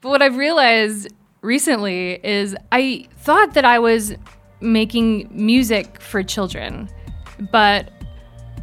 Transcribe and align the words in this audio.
But 0.00 0.08
what 0.08 0.22
I've 0.22 0.36
realized 0.36 1.08
recently 1.42 2.18
is 2.24 2.56
I 2.72 3.06
thought 3.18 3.52
that 3.52 3.66
I 3.66 3.78
was 3.78 4.14
making 4.60 5.28
music 5.30 6.00
for 6.00 6.22
children. 6.22 6.88
But 7.52 7.90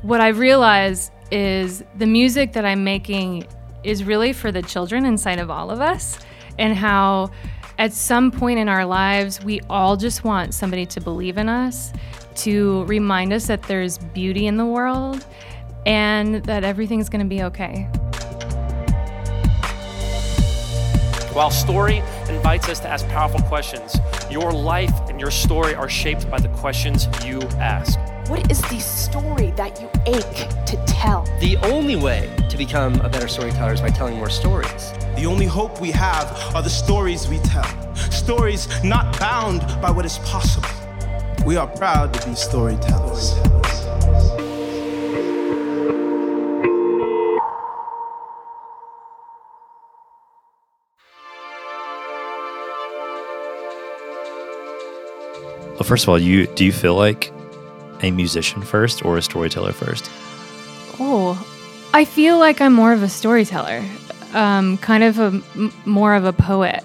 what 0.02 0.20
I've 0.20 0.40
realized 0.40 1.12
is 1.30 1.84
the 1.98 2.08
music 2.08 2.54
that 2.54 2.66
I'm 2.66 2.84
making 2.84 3.46
is 3.84 4.04
really 4.04 4.34
for 4.34 4.52
the 4.52 4.64
children 4.64 5.06
inside 5.06 5.38
of 5.38 5.52
all 5.52 5.70
of 5.70 5.80
us, 5.80 6.18
and 6.58 6.76
how 6.76 7.30
at 7.78 7.94
some 7.94 8.32
point 8.32 8.58
in 8.58 8.68
our 8.68 8.86
lives, 8.86 9.44
we 9.44 9.60
all 9.70 9.96
just 9.96 10.24
want 10.24 10.56
somebody 10.56 10.86
to 10.88 11.00
believe 11.00 11.38
in 11.38 11.48
us, 11.50 11.94
to 12.36 12.84
remind 12.86 13.32
us 13.32 13.46
that 13.46 13.62
there's 13.64 14.00
beauty 14.00 14.48
in 14.48 14.58
the 14.58 14.66
world, 14.66 15.26
and 15.86 16.44
that 16.46 16.64
everything's 16.64 17.10
gonna 17.10 17.26
be 17.26 17.44
okay. 17.44 17.88
While 21.38 21.52
story 21.52 22.02
invites 22.30 22.68
us 22.68 22.80
to 22.80 22.88
ask 22.88 23.08
powerful 23.10 23.42
questions, 23.42 23.96
your 24.28 24.52
life 24.52 25.08
and 25.08 25.20
your 25.20 25.30
story 25.30 25.76
are 25.76 25.88
shaped 25.88 26.28
by 26.32 26.40
the 26.40 26.48
questions 26.48 27.08
you 27.24 27.40
ask. 27.60 28.00
What 28.28 28.50
is 28.50 28.60
the 28.60 28.80
story 28.80 29.52
that 29.52 29.80
you 29.80 29.88
ache 30.08 30.50
to 30.66 30.84
tell? 30.88 31.26
The 31.40 31.58
only 31.58 31.96
way 31.96 32.36
to 32.50 32.58
become 32.58 33.00
a 33.02 33.08
better 33.08 33.28
storyteller 33.28 33.74
is 33.74 33.82
by 33.82 33.92
telling 33.92 34.16
more 34.16 34.32
stories. 34.32 34.92
The 35.16 35.28
only 35.28 35.46
hope 35.46 35.80
we 35.80 35.92
have 35.92 36.56
are 36.56 36.64
the 36.64 36.72
stories 36.72 37.28
we 37.28 37.38
tell. 37.42 37.94
Stories 37.94 38.68
not 38.84 39.20
bound 39.20 39.62
by 39.80 39.92
what 39.92 40.08
is 40.08 40.18
possible. 40.18 40.68
We 41.46 41.56
are 41.56 41.68
proud 41.68 42.16
to 42.16 42.28
be 42.28 42.34
storytellers. 42.34 43.36
Well, 55.80 55.84
first 55.84 56.04
of 56.06 56.10
all, 56.10 56.20
you 56.20 56.48
do 56.48 56.66
you 56.66 56.72
feel 56.72 56.96
like 56.96 57.32
a 58.02 58.12
musician 58.12 58.62
first 58.62 59.06
or 59.06 59.18
a 59.18 59.22
storyteller 59.22 59.72
first? 59.74 60.10
Oh, 61.00 61.38
I 61.94 62.06
feel 62.06 62.40
like 62.40 62.62
I'm 62.62 62.74
more 62.74 62.94
of 62.94 63.04
a 63.04 63.10
storyteller, 63.10 63.84
um, 64.34 64.78
kind 64.80 65.04
of 65.04 65.20
a 65.20 65.26
m- 65.56 65.74
more 65.86 66.16
of 66.16 66.26
a 66.26 66.34
poet 66.34 66.84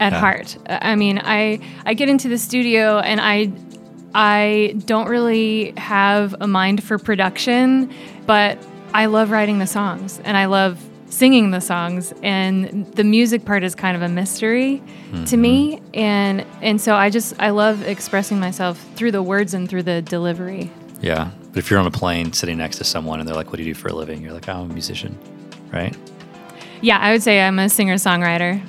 at 0.00 0.12
Yeah. 0.12 0.18
heart. 0.20 0.56
I 0.68 0.96
mean, 0.96 1.20
I 1.22 1.60
I 1.84 1.94
get 1.94 2.08
into 2.08 2.28
the 2.28 2.38
studio 2.38 2.98
and 3.00 3.20
I 3.20 3.52
I 4.14 4.74
don't 4.86 5.08
really 5.08 5.72
have 5.76 6.34
a 6.40 6.46
mind 6.46 6.82
for 6.82 6.98
production, 6.98 7.90
but 8.26 8.58
I 8.94 9.06
love 9.06 9.30
writing 9.30 9.58
the 9.58 9.66
songs 9.66 10.20
and 10.24 10.36
I 10.36 10.46
love 10.46 10.78
singing 11.12 11.50
the 11.50 11.60
songs 11.60 12.14
and 12.22 12.86
the 12.94 13.04
music 13.04 13.44
part 13.44 13.62
is 13.62 13.74
kind 13.74 13.94
of 13.94 14.02
a 14.02 14.08
mystery 14.08 14.82
to 15.26 15.36
me 15.36 15.76
mm-hmm. 15.76 15.94
and 15.94 16.46
and 16.62 16.80
so 16.80 16.94
I 16.94 17.10
just 17.10 17.34
I 17.38 17.50
love 17.50 17.86
expressing 17.86 18.40
myself 18.40 18.82
through 18.96 19.10
the 19.10 19.22
words 19.22 19.52
and 19.52 19.68
through 19.68 19.82
the 19.82 20.00
delivery. 20.00 20.70
Yeah. 21.02 21.30
But 21.50 21.58
if 21.58 21.70
you're 21.70 21.78
on 21.78 21.86
a 21.86 21.90
plane 21.90 22.32
sitting 22.32 22.56
next 22.56 22.78
to 22.78 22.84
someone 22.84 23.20
and 23.20 23.28
they're 23.28 23.36
like, 23.36 23.48
"What 23.48 23.58
do 23.58 23.62
you 23.62 23.74
do 23.74 23.78
for 23.78 23.88
a 23.88 23.92
living?" 23.92 24.22
You're 24.22 24.32
like, 24.32 24.48
oh, 24.48 24.52
"I'm 24.52 24.70
a 24.70 24.72
musician," 24.72 25.18
right? 25.70 25.94
Yeah, 26.80 26.98
I 26.98 27.12
would 27.12 27.22
say 27.22 27.42
I'm 27.42 27.58
a 27.58 27.68
singer 27.68 27.96
songwriter. 27.96 28.62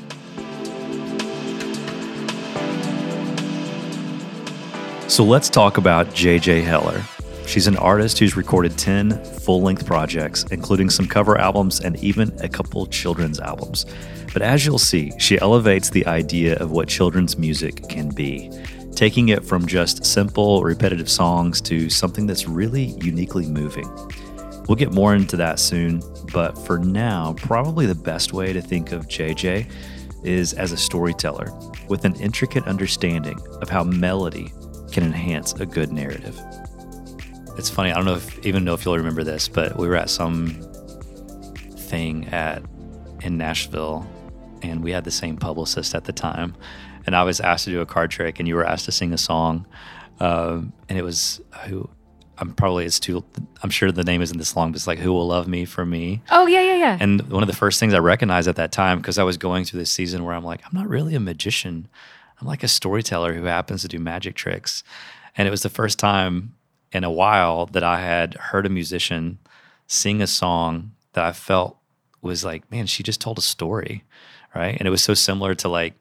So 5.09 5.23
let's 5.23 5.49
talk 5.49 5.77
about 5.77 6.07
JJ 6.07 6.63
Heller. 6.63 7.03
She's 7.45 7.67
an 7.67 7.77
artist 7.77 8.17
who's 8.17 8.35
recorded 8.35 8.77
10 8.77 9.23
full 9.23 9.61
length 9.61 9.85
projects, 9.85 10.43
including 10.51 10.89
some 10.89 11.07
cover 11.07 11.37
albums 11.37 11.81
and 11.81 12.01
even 12.03 12.35
a 12.39 12.49
couple 12.49 12.85
children's 12.87 13.39
albums. 13.39 13.85
But 14.33 14.41
as 14.41 14.65
you'll 14.65 14.79
see, 14.79 15.11
she 15.19 15.39
elevates 15.39 15.89
the 15.89 16.05
idea 16.07 16.57
of 16.57 16.71
what 16.71 16.87
children's 16.87 17.37
music 17.37 17.87
can 17.89 18.09
be, 18.09 18.49
taking 18.95 19.29
it 19.29 19.45
from 19.45 19.67
just 19.67 20.03
simple, 20.03 20.63
repetitive 20.63 21.09
songs 21.09 21.61
to 21.61 21.89
something 21.89 22.25
that's 22.25 22.47
really 22.47 22.95
uniquely 23.01 23.45
moving. 23.45 23.87
We'll 24.67 24.77
get 24.77 24.93
more 24.93 25.13
into 25.13 25.37
that 25.37 25.59
soon, 25.59 26.01
but 26.31 26.57
for 26.57 26.79
now, 26.79 27.35
probably 27.37 27.85
the 27.85 27.93
best 27.95 28.33
way 28.33 28.53
to 28.53 28.61
think 28.61 28.91
of 28.91 29.07
JJ 29.07 29.69
is 30.23 30.53
as 30.53 30.71
a 30.71 30.77
storyteller 30.77 31.51
with 31.89 32.05
an 32.05 32.15
intricate 32.15 32.65
understanding 32.65 33.39
of 33.61 33.69
how 33.69 33.83
melody 33.83 34.53
can 34.91 35.03
enhance 35.03 35.53
a 35.53 35.65
good 35.65 35.91
narrative. 35.91 36.39
It's 37.57 37.69
funny, 37.69 37.91
I 37.91 37.95
don't 37.95 38.05
know 38.05 38.15
if 38.15 38.45
even 38.45 38.63
know 38.63 38.73
if 38.73 38.83
you'll 38.83 38.97
remember 38.97 39.23
this, 39.23 39.47
but 39.47 39.77
we 39.77 39.87
were 39.87 39.95
at 39.95 40.09
some 40.09 40.59
thing 41.77 42.25
at 42.29 42.63
in 43.21 43.37
Nashville 43.37 44.07
and 44.61 44.83
we 44.83 44.91
had 44.91 45.03
the 45.03 45.11
same 45.11 45.37
publicist 45.37 45.93
at 45.93 46.05
the 46.05 46.13
time. 46.13 46.55
And 47.05 47.15
I 47.15 47.23
was 47.23 47.39
asked 47.39 47.65
to 47.65 47.71
do 47.71 47.81
a 47.81 47.85
card 47.85 48.11
trick 48.11 48.39
and 48.39 48.47
you 48.47 48.55
were 48.55 48.65
asked 48.65 48.85
to 48.85 48.91
sing 48.91 49.13
a 49.13 49.17
song. 49.17 49.67
Um, 50.19 50.73
and 50.89 50.97
it 50.97 51.03
was 51.03 51.41
who 51.67 51.89
I'm 52.37 52.53
probably 52.53 52.85
it's 52.85 52.99
too 52.99 53.23
I'm 53.61 53.69
sure 53.69 53.91
the 53.91 54.03
name 54.03 54.21
isn't 54.21 54.37
this 54.37 54.55
long, 54.55 54.71
but 54.71 54.77
it's 54.77 54.87
like 54.87 54.99
Who 54.99 55.13
Will 55.13 55.27
Love 55.27 55.47
Me 55.47 55.65
for 55.65 55.85
Me. 55.85 56.21
Oh 56.31 56.47
yeah, 56.47 56.61
yeah, 56.61 56.75
yeah. 56.75 56.97
And 56.99 57.21
one 57.29 57.43
of 57.43 57.47
the 57.47 57.55
first 57.55 57.79
things 57.79 57.93
I 57.93 57.99
recognized 57.99 58.47
at 58.47 58.55
that 58.55 58.71
time, 58.71 58.97
because 58.97 59.19
I 59.19 59.23
was 59.23 59.37
going 59.37 59.65
through 59.65 59.79
this 59.79 59.91
season 59.91 60.23
where 60.23 60.33
I'm 60.33 60.43
like, 60.43 60.61
I'm 60.65 60.77
not 60.77 60.89
really 60.89 61.13
a 61.13 61.19
magician. 61.19 61.87
I'm 62.41 62.47
like 62.47 62.63
a 62.63 62.67
storyteller 62.67 63.33
who 63.33 63.43
happens 63.43 63.83
to 63.83 63.87
do 63.87 63.99
magic 63.99 64.35
tricks. 64.35 64.83
And 65.37 65.47
it 65.47 65.51
was 65.51 65.61
the 65.61 65.69
first 65.69 65.99
time 65.99 66.55
in 66.93 67.03
a 67.03 67.11
while 67.11 67.65
that 67.67 67.83
I 67.83 67.99
had 67.99 68.35
heard 68.35 68.65
a 68.65 68.69
musician 68.69 69.39
sing 69.87 70.21
a 70.21 70.27
song 70.27 70.91
that 71.13 71.23
I 71.25 71.31
felt 71.33 71.77
was 72.21 72.45
like, 72.45 72.69
man, 72.71 72.85
she 72.87 73.03
just 73.03 73.19
told 73.19 73.37
a 73.37 73.41
story. 73.41 74.03
Right. 74.55 74.75
And 74.77 74.87
it 74.87 74.91
was 74.91 75.03
so 75.03 75.13
similar 75.13 75.55
to 75.55 75.67
like, 75.67 75.93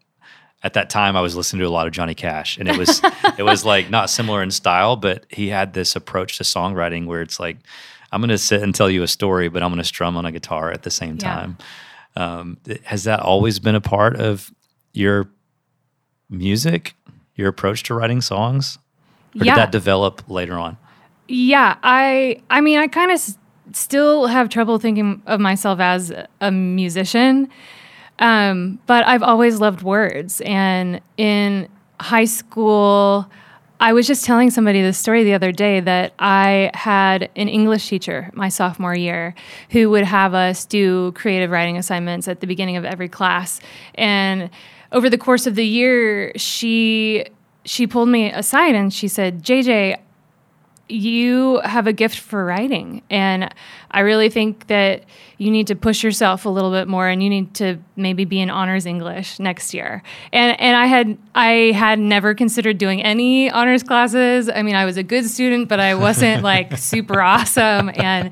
at 0.62 0.74
that 0.74 0.90
time 0.90 1.16
I 1.16 1.20
was 1.22 1.34
listening 1.34 1.60
to 1.60 1.66
a 1.66 1.70
lot 1.70 1.86
of 1.86 1.92
Johnny 1.92 2.14
Cash 2.14 2.58
and 2.58 2.68
it 2.68 2.76
was 2.78 3.00
it 3.38 3.42
was 3.42 3.64
like 3.64 3.90
not 3.90 4.10
similar 4.10 4.42
in 4.42 4.50
style, 4.50 4.94
but 4.96 5.24
he 5.30 5.48
had 5.48 5.72
this 5.72 5.96
approach 5.96 6.36
to 6.38 6.44
songwriting 6.44 7.06
where 7.06 7.22
it's 7.22 7.40
like, 7.40 7.56
I'm 8.12 8.20
gonna 8.20 8.38
sit 8.38 8.62
and 8.62 8.74
tell 8.74 8.90
you 8.90 9.02
a 9.02 9.08
story, 9.08 9.48
but 9.48 9.62
I'm 9.62 9.70
gonna 9.70 9.82
strum 9.84 10.16
on 10.16 10.26
a 10.26 10.32
guitar 10.32 10.70
at 10.70 10.82
the 10.82 10.90
same 10.90 11.16
Yeah. 11.20 11.34
time. 11.34 11.58
Um, 12.14 12.58
has 12.84 13.04
that 13.04 13.20
always 13.20 13.58
been 13.58 13.74
a 13.74 13.80
part 13.80 14.16
of 14.20 14.52
your 14.92 15.30
music, 16.28 16.94
your 17.34 17.48
approach 17.48 17.82
to 17.84 17.94
writing 17.94 18.20
songs? 18.20 18.78
Or 19.34 19.44
Yeah. 19.46 19.54
did 19.54 19.60
that 19.62 19.72
develop 19.72 20.22
later 20.28 20.58
on? 20.58 20.76
Yeah, 21.34 21.78
I 21.82 22.42
I 22.50 22.60
mean 22.60 22.78
I 22.78 22.88
kind 22.88 23.10
of 23.10 23.14
s- 23.14 23.38
still 23.72 24.26
have 24.26 24.50
trouble 24.50 24.78
thinking 24.78 25.22
of 25.26 25.40
myself 25.40 25.80
as 25.80 26.12
a 26.42 26.50
musician. 26.50 27.48
Um, 28.18 28.78
but 28.86 29.06
I've 29.06 29.22
always 29.22 29.58
loved 29.58 29.80
words 29.82 30.42
and 30.42 31.00
in 31.16 31.68
high 32.00 32.26
school 32.26 33.26
I 33.80 33.94
was 33.94 34.06
just 34.06 34.26
telling 34.26 34.50
somebody 34.50 34.82
this 34.82 34.98
story 34.98 35.24
the 35.24 35.32
other 35.32 35.52
day 35.52 35.80
that 35.80 36.12
I 36.18 36.70
had 36.74 37.30
an 37.34 37.48
English 37.48 37.88
teacher 37.88 38.30
my 38.34 38.50
sophomore 38.50 38.94
year 38.94 39.34
who 39.70 39.88
would 39.88 40.04
have 40.04 40.34
us 40.34 40.66
do 40.66 41.12
creative 41.12 41.50
writing 41.50 41.78
assignments 41.78 42.28
at 42.28 42.40
the 42.40 42.46
beginning 42.46 42.76
of 42.76 42.84
every 42.84 43.08
class. 43.08 43.58
And 43.94 44.50
over 44.92 45.08
the 45.08 45.18
course 45.18 45.46
of 45.46 45.54
the 45.54 45.66
year, 45.66 46.32
she 46.36 47.24
she 47.64 47.86
pulled 47.86 48.10
me 48.10 48.30
aside 48.30 48.74
and 48.74 48.92
she 48.92 49.08
said, 49.08 49.42
"JJ, 49.42 49.96
you 50.92 51.60
have 51.64 51.86
a 51.86 51.92
gift 51.92 52.18
for 52.18 52.44
writing. 52.44 53.02
And 53.10 53.52
i 53.90 54.00
really 54.00 54.28
think 54.28 54.66
that 54.68 55.04
you 55.38 55.50
need 55.50 55.66
to 55.66 55.74
push 55.74 56.02
yourself 56.02 56.44
a 56.44 56.48
little 56.48 56.70
bit 56.70 56.88
more 56.88 57.08
and 57.08 57.22
you 57.22 57.28
need 57.28 57.52
to 57.54 57.78
maybe 57.96 58.24
be 58.24 58.40
in 58.40 58.48
honors 58.48 58.86
english 58.86 59.38
next 59.38 59.74
year. 59.74 60.02
And 60.32 60.58
and 60.60 60.76
i 60.76 60.86
had 60.86 61.18
i 61.34 61.72
had 61.74 61.98
never 61.98 62.34
considered 62.34 62.78
doing 62.78 63.02
any 63.02 63.50
honors 63.50 63.82
classes. 63.82 64.48
I 64.48 64.62
mean 64.62 64.74
i 64.74 64.84
was 64.84 64.96
a 64.96 65.02
good 65.02 65.26
student 65.26 65.68
but 65.68 65.80
i 65.80 65.94
wasn't 65.94 66.42
like 66.52 66.76
super 66.78 67.20
awesome. 67.20 67.90
And 67.94 68.30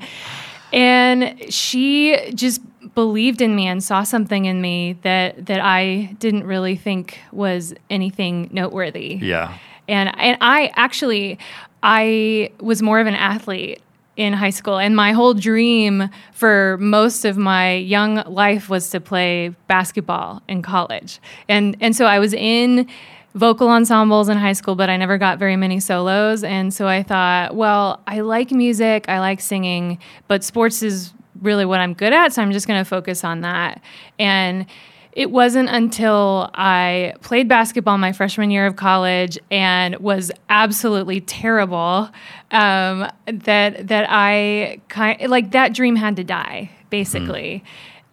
and 0.73 1.53
she 1.53 2.31
just 2.33 2.61
believed 2.95 3.41
in 3.41 3.55
me 3.55 3.67
and 3.67 3.83
saw 3.83 4.03
something 4.03 4.45
in 4.45 4.61
me 4.61 4.97
that 5.03 5.45
that 5.45 5.59
i 5.61 6.15
didn't 6.19 6.45
really 6.45 6.75
think 6.75 7.19
was 7.31 7.73
anything 7.89 8.49
noteworthy. 8.51 9.19
Yeah. 9.21 9.57
and 9.87 10.13
and 10.17 10.37
I 10.41 10.71
actually 10.75 11.37
I 11.83 12.51
was 12.59 12.81
more 12.81 12.99
of 12.99 13.07
an 13.07 13.15
athlete 13.15 13.81
in 14.17 14.33
high 14.33 14.49
school 14.49 14.77
and 14.77 14.95
my 14.95 15.13
whole 15.13 15.33
dream 15.33 16.09
for 16.33 16.77
most 16.79 17.23
of 17.25 17.37
my 17.37 17.73
young 17.73 18.15
life 18.27 18.69
was 18.69 18.89
to 18.89 18.99
play 18.99 19.55
basketball 19.67 20.41
in 20.47 20.61
college. 20.61 21.19
And 21.47 21.77
and 21.79 21.95
so 21.95 22.05
I 22.05 22.19
was 22.19 22.33
in 22.33 22.87
vocal 23.33 23.69
ensembles 23.69 24.27
in 24.27 24.37
high 24.37 24.53
school 24.53 24.75
but 24.75 24.89
I 24.89 24.97
never 24.97 25.17
got 25.17 25.39
very 25.39 25.55
many 25.55 25.79
solos 25.79 26.43
and 26.43 26.73
so 26.73 26.87
I 26.87 27.03
thought, 27.03 27.55
well, 27.55 28.01
I 28.05 28.19
like 28.19 28.51
music, 28.51 29.05
I 29.07 29.19
like 29.19 29.39
singing, 29.39 29.97
but 30.27 30.43
sports 30.43 30.83
is 30.83 31.13
really 31.41 31.65
what 31.65 31.79
I'm 31.79 31.93
good 31.93 32.13
at, 32.13 32.33
so 32.33 32.41
I'm 32.41 32.51
just 32.51 32.67
going 32.67 32.79
to 32.79 32.87
focus 32.87 33.23
on 33.23 33.41
that. 33.41 33.81
And 34.19 34.65
it 35.13 35.29
wasn't 35.29 35.69
until 35.69 36.49
I 36.53 37.15
played 37.21 37.47
basketball 37.47 37.97
my 37.97 38.13
freshman 38.13 38.49
year 38.49 38.65
of 38.65 38.75
college 38.75 39.37
and 39.49 39.97
was 39.97 40.31
absolutely 40.49 41.21
terrible 41.21 42.09
um, 42.51 43.11
that 43.25 43.87
that 43.87 44.05
I 44.09 44.79
kind 44.87 45.29
like 45.29 45.51
that 45.51 45.73
dream 45.73 45.95
had 45.95 46.15
to 46.17 46.23
die 46.23 46.71
basically. 46.89 47.63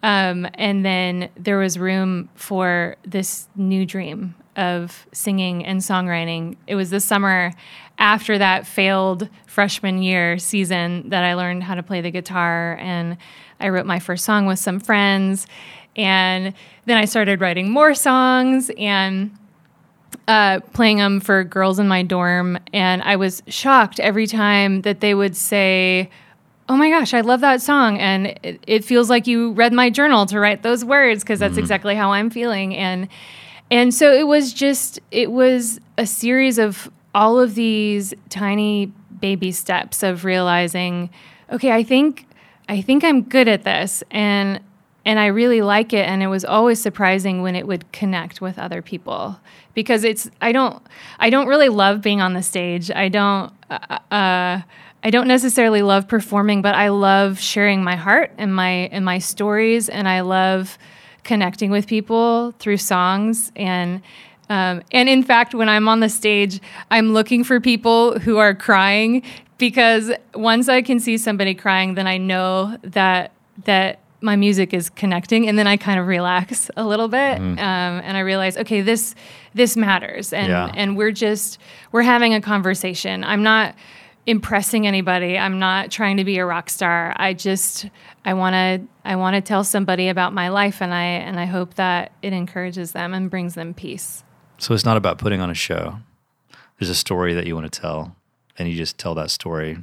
Um, 0.03 0.47
and 0.55 0.85
then 0.85 1.29
there 1.37 1.59
was 1.59 1.79
room 1.79 2.29
for 2.37 2.97
this 3.05 3.49
new 3.57 3.85
dream 3.85 4.37
of 4.57 5.07
singing 5.13 5.65
and 5.65 5.81
songwriting. 5.81 6.57
It 6.67 6.77
was 6.77 6.91
the 6.91 7.01
summer 7.01 7.53
after 7.99 8.39
that 8.39 8.67
failed 8.67 9.29
freshman 9.47 10.03
year 10.03 10.39
season 10.39 11.11
that 11.11 11.25
I 11.25 11.35
learned 11.35 11.65
how 11.65 11.75
to 11.75 11.83
play 11.83 12.01
the 12.01 12.13
guitar 12.13 12.77
and 12.81 13.17
I 13.61 13.71
wrote 13.71 13.87
my 13.87 13.99
first 13.99 14.25
song 14.25 14.47
with 14.47 14.61
some 14.61 14.79
friends. 14.79 15.47
And 15.99 16.55
then 16.87 16.97
I 16.97 17.05
started 17.05 17.41
writing 17.41 17.71
more 17.71 17.95
songs 17.95 18.71
and 18.79 19.37
uh, 20.29 20.61
playing 20.73 20.99
them 20.99 21.21
for 21.21 21.45
girls 21.45 21.79
in 21.79 21.89
my 21.89 22.03
dorm. 22.03 22.59
And 22.73 23.03
I 23.03 23.17
was 23.17 23.43
shocked 23.49 23.99
every 24.01 24.27
time 24.27 24.83
that 24.83 25.01
they 25.01 25.15
would 25.15 25.37
say, 25.37 26.09
Oh 26.71 26.77
my 26.77 26.91
gosh, 26.91 27.15
I 27.15 27.23
love 27.23 27.41
that 27.41 27.63
song. 27.63 27.99
And 27.99 28.27
it, 28.43 28.63
it 28.67 28.85
feels 28.85 29.09
like 29.09 29.27
you 29.27 29.53
read 29.53 29.73
my 29.73 29.89
journal 29.89 30.27
to 30.27 30.39
write 30.39 30.63
those 30.63 30.85
words 30.85 31.23
because 31.23 31.41
that's 31.41 31.57
exactly 31.57 31.95
how 31.95 32.13
I'm 32.13 32.29
feeling. 32.31 32.77
And 32.77 33.09
and 33.71 33.93
so 33.93 34.13
it 34.13 34.27
was 34.27 34.53
just, 34.53 34.99
it 35.11 35.31
was 35.31 35.79
a 35.99 36.07
series 36.07 36.59
of 36.59 36.91
all 37.15 37.39
of 37.39 37.55
these 37.55 38.15
tiny 38.31 38.87
baby 39.21 39.53
steps 39.53 40.03
of 40.03 40.25
realizing, 40.25 41.11
okay, 41.51 41.73
I 41.73 41.83
think 41.83 42.27
I 42.69 42.83
think 42.83 43.03
I'm 43.03 43.23
good 43.23 43.49
at 43.49 43.65
this 43.65 44.03
and 44.11 44.61
and 45.09 45.19
I 45.19 45.29
really 45.29 45.63
like 45.63 45.95
it 45.95 46.07
and 46.07 46.23
it 46.23 46.27
was 46.27 46.45
always 46.45 46.83
surprising 46.83 47.41
when 47.41 47.57
it 47.57 47.67
would 47.67 47.91
connect 47.93 48.43
with 48.43 48.59
other 48.59 48.83
people 48.83 49.41
because 49.73 50.05
it's 50.05 50.31
I 50.43 50.53
don't 50.53 50.83
I 51.19 51.31
don't 51.31 51.47
really 51.47 51.71
love 51.71 52.03
being 52.03 52.21
on 52.21 52.35
the 52.35 52.43
stage. 52.43 52.91
I 52.91 53.09
don't 53.09 53.51
uh, 53.71 53.99
uh, 54.11 54.61
I 55.03 55.11
don't 55.11 55.27
necessarily 55.27 55.81
love 55.81 56.09
performing, 56.09 56.61
but 56.61 56.75
I 56.75 56.91
love 56.91 57.41
sharing 57.41 57.83
my 57.83 57.97
heart 57.97 58.33
and 58.37 58.55
my 58.55 58.91
and 58.93 59.03
my 59.03 59.19
stories 59.19 59.89
and 59.89 60.07
I 60.07 60.21
love 60.21 60.77
connecting 61.25 61.71
with 61.71 61.87
people 61.87 62.53
through 62.59 62.77
songs 62.77 63.51
and 63.57 64.03
um, 64.51 64.83
and 64.93 65.09
in 65.09 65.23
fact, 65.23 65.55
when 65.55 65.71
I'm 65.71 65.89
on 65.89 66.01
the 66.01 66.09
stage, 66.11 66.61
I'm 66.91 67.15
looking 67.15 67.45
for 67.45 67.61
people 67.61 68.19
who 68.19 68.37
are 68.37 68.55
crying 68.55 69.23
because 69.57 70.13
once 70.35 70.69
I 70.69 70.83
can 70.83 71.01
see 71.01 71.17
somebody 71.17 71.55
crying, 71.55 71.95
then 71.95 72.07
I 72.07 72.19
know 72.19 72.77
that 72.83 73.33
that 73.65 74.01
my 74.21 74.37
music 74.37 74.75
is 74.75 74.91
connecting, 74.91 75.49
and 75.49 75.59
then 75.59 75.67
I 75.67 75.77
kind 75.77 76.01
of 76.01 76.07
relax 76.07 76.71
a 76.77 76.85
little 76.85 77.09
bit, 77.09 77.39
um, 77.39 77.59
and 77.59 78.17
I 78.17 78.21
realize, 78.21 78.57
okay, 78.57 78.81
this 78.81 79.15
this 79.55 79.77
matters, 79.77 80.33
and 80.33 80.49
Yeah. 80.49 80.73
and 80.75 80.97
we're 80.97 81.13
just 81.13 81.59
we're 81.93 82.03
having 82.03 82.35
a 82.35 82.41
conversation. 82.41 83.23
I'm 83.25 83.43
not 83.43 83.75
impressing 84.27 84.87
anybody. 84.87 85.39
I'm 85.39 85.59
not 85.59 85.91
trying 85.91 86.19
to 86.19 86.25
be 86.25 86.39
a 86.39 86.45
rock 86.45 86.69
star. 86.69 87.15
I 87.17 87.33
just 87.33 87.89
I 88.25 88.35
want 88.35 88.55
to 88.55 88.87
I 89.05 89.17
want 89.17 89.35
to 89.37 89.41
tell 89.41 89.65
somebody 89.65 90.09
about 90.09 90.33
my 90.35 90.49
life, 90.49 90.83
and 90.83 90.93
I 90.93 91.05
and 91.05 91.39
I 91.39 91.47
hope 91.47 91.75
that 91.75 92.13
it 92.23 92.33
encourages 92.33 92.93
them 92.93 93.15
and 93.15 93.31
brings 93.31 93.55
them 93.55 93.73
peace. 93.73 94.25
So 94.59 94.75
it's 94.75 94.85
not 94.85 94.97
about 94.97 95.19
putting 95.19 95.41
on 95.41 95.49
a 95.51 95.55
show. 95.55 95.99
There's 96.79 96.91
a 96.91 96.95
story 96.95 97.35
that 97.35 97.47
you 97.47 97.55
want 97.55 97.73
to 97.73 97.81
tell, 97.81 98.17
and 98.59 98.69
you 98.69 98.77
just 98.77 98.99
tell 98.99 99.15
that 99.15 99.31
story 99.31 99.79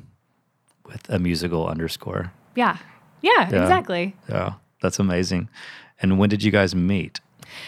with 0.85 1.09
a 1.09 1.19
musical 1.19 1.67
underscore. 1.67 2.31
Yeah. 2.55 2.77
Yeah, 3.25 3.49
Yeah. 3.51 3.61
exactly. 3.63 4.15
Yeah, 4.29 4.53
that's 4.81 4.99
amazing. 4.99 5.49
And 6.01 6.19
when 6.19 6.29
did 6.29 6.43
you 6.43 6.51
guys 6.51 6.75
meet? 6.75 7.19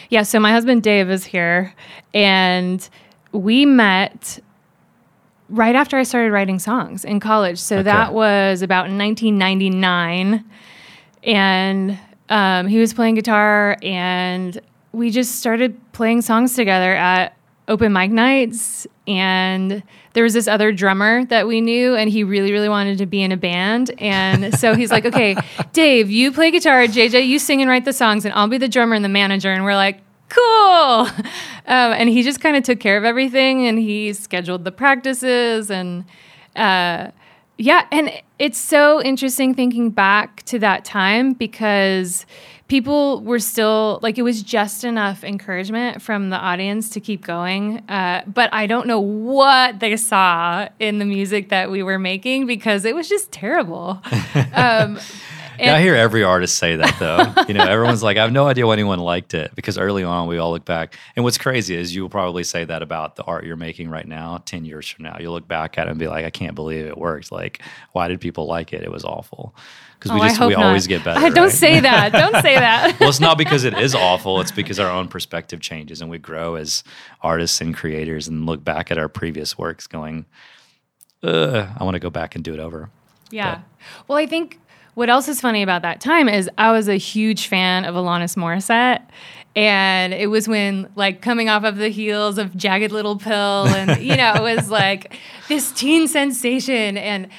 Yeah, 0.10 0.24
so 0.24 0.40
my 0.40 0.52
husband 0.52 0.84
Dave 0.84 1.10
is 1.10 1.24
here 1.26 1.74
and 2.14 2.88
we 3.32 3.66
met 3.66 4.40
right 5.50 5.76
after 5.76 5.98
I 5.98 6.04
started 6.04 6.32
writing 6.32 6.60
songs 6.60 7.06
in 7.06 7.20
college. 7.20 7.58
So 7.60 7.82
that 7.84 8.14
was 8.14 8.62
about 8.62 8.90
1999 8.90 10.44
and 11.24 11.98
um, 12.30 12.68
he 12.68 12.80
was 12.80 12.94
playing 12.94 13.16
guitar 13.16 13.78
and 13.82 14.60
we 14.92 15.10
just 15.10 15.36
started 15.36 15.80
playing 15.94 16.22
songs 16.22 16.54
together 16.54 16.94
at 16.94 17.36
open 17.68 17.94
mic 17.94 18.12
nights 18.12 18.86
and 19.08 19.84
there 20.18 20.24
was 20.24 20.34
this 20.34 20.48
other 20.48 20.72
drummer 20.72 21.26
that 21.26 21.46
we 21.46 21.62
knew 21.62 21.96
and 21.96 22.10
he 22.10 22.24
really 22.24 22.52
really 22.52 22.70
wanted 22.70 22.98
to 22.98 23.06
be 23.06 23.22
in 23.22 23.32
a 23.32 23.38
band. 23.38 23.92
And 24.00 24.58
so 24.58 24.74
he's 24.74 24.90
like 24.90 25.06
okay 25.06 25.36
dave 25.74 26.10
you 26.10 26.32
play 26.32 26.50
guitar 26.50 26.86
jj 26.86 27.28
you 27.28 27.38
sing 27.38 27.62
and 27.62 27.70
write 27.70 27.86
the 27.86 27.94
songs 27.94 28.26
and 28.26 28.34
i'll 28.34 28.48
be 28.48 28.58
the 28.58 28.68
drummer 28.68 28.96
and 28.96 29.06
the 29.06 29.10
manager. 29.10 29.52
And 29.52 29.64
we're 29.64 29.76
like 29.76 30.02
cool. 30.30 31.08
Um, 31.70 31.92
and 31.92 32.08
he 32.08 32.24
just 32.24 32.40
kind 32.40 32.56
of 32.56 32.64
took 32.64 32.80
care 32.80 32.96
of 32.96 33.04
everything 33.04 33.68
and 33.68 33.78
he 33.78 34.14
scheduled 34.14 34.64
the 34.64 34.72
practices 34.72 35.70
and 35.70 36.06
uh, 36.56 37.12
yeah, 37.58 37.86
and 37.92 38.10
it's 38.40 38.58
so 38.58 39.02
interesting 39.02 39.54
thinking 39.54 39.90
back 39.90 40.44
to 40.44 40.60
that 40.60 40.86
time 40.86 41.34
because 41.34 42.26
people 42.68 43.22
were 43.22 43.40
still 43.40 44.00
like 44.02 44.18
it 44.18 44.24
was 44.24 44.44
just 44.44 44.84
enough 44.84 45.24
encouragement 45.24 46.02
from 46.02 46.30
the 46.30 46.38
audience 46.38 46.90
to 46.92 47.00
keep 47.00 47.26
going. 47.26 47.80
Uh, 47.90 48.24
but 48.28 48.54
I 48.54 48.68
don't 48.68 48.88
know 48.88 49.00
what 49.00 49.80
they 49.80 49.96
saw 49.98 50.68
in 50.80 51.00
the 51.00 51.06
music 51.06 51.50
that 51.50 51.72
we 51.72 51.84
were 51.84 52.00
making 52.00 52.46
because 52.46 52.86
it 52.86 52.96
was 52.96 53.10
just 53.10 53.32
terrible. 53.32 54.02
Um, 54.54 55.00
Yeah, 55.60 55.76
I 55.76 55.82
hear 55.82 55.96
every 55.96 56.24
artist 56.24 56.58
say 56.58 56.76
that 56.76 56.96
though. 57.00 57.44
you 57.48 57.54
know, 57.56 57.66
everyone's 57.66 58.04
like, 58.04 58.18
I 58.18 58.22
have 58.22 58.32
no 58.32 58.48
idea 58.48 58.68
why 58.68 58.74
anyone 58.74 59.00
liked 59.00 59.34
it 59.34 59.56
because 59.56 59.78
early 59.78 60.04
on 60.04 60.28
we 60.28 60.38
all 60.38 60.52
look 60.52 60.66
back. 60.66 60.96
And 61.16 61.24
what's 61.24 61.38
crazy 61.38 61.76
is 61.76 61.96
you 61.96 62.04
will 62.04 62.10
probably 62.10 62.44
say 62.44 62.64
that 62.66 62.84
about 62.84 63.16
the 63.16 63.24
art 63.24 63.44
you're 63.46 63.56
making 63.56 63.90
right 63.90 64.08
now, 64.08 64.44
10 64.46 64.66
years 64.66 64.88
from 64.88 65.04
now. 65.04 65.18
You'll 65.20 65.34
look 65.34 65.48
back 65.48 65.78
at 65.78 65.88
it 65.88 65.90
and 65.92 66.00
be 66.00 66.08
like, 66.08 66.26
I 66.26 66.30
can't 66.30 66.54
believe 66.54 66.86
it 66.86 66.98
worked. 66.98 67.32
Like, 67.32 67.62
why 67.94 68.08
did 68.08 68.22
people 68.22 68.46
like 68.46 68.72
it? 68.72 68.84
It 68.84 68.92
was 68.92 69.04
awful. 69.04 69.56
Because 70.00 70.12
we 70.12 70.20
oh, 70.20 70.28
just, 70.28 70.40
we 70.40 70.50
not. 70.50 70.64
always 70.64 70.86
get 70.86 71.04
better. 71.04 71.20
Uh, 71.20 71.30
don't 71.34 71.46
right? 71.46 71.52
say 71.52 71.80
that. 71.80 72.12
Don't 72.12 72.42
say 72.42 72.56
that. 72.56 72.98
well, 73.00 73.10
it's 73.10 73.20
not 73.20 73.38
because 73.38 73.64
it 73.64 73.78
is 73.78 73.96
awful. 73.96 74.40
It's 74.42 74.52
because 74.52 74.80
our 74.80 74.92
own 74.92 75.08
perspective 75.08 75.60
changes 75.60 76.02
and 76.02 76.10
we 76.10 76.20
grow 76.20 76.56
as 76.56 76.84
artists 77.22 77.62
and 77.62 77.76
creators 77.76 78.28
and 78.28 78.46
look 78.46 78.64
back 78.64 78.92
at 78.92 78.98
our 78.98 79.10
previous 79.10 79.58
works 79.58 79.88
going, 79.88 80.26
Ugh, 81.24 81.68
I 81.78 81.84
want 81.84 81.96
to 81.96 82.00
go 82.00 82.12
back 82.12 82.36
and 82.36 82.44
do 82.44 82.54
it 82.54 82.60
over. 82.60 82.92
Yeah. 83.32 83.62
Well, 84.08 84.18
I 84.18 84.28
think 84.28 84.60
what 84.94 85.10
else 85.10 85.28
is 85.28 85.42
funny 85.42 85.64
about 85.64 85.82
that 85.82 86.00
time 86.00 86.30
is 86.30 86.50
I 86.58 86.72
was 86.72 86.88
a 86.88 86.96
huge 86.96 87.48
fan 87.48 87.86
of 87.86 87.96
Alanis 87.96 88.36
Morissette. 88.36 89.02
And 89.56 90.14
it 90.14 90.28
was 90.28 90.48
when, 90.48 90.88
like, 90.96 91.22
coming 91.24 91.50
off 91.50 91.64
of 91.64 91.78
the 91.78 91.90
heels 91.90 92.38
of 92.38 92.56
Jagged 92.56 92.92
Little 92.92 93.18
Pill, 93.18 93.66
and, 93.68 94.00
you 94.00 94.16
know, 94.16 94.34
it 94.36 94.56
was 94.56 94.70
like 94.70 95.18
this 95.48 95.72
teen 95.72 96.08
sensation. 96.08 96.96
And, 96.96 97.30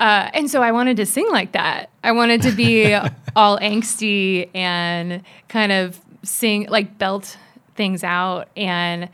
uh, 0.00 0.30
and 0.32 0.50
so 0.50 0.62
I 0.62 0.72
wanted 0.72 0.96
to 0.96 1.06
sing 1.06 1.28
like 1.30 1.52
that. 1.52 1.90
I 2.02 2.12
wanted 2.12 2.42
to 2.42 2.52
be 2.52 2.94
all 3.36 3.58
angsty 3.58 4.48
and 4.54 5.22
kind 5.48 5.70
of 5.70 6.00
sing, 6.22 6.66
like, 6.68 6.98
belt 6.98 7.36
things 7.76 8.02
out. 8.02 8.48
And 8.56 9.10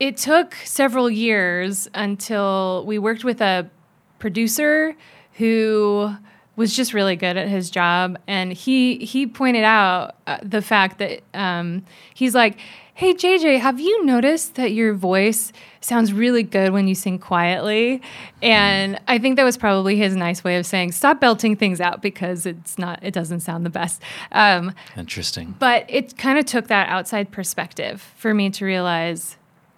it 0.00 0.16
took 0.16 0.54
several 0.64 1.08
years 1.08 1.88
until 1.94 2.84
we 2.84 2.98
worked 2.98 3.22
with 3.22 3.40
a 3.40 3.70
producer 4.18 4.96
who 5.34 6.12
was 6.56 6.74
just 6.76 6.92
really 6.92 7.16
good 7.16 7.36
at 7.36 7.48
his 7.48 7.70
job 7.70 8.18
and 8.26 8.52
he 8.52 8.98
he 8.98 9.26
pointed 9.26 9.64
out 9.64 10.16
uh, 10.26 10.38
the 10.42 10.60
fact 10.60 10.98
that 10.98 11.22
um, 11.32 11.84
he's 12.14 12.34
like 12.34 12.58
hey 12.94 13.14
jj 13.14 13.58
have 13.58 13.80
you 13.80 14.04
noticed 14.04 14.54
that 14.56 14.72
your 14.72 14.92
voice 14.92 15.50
sounds 15.80 16.12
really 16.12 16.42
good 16.42 16.72
when 16.72 16.86
you 16.86 16.94
sing 16.94 17.18
quietly? 17.18 18.02
And 18.42 19.00
i 19.08 19.18
think 19.18 19.36
that 19.36 19.44
was 19.44 19.56
probably 19.56 19.96
his 19.96 20.14
nice 20.14 20.44
way 20.44 20.56
of 20.56 20.66
saying 20.66 20.92
stop 20.92 21.18
belting 21.20 21.56
things 21.56 21.80
out 21.80 22.02
because 22.02 22.44
it's 22.46 22.78
not 22.78 23.02
it 23.02 23.12
doesn't 23.14 23.40
sound 23.40 23.64
the 23.64 23.70
best. 23.70 24.02
Um, 24.32 24.74
Interesting. 24.96 25.54
but 25.58 25.86
it 25.88 26.18
kind 26.18 26.38
of 26.38 26.44
took 26.44 26.68
that 26.68 26.88
outside 26.88 27.30
perspective 27.30 28.02
for 28.16 28.34
me 28.34 28.50
to 28.50 28.64
realize 28.64 29.36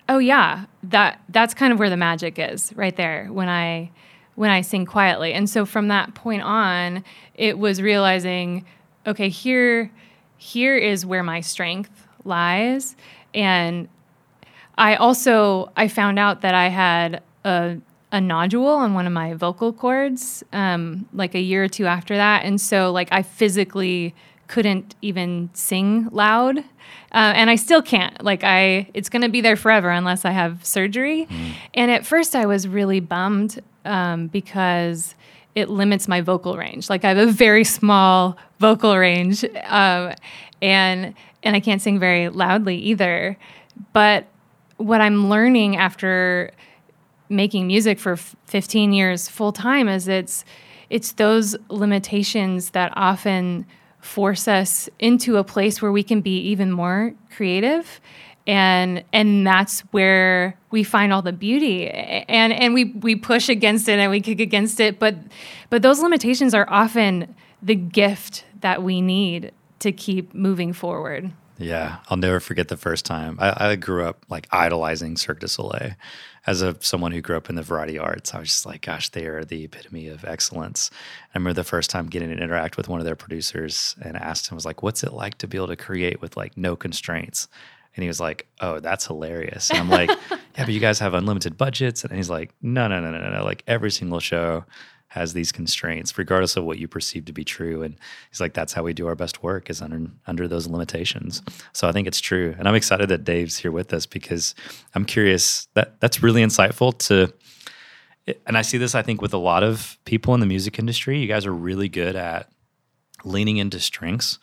oh 0.08 0.18
yeah 0.18 0.66
that 0.82 1.20
that's 1.28 1.54
kind 1.54 1.72
of 1.72 1.78
where 1.78 1.90
the 1.90 1.96
magic 1.96 2.38
is 2.38 2.72
right 2.74 2.96
there 2.96 3.28
when 3.30 3.48
i 3.48 3.90
when 4.34 4.50
i 4.50 4.60
sing 4.60 4.84
quietly. 4.84 5.32
And 5.32 5.48
so 5.48 5.64
from 5.64 5.88
that 5.88 6.14
point 6.14 6.42
on 6.42 7.04
it 7.34 7.58
was 7.58 7.80
realizing 7.80 8.64
okay 9.06 9.28
here 9.28 9.92
here 10.36 10.76
is 10.76 11.06
where 11.06 11.22
my 11.22 11.40
strength 11.40 12.03
lies. 12.24 12.96
And 13.34 13.88
i 14.76 14.96
also 14.96 15.70
i 15.76 15.86
found 15.86 16.18
out 16.18 16.40
that 16.40 16.54
i 16.54 16.68
had 16.68 17.22
a 17.44 17.76
a 18.12 18.20
nodule 18.20 18.68
on 18.68 18.94
one 18.94 19.06
of 19.08 19.12
my 19.12 19.34
vocal 19.34 19.72
cords 19.72 20.44
um, 20.52 21.08
like 21.12 21.34
a 21.34 21.40
year 21.40 21.64
or 21.64 21.68
two 21.68 21.84
after 21.84 22.16
that. 22.16 22.44
And 22.44 22.60
so 22.60 22.92
like 22.92 23.08
i 23.10 23.22
physically 23.22 24.14
couldn't 24.46 24.94
even 25.02 25.50
sing 25.54 26.08
loud. 26.12 26.58
Uh, 26.58 26.62
and 27.34 27.50
i 27.50 27.56
still 27.56 27.82
can't. 27.82 28.22
Like 28.22 28.44
i 28.44 28.88
it's 28.94 29.08
going 29.08 29.22
to 29.22 29.28
be 29.28 29.40
there 29.40 29.56
forever 29.56 29.90
unless 29.90 30.24
i 30.24 30.30
have 30.30 30.64
surgery. 30.64 31.26
And 31.74 31.90
at 31.90 32.06
first 32.06 32.36
i 32.36 32.46
was 32.46 32.68
really 32.68 33.00
bummed 33.00 33.60
um, 33.84 34.28
because 34.28 35.14
it 35.56 35.68
limits 35.68 36.08
my 36.08 36.20
vocal 36.20 36.56
range. 36.56 36.88
Like 36.88 37.04
i 37.04 37.08
have 37.08 37.18
a 37.18 37.32
very 37.32 37.64
small 37.64 38.36
vocal 38.60 38.96
range 38.96 39.44
um, 39.66 40.12
and 40.62 41.14
and 41.44 41.54
i 41.54 41.60
can't 41.60 41.80
sing 41.80 41.98
very 41.98 42.28
loudly 42.28 42.76
either. 42.76 43.36
But 43.92 44.26
what 44.76 45.00
i'm 45.00 45.28
learning 45.28 45.76
after 45.76 46.50
making 47.28 47.66
music 47.66 47.98
for 47.98 48.12
f- 48.12 48.36
15 48.46 48.92
years 48.92 49.28
full 49.28 49.52
time 49.52 49.88
is 49.88 50.08
it's 50.08 50.44
it's 50.90 51.12
those 51.12 51.56
limitations 51.68 52.70
that 52.70 52.92
often 52.94 53.66
force 54.04 54.46
us 54.46 54.88
into 54.98 55.38
a 55.38 55.44
place 55.44 55.80
where 55.80 55.90
we 55.90 56.02
can 56.02 56.20
be 56.20 56.38
even 56.38 56.70
more 56.70 57.14
creative. 57.34 58.00
And 58.46 59.02
and 59.12 59.46
that's 59.46 59.80
where 59.92 60.58
we 60.70 60.84
find 60.84 61.12
all 61.12 61.22
the 61.22 61.32
beauty. 61.32 61.88
And 61.88 62.52
and 62.52 62.74
we 62.74 62.84
we 62.84 63.16
push 63.16 63.48
against 63.48 63.88
it 63.88 63.98
and 63.98 64.10
we 64.10 64.20
kick 64.20 64.40
against 64.40 64.78
it. 64.80 64.98
But 64.98 65.16
but 65.70 65.80
those 65.80 66.00
limitations 66.00 66.52
are 66.52 66.66
often 66.68 67.34
the 67.62 67.74
gift 67.74 68.44
that 68.60 68.82
we 68.82 69.00
need 69.00 69.52
to 69.84 69.92
keep 69.92 70.34
moving 70.34 70.72
forward 70.72 71.30
Yeah, 71.56 71.98
I'll 72.08 72.16
never 72.16 72.40
forget 72.40 72.66
the 72.66 72.76
first 72.76 73.04
time. 73.04 73.38
I, 73.40 73.70
I 73.70 73.76
grew 73.76 74.04
up 74.04 74.24
like 74.28 74.48
idolizing 74.50 75.16
Cirque 75.16 75.38
du 75.38 75.46
Soleil. 75.46 75.92
As 76.46 76.62
a 76.62 76.76
someone 76.80 77.12
who 77.12 77.20
grew 77.20 77.36
up 77.36 77.48
in 77.48 77.54
the 77.54 77.62
variety 77.62 77.96
arts, 77.96 78.34
I 78.34 78.40
was 78.40 78.48
just 78.48 78.66
like, 78.66 78.82
gosh, 78.82 79.08
they 79.10 79.26
are 79.26 79.44
the 79.44 79.64
epitome 79.64 80.08
of 80.08 80.24
excellence. 80.24 80.90
I 81.32 81.38
remember 81.38 81.54
the 81.54 81.64
first 81.64 81.90
time 81.90 82.08
getting 82.08 82.28
to 82.28 82.42
interact 82.42 82.76
with 82.76 82.88
one 82.88 82.98
of 82.98 83.06
their 83.06 83.14
producers 83.14 83.94
and 84.02 84.16
asked 84.16 84.50
him, 84.50 84.56
was 84.56 84.66
like, 84.66 84.82
what's 84.82 85.04
it 85.04 85.12
like 85.12 85.38
to 85.38 85.46
be 85.46 85.56
able 85.56 85.68
to 85.68 85.76
create 85.76 86.20
with 86.20 86.36
like 86.36 86.56
no 86.56 86.74
constraints? 86.74 87.46
And 87.94 88.02
he 88.02 88.08
was 88.08 88.18
like, 88.18 88.48
"Oh, 88.60 88.80
that's 88.80 89.06
hilarious." 89.06 89.70
And 89.70 89.78
I'm 89.78 89.88
like, 89.88 90.10
"Yeah, 90.30 90.64
but 90.64 90.70
you 90.70 90.80
guys 90.80 90.98
have 90.98 91.14
unlimited 91.14 91.56
budgets." 91.56 92.02
And 92.02 92.12
he's 92.16 92.28
like, 92.28 92.50
"No, 92.60 92.88
no, 92.88 93.00
no, 93.00 93.12
no, 93.12 93.30
no. 93.30 93.44
Like 93.44 93.62
every 93.68 93.92
single 93.92 94.18
show 94.18 94.64
has 95.14 95.32
these 95.32 95.50
constraints, 95.50 96.16
regardless 96.18 96.56
of 96.56 96.64
what 96.64 96.78
you 96.78 96.86
perceive 96.86 97.24
to 97.24 97.32
be 97.32 97.44
true." 97.44 97.82
And 97.82 97.96
he's 98.30 98.40
like, 98.40 98.54
"That's 98.54 98.72
how 98.72 98.82
we 98.82 98.92
do 98.92 99.06
our 99.06 99.14
best 99.14 99.42
work 99.42 99.70
is 99.70 99.80
under 99.80 100.10
under 100.26 100.46
those 100.46 100.66
limitations." 100.66 101.42
So 101.72 101.88
I 101.88 101.92
think 101.92 102.06
it's 102.06 102.20
true, 102.20 102.54
and 102.58 102.68
I'm 102.68 102.74
excited 102.74 103.08
that 103.08 103.24
Dave's 103.24 103.58
here 103.58 103.72
with 103.72 103.92
us 103.92 104.06
because 104.06 104.54
I'm 104.94 105.04
curious 105.04 105.68
that 105.74 106.00
that's 106.00 106.22
really 106.22 106.42
insightful 106.42 106.96
to. 107.08 107.32
And 108.46 108.56
I 108.56 108.62
see 108.62 108.78
this, 108.78 108.94
I 108.94 109.02
think, 109.02 109.20
with 109.20 109.34
a 109.34 109.38
lot 109.38 109.62
of 109.62 109.98
people 110.04 110.32
in 110.34 110.40
the 110.40 110.46
music 110.46 110.78
industry. 110.78 111.18
You 111.18 111.26
guys 111.26 111.44
are 111.44 111.52
really 111.52 111.90
good 111.90 112.16
at 112.16 112.48
leaning 113.24 113.58
into 113.58 113.80
strengths 113.80 114.38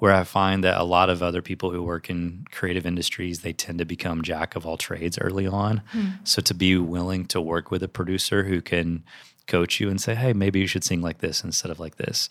where 0.00 0.14
I 0.14 0.24
find 0.24 0.64
that 0.64 0.80
a 0.80 0.82
lot 0.82 1.10
of 1.10 1.22
other 1.22 1.42
people 1.42 1.70
who 1.70 1.82
work 1.82 2.08
in 2.08 2.46
creative 2.50 2.86
industries, 2.86 3.40
they 3.40 3.52
tend 3.52 3.78
to 3.78 3.84
become 3.84 4.22
jack 4.22 4.56
of 4.56 4.66
all 4.66 4.78
trades 4.78 5.18
early 5.18 5.46
on. 5.46 5.82
Hmm. 5.92 6.08
So 6.24 6.40
to 6.42 6.54
be 6.54 6.76
willing 6.76 7.26
to 7.26 7.40
work 7.40 7.70
with 7.70 7.82
a 7.82 7.88
producer 7.88 8.44
who 8.44 8.62
can 8.62 9.04
coach 9.50 9.80
you 9.80 9.90
and 9.90 10.00
say, 10.00 10.14
"Hey, 10.14 10.32
maybe 10.32 10.60
you 10.60 10.66
should 10.66 10.84
sing 10.84 11.02
like 11.02 11.18
this 11.18 11.44
instead 11.44 11.70
of 11.70 11.78
like 11.78 11.96
this." 11.96 12.28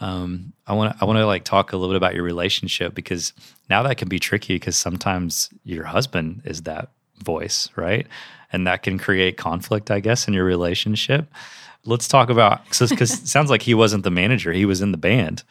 Um, 0.00 0.52
I 0.66 0.74
want 0.74 0.92
to 0.92 1.02
I 1.02 1.06
want 1.06 1.18
to 1.18 1.26
like 1.26 1.44
talk 1.44 1.72
a 1.72 1.76
little 1.76 1.92
bit 1.92 1.96
about 1.96 2.14
your 2.14 2.22
relationship 2.22 2.94
because 2.94 3.32
now 3.68 3.82
that 3.82 3.96
can 3.96 4.08
be 4.08 4.18
tricky 4.18 4.54
because 4.54 4.76
sometimes 4.76 5.50
your 5.64 5.84
husband 5.84 6.42
is 6.44 6.62
that 6.62 6.90
voice, 7.22 7.68
right? 7.74 8.06
And 8.52 8.66
that 8.66 8.82
can 8.82 8.98
create 8.98 9.36
conflict, 9.36 9.90
I 9.90 10.00
guess, 10.00 10.28
in 10.28 10.34
your 10.34 10.44
relationship. 10.44 11.26
Let's 11.84 12.06
talk 12.06 12.30
about 12.30 12.64
because 12.64 12.92
it 12.92 13.28
sounds 13.28 13.50
like 13.50 13.62
he 13.62 13.74
wasn't 13.74 14.04
the 14.04 14.10
manager; 14.10 14.52
he 14.52 14.66
was 14.66 14.80
in 14.82 14.92
the 14.92 14.98
band. 14.98 15.42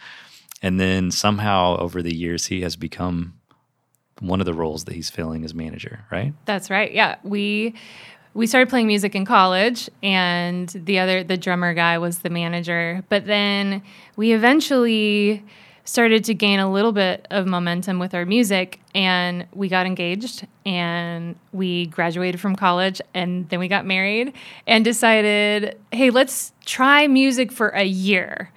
And 0.62 0.80
then 0.80 1.12
somehow 1.12 1.78
over 1.78 2.02
the 2.02 2.16
years, 2.16 2.48
he 2.48 2.62
has 2.62 2.76
become 2.76 3.38
one 4.20 4.40
of 4.40 4.46
the 4.46 4.54
roles 4.54 4.86
that 4.86 4.96
he's 4.96 5.10
filling 5.10 5.44
as 5.46 5.54
manager, 5.54 6.06
right? 6.12 6.34
That's 6.46 6.70
right. 6.70 6.92
Yeah, 6.92 7.18
we 7.24 7.76
we 8.38 8.46
started 8.46 8.70
playing 8.70 8.86
music 8.86 9.16
in 9.16 9.26
college, 9.26 9.90
and 10.04 10.70
the 10.70 11.00
other 11.00 11.24
the 11.24 11.38
drummer 11.38 11.74
guy 11.74 11.98
was 11.98 12.20
the 12.20 12.30
manager. 12.30 13.04
But 13.10 13.26
then 13.26 13.82
we 14.16 14.32
eventually 14.32 15.44
started 15.86 16.24
to 16.26 16.36
gain 16.36 16.60
a 16.60 16.72
little 16.72 16.92
bit 16.92 17.26
of 17.32 17.48
momentum 17.48 17.98
with 17.98 18.14
our 18.14 18.28
music, 18.28 18.80
and 18.94 19.48
we 19.54 19.70
got 19.70 19.88
engaged, 19.88 20.46
and 20.68 21.36
we 21.52 21.88
graduated 21.88 22.40
from 22.40 22.56
college, 22.56 23.02
and 23.16 23.50
then 23.50 23.60
we 23.60 23.68
got 23.68 23.88
married, 23.88 24.34
and 24.68 24.86
decided, 24.86 25.76
hey, 25.92 26.12
let's 26.12 26.54
try 26.64 27.08
music 27.08 27.52
for 27.52 27.70
a 27.70 27.86
year. 27.86 28.52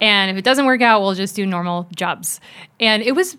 And 0.00 0.30
if 0.30 0.36
it 0.36 0.44
doesn't 0.44 0.66
work 0.66 0.80
out, 0.80 1.00
we'll 1.00 1.14
just 1.14 1.34
do 1.34 1.44
normal 1.44 1.88
jobs. 1.96 2.38
And 2.78 3.02
it 3.02 3.16
was 3.16 3.36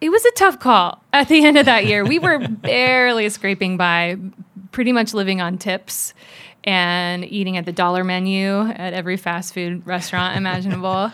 it 0.00 0.10
was 0.10 0.24
a 0.24 0.32
tough 0.32 0.58
call 0.58 1.02
at 1.12 1.28
the 1.28 1.44
end 1.44 1.56
of 1.56 1.66
that 1.66 1.86
year. 1.86 2.04
We 2.04 2.18
were 2.18 2.38
barely 2.48 3.28
scraping 3.28 3.76
by, 3.76 4.16
pretty 4.76 4.92
much 4.92 5.14
living 5.14 5.40
on 5.40 5.56
tips 5.56 6.12
and 6.62 7.24
eating 7.24 7.56
at 7.56 7.64
the 7.64 7.72
dollar 7.72 8.04
menu 8.04 8.60
at 8.60 8.92
every 8.92 9.16
fast 9.16 9.54
food 9.54 9.80
restaurant 9.86 10.36
imaginable. 10.42 11.10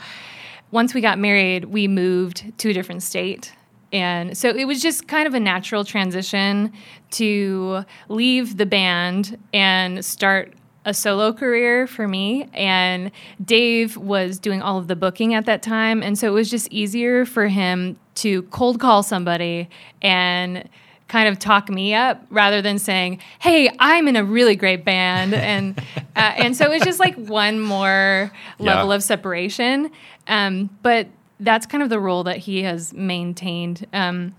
Once 0.73 0.93
we 0.95 1.01
got 1.01 1.17
married, 1.17 1.67
we 1.67 1.87
moved 1.87 2.59
to 2.59 2.71
a 2.71 2.73
different 2.73 3.05
state. 3.05 3.53
And 3.93 4.37
so 4.37 4.49
it 4.49 4.65
was 4.65 4.83
just 4.83 5.07
kind 5.07 5.29
of 5.29 5.35
a 5.35 5.39
natural 5.39 5.85
transition 5.85 6.73
to 7.13 7.85
leave 8.09 8.57
the 8.57 8.67
band 8.67 9.39
and 9.55 10.05
start 10.05 10.55
a 10.85 10.93
solo 10.93 11.33
career 11.33 11.87
for 11.87 12.09
me 12.09 12.49
and 12.55 13.13
Dave 13.45 13.97
was 13.97 14.41
doing 14.41 14.61
all 14.61 14.79
of 14.79 14.89
the 14.89 14.97
booking 14.97 15.35
at 15.35 15.47
that 15.47 15.63
time 15.63 16.03
and 16.03 16.19
so 16.19 16.27
it 16.27 16.33
was 16.33 16.51
just 16.51 16.67
easier 16.73 17.25
for 17.25 17.47
him 17.47 17.97
to 18.17 18.43
cold 18.51 18.81
call 18.81 19.05
somebody 19.05 19.71
and 20.03 20.69
kind 21.13 21.29
of 21.29 21.39
talk 21.39 21.69
me 21.69 21.93
up 21.95 22.25
rather 22.31 22.63
than 22.63 22.79
saying 22.79 23.19
hey 23.39 23.71
I'm 23.79 24.09
in 24.09 24.17
a 24.17 24.25
really 24.25 24.57
great 24.57 24.83
band 24.85 25.35
and 25.35 25.79
uh, 26.17 26.21
and 26.45 26.57
so 26.57 26.65
it 26.65 26.71
was 26.71 26.83
just 26.83 26.99
like 26.99 27.15
one 27.17 27.61
more 27.61 28.33
level 28.59 28.89
Yeah. 28.89 28.95
of 28.97 29.03
separation 29.03 29.91
um, 30.27 30.71
but 30.83 31.07
that's 31.39 31.67
kind 31.67 31.83
of 31.83 31.91
the 31.91 32.01
role 32.01 32.25
that 32.25 32.39
he 32.39 32.63
has 32.63 32.93
maintained 32.95 33.87
um, 33.93 34.35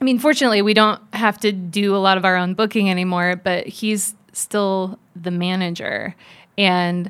I 0.00 0.04
mean, 0.04 0.18
fortunately, 0.18 0.62
we 0.62 0.72
don't 0.72 0.98
have 1.12 1.36
to 1.40 1.52
do 1.52 1.94
a 1.94 1.98
lot 1.98 2.16
of 2.16 2.24
our 2.24 2.34
own 2.34 2.54
booking 2.54 2.88
anymore, 2.88 3.36
but 3.36 3.66
he's 3.66 4.14
still 4.32 4.98
the 5.14 5.30
manager. 5.30 6.14
And 6.56 7.08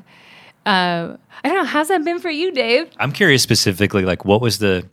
uh, 0.65 1.15
I 1.41 1.47
don't 1.47 1.55
know, 1.55 1.63
how's 1.63 1.87
that 1.87 2.03
been 2.03 2.19
for 2.19 2.29
you, 2.29 2.51
Dave? 2.51 2.89
I'm 2.97 3.13
curious 3.13 3.41
specifically, 3.43 4.03
like, 4.03 4.25
what 4.25 4.41
was 4.41 4.57
the, 4.59 4.89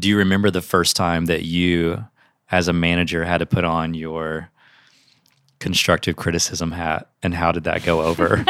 do 0.00 0.08
you 0.08 0.16
remember 0.18 0.50
the 0.50 0.60
first 0.60 0.96
time 0.96 1.26
that 1.26 1.44
you, 1.44 2.04
as 2.50 2.68
a 2.68 2.72
manager, 2.72 3.24
had 3.24 3.38
to 3.38 3.46
put 3.46 3.64
on 3.64 3.94
your 3.94 4.50
constructive 5.60 6.14
criticism 6.16 6.70
hat 6.70 7.08
and 7.22 7.34
how 7.34 7.50
did 7.50 7.64
that 7.64 7.82
go 7.82 8.02
over? 8.02 8.36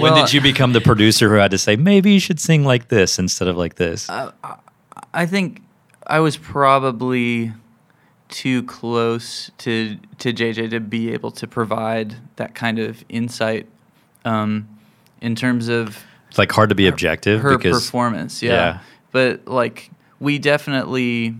when 0.00 0.12
Well- 0.12 0.16
did 0.26 0.32
you 0.32 0.40
become 0.40 0.72
the 0.72 0.80
producer 0.80 1.28
who 1.28 1.36
had 1.36 1.52
to 1.52 1.58
say, 1.58 1.76
maybe 1.76 2.12
you 2.12 2.20
should 2.20 2.40
sing 2.40 2.64
like 2.64 2.88
this 2.88 3.18
instead 3.18 3.48
of 3.48 3.56
like 3.56 3.76
this? 3.76 4.08
I 4.10 5.26
think 5.26 5.62
I 6.06 6.20
was 6.20 6.36
probably 6.36 7.52
too 8.28 8.62
close 8.64 9.50
to 9.56 9.96
to 10.18 10.32
JJ 10.34 10.70
to 10.70 10.80
be 10.80 11.12
able 11.12 11.30
to 11.30 11.46
provide 11.46 12.16
that 12.36 12.54
kind 12.54 12.78
of 12.78 13.02
insight 13.08 13.66
um, 14.26 14.68
in 15.22 15.34
terms 15.34 15.68
of 15.68 16.04
it's 16.28 16.36
like 16.36 16.52
hard 16.52 16.68
to 16.68 16.74
be 16.74 16.86
objective 16.86 17.40
her 17.40 17.56
because 17.56 17.86
performance. 17.86 18.42
Yeah. 18.42 18.52
yeah. 18.52 18.78
but 19.12 19.48
like 19.48 19.90
we 20.20 20.38
definitely, 20.38 21.36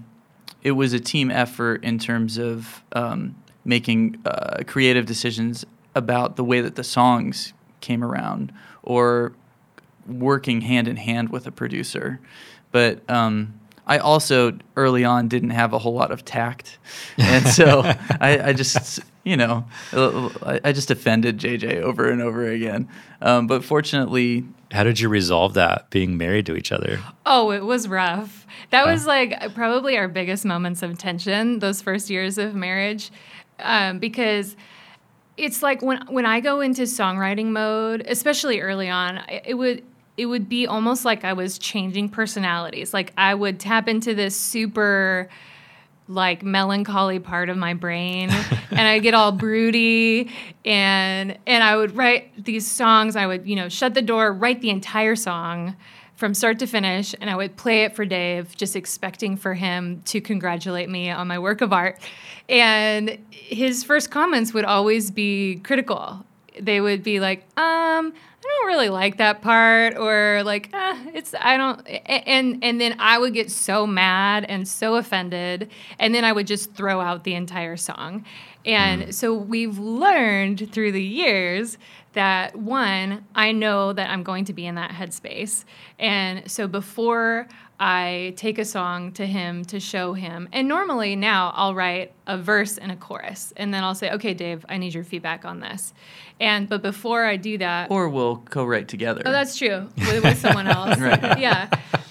it 0.63 0.73
was 0.73 0.93
a 0.93 1.01
team 1.01 1.31
effort 1.31 1.85
in 1.85 1.99
terms 1.99 2.39
of 2.39 2.83
um, 2.93 3.37
making 3.65 4.21
uh, 4.25 4.63
creative 4.67 5.07
decisions 5.07 5.65
about 5.95 6.37
the 6.37 6.45
way 6.45 6.61
that 6.61 6.77
the 6.77 6.85
songs 6.85 7.53
came 7.81 8.03
around 8.03 8.53
or 8.83 9.33
working 10.07 10.63
hand 10.63 10.89
in 10.89 10.97
hand 10.97 11.29
with 11.29 11.47
a 11.47 11.53
producer. 11.53 12.21
But 12.73 13.09
um, 13.11 13.59
I 13.87 13.99
also 13.99 14.59
early 14.77 15.05
on 15.05 15.29
didn't 15.29 15.51
have 15.51 15.73
a 15.73 15.79
whole 15.79 15.95
lot 15.95 16.11
of 16.11 16.25
tact, 16.25 16.79
and 17.17 17.47
so 17.47 17.83
I, 18.21 18.49
I 18.49 18.53
just 18.53 19.01
you 19.29 19.37
know 19.37 19.65
I, 19.93 20.61
I 20.65 20.73
just 20.73 20.91
offended 20.91 21.39
JJ 21.39 21.83
over 21.83 22.11
and 22.11 22.23
over 22.23 22.47
again. 22.47 22.89
Um, 23.21 23.47
but 23.47 23.65
fortunately, 23.65 24.45
how 24.71 24.85
did 24.85 25.01
you 25.01 25.09
resolve 25.09 25.55
that 25.55 25.91
being 25.91 26.17
married 26.17 26.47
to 26.47 26.57
each 26.57 26.73
other? 26.73 27.01
Oh, 27.27 27.51
it 27.51 27.65
was 27.65 27.89
rough. 27.89 28.47
That 28.71 28.87
was 28.87 29.07
like 29.07 29.55
probably 29.55 29.97
our 29.97 30.09
biggest 30.09 30.45
moments 30.45 30.83
of 30.83 30.99
tension 30.99 31.59
those 31.59 31.83
first 31.83 32.11
years 32.11 32.39
of 32.39 32.55
marriage, 32.55 33.11
um, 33.61 33.99
because 33.99 34.57
it's 35.37 35.63
like 35.63 35.83
when 35.83 36.03
when 36.09 36.27
I 36.27 36.41
go 36.41 36.61
into 36.61 36.83
songwriting 36.83 37.47
mode, 37.47 38.05
especially 38.09 38.61
early 38.61 38.89
on, 38.89 39.19
it 39.29 39.43
it 39.47 39.55
would 39.55 39.85
it 40.17 40.27
would 40.27 40.49
be 40.49 40.67
almost 40.67 41.05
like 41.05 41.25
I 41.25 41.33
was 41.33 41.59
changing 41.59 42.09
personalities. 42.09 42.93
Like 42.93 43.13
I 43.17 43.35
would 43.35 43.61
tap 43.61 43.89
into 43.89 44.15
this 44.15 44.37
super 44.37 45.29
like 46.09 46.43
melancholy 46.43 47.19
part 47.19 47.51
of 47.51 47.57
my 47.57 47.75
brain 47.75 48.31
and 48.71 48.81
I 48.81 48.99
get 48.99 49.15
all 49.15 49.31
broody 49.31 50.31
and 50.65 51.39
and 51.47 51.63
I 51.63 51.77
would 51.77 51.95
write 51.97 52.45
these 52.45 52.69
songs. 52.69 53.15
I 53.15 53.27
would 53.27 53.47
you 53.47 53.57
know 53.57 53.69
shut 53.69 53.95
the 53.95 54.03
door 54.03 54.33
write 54.33 54.61
the 54.61 54.71
entire 54.71 55.15
song 55.17 55.77
from 56.17 56.35
start 56.35 56.59
to 56.59 56.67
finish 56.67 57.15
and 57.21 57.31
I 57.31 57.37
would 57.37 57.57
play 57.57 57.85
it 57.85 57.95
for 57.95 58.05
Dave 58.05 58.57
just 58.57 58.75
expecting 58.75 59.37
for 59.37 59.55
him 59.55 60.03
to 60.07 60.21
congratulate 60.21 60.89
me 60.89 61.11
on 61.11 61.29
my 61.29 61.39
work 61.39 61.61
of 61.61 61.73
art. 61.73 62.01
And 62.49 63.19
his 63.31 63.85
first 63.85 64.11
comments 64.11 64.53
would 64.53 64.65
always 64.65 65.11
be 65.11 65.61
critical. 65.63 66.25
They 66.59 66.81
would 66.81 67.05
be 67.05 67.21
like, 67.21 67.47
um, 67.57 68.15
I 68.49 68.61
don't 68.61 68.67
really 68.69 68.89
like 68.89 69.19
that 69.19 69.43
part, 69.43 69.97
or 69.97 70.43
like, 70.43 70.71
ah, 70.73 70.99
it's 71.13 71.35
I 71.39 71.57
don't, 71.57 71.87
and 71.87 72.65
and 72.65 72.81
then 72.81 72.97
I 72.99 73.19
would 73.19 73.35
get 73.35 73.51
so 73.51 73.87
mad 73.87 74.47
and 74.49 74.67
so 74.67 74.95
offended, 74.97 75.71
and 75.99 76.15
then 76.15 76.25
I 76.25 76.33
would 76.33 76.47
just 76.47 76.73
throw 76.73 77.01
out 77.01 77.25
the 77.25 77.35
entire 77.35 77.77
song. 77.77 78.25
And 78.65 79.15
so 79.15 79.35
we've 79.35 79.79
learned 79.79 80.73
through 80.73 80.93
the 80.93 81.03
years 81.03 81.79
that 82.15 82.57
one, 82.57 83.25
I 83.35 83.53
know 83.53 83.93
that 83.93 84.11
I'm 84.11 84.23
going 84.23 84.45
to 84.47 84.53
be 84.53 84.67
in 84.67 84.75
that 84.75 84.91
headspace. 84.91 85.65
And 85.99 86.51
so 86.51 86.67
before 86.67 87.47
I 87.81 88.35
take 88.37 88.59
a 88.59 88.65
song 88.65 89.13
to 89.13 89.27
him 89.27 89.65
to 89.67 89.79
show 89.79 90.13
him, 90.13 90.49
and 90.53 90.67
normally 90.67 91.15
now 91.15 91.53
I'll 91.55 91.75
write 91.75 92.13
a 92.27 92.37
verse 92.37 92.77
and 92.77 92.91
a 92.91 92.97
chorus, 92.97 93.53
and 93.57 93.73
then 93.73 93.85
I'll 93.85 93.95
say, 93.95 94.11
okay, 94.13 94.35
Dave, 94.35 94.67
I 94.69 94.79
need 94.79 94.95
your 94.95 95.05
feedback 95.05 95.45
on 95.45 95.61
this. 95.61 95.93
And 96.41 96.69
but 96.69 96.83
before 96.83 97.25
I 97.25 97.37
do 97.37 97.59
that, 97.59 97.91
Or 97.91 98.09
we'll 98.09 98.39
co-write 98.51 98.89
together. 98.89 99.23
Oh, 99.25 99.33
that's 99.33 99.57
true 99.57 99.89
with, 99.97 100.25
with 100.25 100.39
someone 100.39 100.67
else. 100.79 100.99
Right. 100.99 101.39
Yeah. 101.39 101.69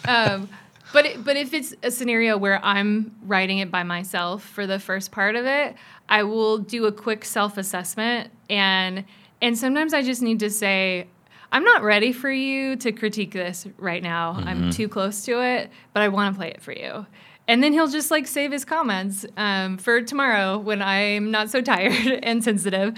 Um, 0.07 0.49
but 0.93 1.05
it, 1.05 1.23
but 1.23 1.35
if 1.35 1.53
it's 1.53 1.73
a 1.83 1.91
scenario 1.91 2.37
where 2.37 2.63
I'm 2.63 3.15
writing 3.23 3.57
it 3.57 3.69
by 3.69 3.83
myself 3.83 4.43
for 4.43 4.65
the 4.65 4.79
first 4.79 5.11
part 5.11 5.35
of 5.35 5.45
it, 5.45 5.75
I 6.07 6.23
will 6.23 6.59
do 6.59 6.85
a 6.85 6.91
quick 6.91 7.25
self-assessment 7.25 8.31
and 8.49 9.03
and 9.41 9.57
sometimes 9.57 9.93
I 9.93 10.01
just 10.01 10.21
need 10.21 10.39
to 10.39 10.49
say 10.49 11.07
I'm 11.51 11.63
not 11.63 11.81
ready 11.83 12.11
for 12.11 12.31
you 12.31 12.75
to 12.77 12.91
critique 12.91 13.31
this 13.31 13.67
right 13.77 14.03
now. 14.03 14.33
I'm 14.45 14.69
too 14.71 14.87
close 14.87 15.23
to 15.25 15.41
it, 15.41 15.71
but 15.93 16.03
I 16.03 16.09
want 16.09 16.33
to 16.33 16.37
play 16.37 16.49
it 16.49 16.61
for 16.61 16.71
you. 16.71 17.05
And 17.49 17.63
then 17.63 17.71
he'll 17.71 17.87
just 17.87 18.11
like 18.11 18.27
save 18.27 18.51
his 18.51 18.65
comments 18.65 19.25
um, 19.37 19.77
for 19.77 20.01
tomorrow 20.01 20.57
when 20.57 20.81
I'm 20.81 21.31
not 21.31 21.49
so 21.49 21.61
tired 21.73 22.19
and 22.21 22.43
sensitive. 22.43 22.97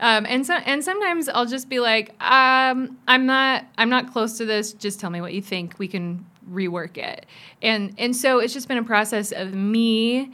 Um, 0.00 0.24
and 0.26 0.46
so 0.46 0.54
and 0.54 0.82
sometimes 0.82 1.28
I'll 1.28 1.46
just 1.46 1.68
be 1.68 1.80
like, 1.80 2.10
um, 2.22 2.96
I'm 3.06 3.26
not 3.26 3.66
I'm 3.76 3.90
not 3.90 4.10
close 4.12 4.38
to 4.38 4.46
this. 4.46 4.72
Just 4.72 5.00
tell 5.00 5.10
me 5.10 5.20
what 5.20 5.34
you 5.34 5.42
think. 5.42 5.78
We 5.78 5.86
can 5.86 6.24
rework 6.50 6.96
it. 6.96 7.26
And 7.60 7.94
and 7.98 8.16
so 8.16 8.38
it's 8.38 8.54
just 8.54 8.68
been 8.68 8.78
a 8.78 8.82
process 8.82 9.32
of 9.32 9.52
me 9.54 10.32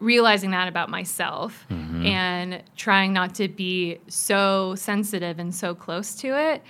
realizing 0.00 0.50
that 0.52 0.68
about 0.68 0.90
myself 0.90 1.66
and 2.06 2.62
trying 2.76 3.12
not 3.12 3.34
to 3.36 3.48
be 3.48 3.98
so 4.06 4.74
sensitive 4.76 5.38
and 5.38 5.52
so 5.54 5.74
close 5.74 6.14
to 6.16 6.38
it. 6.38 6.62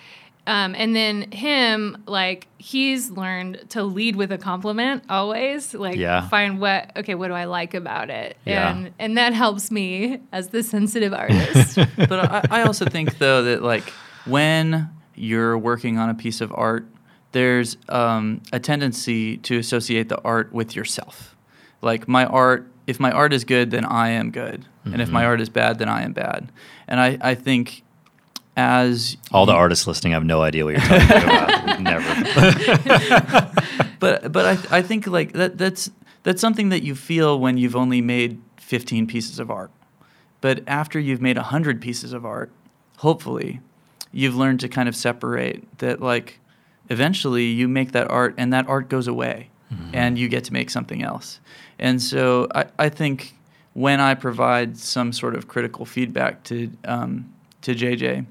Um, 0.49 0.75
and 0.75 0.97
then 0.97 1.31
him, 1.31 2.02
like 2.07 2.49
he's 2.59 3.11
learned 3.11 3.61
to 3.71 3.83
lead 3.83 4.17
with 4.17 4.33
a 4.33 4.38
compliment 4.38 5.05
always. 5.11 5.75
Like 5.75 5.97
Yeah. 5.97 6.26
find 6.28 6.59
what 6.61 6.90
okay, 6.97 7.14
what 7.14 7.28
do 7.28 7.35
I 7.35 7.45
like 7.45 7.75
about 7.75 8.09
it, 8.11 8.37
Yeah. 8.47 8.71
and 8.76 8.93
and 8.99 9.19
that 9.19 9.35
helps 9.35 9.71
me 9.71 10.21
as 10.33 10.49
the 10.49 10.62
sensitive 10.62 11.12
artist. 11.25 11.76
but 11.97 12.12
I, 12.12 12.43
I 12.50 12.62
also 12.62 12.87
think 12.87 13.19
though 13.19 13.43
that 13.45 13.62
like 13.62 13.93
when 14.26 14.88
you're 15.14 15.59
working 15.59 15.99
on 15.99 16.09
a 16.11 16.14
piece 16.14 16.40
of 16.40 16.50
art, 16.55 16.87
there's 17.33 17.76
um, 17.88 18.40
a 18.52 18.59
tendency 18.59 19.37
to 19.38 19.59
associate 19.59 20.09
the 20.09 20.21
art 20.23 20.52
with 20.52 20.75
yourself. 20.75 21.37
Like 21.83 22.09
my 22.09 22.25
art, 22.25 22.71
if 22.87 22.99
my 22.99 23.11
art 23.11 23.33
is 23.33 23.45
good, 23.45 23.71
then 23.71 23.85
I 23.85 24.11
am 24.11 24.31
good, 24.31 24.64
and 24.85 25.02
if 25.02 25.11
my 25.11 25.25
art 25.26 25.40
is 25.40 25.50
bad, 25.50 25.78
then 25.78 25.88
I 25.88 26.02
am 26.05 26.12
bad. 26.14 26.50
And 26.88 26.99
I, 27.00 27.19
I 27.21 27.35
think 27.35 27.83
as 28.59 29.17
All 29.31 29.47
the 29.47 29.53
artists 29.53 29.87
listening 29.87 30.15
have 30.15 30.25
no 30.25 30.43
idea 30.43 30.65
what 30.65 30.73
you're 30.75 30.81
talking 30.81 31.23
about. 31.23 31.81
Never. 31.81 33.53
but 34.00 34.33
but 34.33 34.45
I 34.45 34.79
I 34.79 34.83
think 34.83 35.07
like 35.07 35.33
that 35.35 35.57
that's 35.57 35.91
that's 36.25 36.41
something 36.41 36.71
that 36.71 36.83
you 36.83 36.97
feel 36.97 37.38
when 37.38 37.57
you've 37.57 37.77
only 37.77 38.00
made 38.00 38.43
15 38.57 39.07
pieces 39.07 39.38
of 39.38 39.49
art. 39.49 39.71
But 40.41 40.65
after 40.67 40.99
you've 40.99 41.23
made 41.23 41.37
100 41.37 41.81
pieces 41.81 42.12
of 42.12 42.27
art, 42.27 42.50
hopefully 42.97 43.61
you've 44.11 44.35
learned 44.35 44.59
to 44.61 44.69
kind 44.69 44.88
of 44.88 44.97
separate 44.97 45.79
that 45.79 46.00
like 46.00 46.41
eventually 46.91 47.45
you 47.45 47.69
make 47.69 47.93
that 47.93 48.11
art 48.11 48.35
and 48.37 48.53
that 48.53 48.69
art 48.69 48.88
goes 48.88 49.07
away 49.07 49.50
and 49.93 50.19
you 50.19 50.29
get 50.29 50.45
to 50.45 50.53
make 50.53 50.71
something 50.71 51.03
else. 51.03 51.41
And 51.79 52.03
so 52.03 52.49
I, 52.55 52.65
I 52.79 52.88
think 52.88 53.35
when 53.75 54.00
I 54.00 54.15
provide 54.15 54.79
some 54.79 55.12
sort 55.12 55.37
of 55.37 55.47
critical 55.47 55.85
feedback 55.85 56.43
to 56.45 56.71
um, 56.85 57.33
to 57.62 57.75
JJ, 57.75 58.27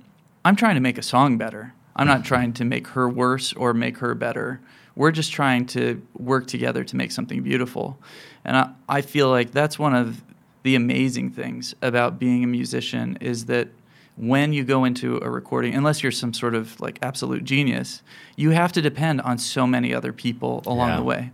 I'm 0.47 0.55
trying 0.55 0.75
to 0.75 0.81
make 0.81 0.97
a 0.97 1.03
song 1.03 1.37
better. 1.37 1.73
I'm 1.93 2.07
not 2.07 2.23
trying 2.23 2.53
to 2.53 2.63
make 2.63 2.87
her 2.89 3.09
worse 3.09 3.51
or 3.53 3.73
make 3.73 3.97
her 3.97 4.15
better. 4.15 4.61
We're 4.95 5.11
just 5.11 5.33
trying 5.33 5.65
to 5.67 6.01
work 6.17 6.47
together 6.47 6.85
to 6.85 6.95
make 6.95 7.11
something 7.11 7.41
beautiful. 7.41 7.99
And 8.45 8.55
I, 8.55 8.69
I 8.87 9.01
feel 9.01 9.29
like 9.29 9.51
that's 9.51 9.77
one 9.77 9.93
of 9.93 10.23
the 10.63 10.75
amazing 10.75 11.31
things 11.31 11.75
about 11.81 12.17
being 12.17 12.45
a 12.45 12.47
musician 12.47 13.17
is 13.19 13.45
that 13.47 13.67
when 14.15 14.53
you 14.53 14.63
go 14.63 14.85
into 14.85 15.17
a 15.21 15.29
recording, 15.29 15.75
unless 15.75 16.01
you're 16.01 16.11
some 16.11 16.33
sort 16.33 16.55
of 16.55 16.79
like 16.79 16.97
absolute 17.01 17.43
genius, 17.43 18.01
you 18.37 18.51
have 18.51 18.71
to 18.71 18.81
depend 18.81 19.19
on 19.21 19.37
so 19.37 19.67
many 19.67 19.93
other 19.93 20.13
people 20.13 20.63
along 20.65 20.89
Yeah. 20.89 20.95
the 20.97 21.03
way. 21.03 21.31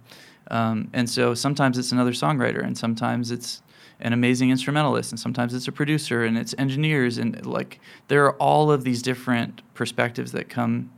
Um, 0.50 0.90
and 0.92 1.10
so 1.10 1.34
sometimes 1.34 1.78
it's 1.78 1.92
another 1.92 2.12
songwriter, 2.12 2.64
and 2.64 2.78
sometimes 2.78 3.32
it's 3.32 3.62
an 4.00 4.14
amazing 4.14 4.50
instrumentalist, 4.50 5.12
and 5.12 5.20
sometimes 5.20 5.54
it's 5.54 5.68
a 5.68 5.72
producer, 5.72 6.24
and 6.24 6.38
it's 6.38 6.54
engineers, 6.58 7.18
and 7.18 7.46
like 7.46 7.80
there 8.08 8.26
are 8.26 8.34
all 8.34 8.72
of 8.72 8.84
these 8.84 9.02
different 9.02 9.62
perspectives 9.74 10.32
that 10.32 10.50
come 10.50 10.92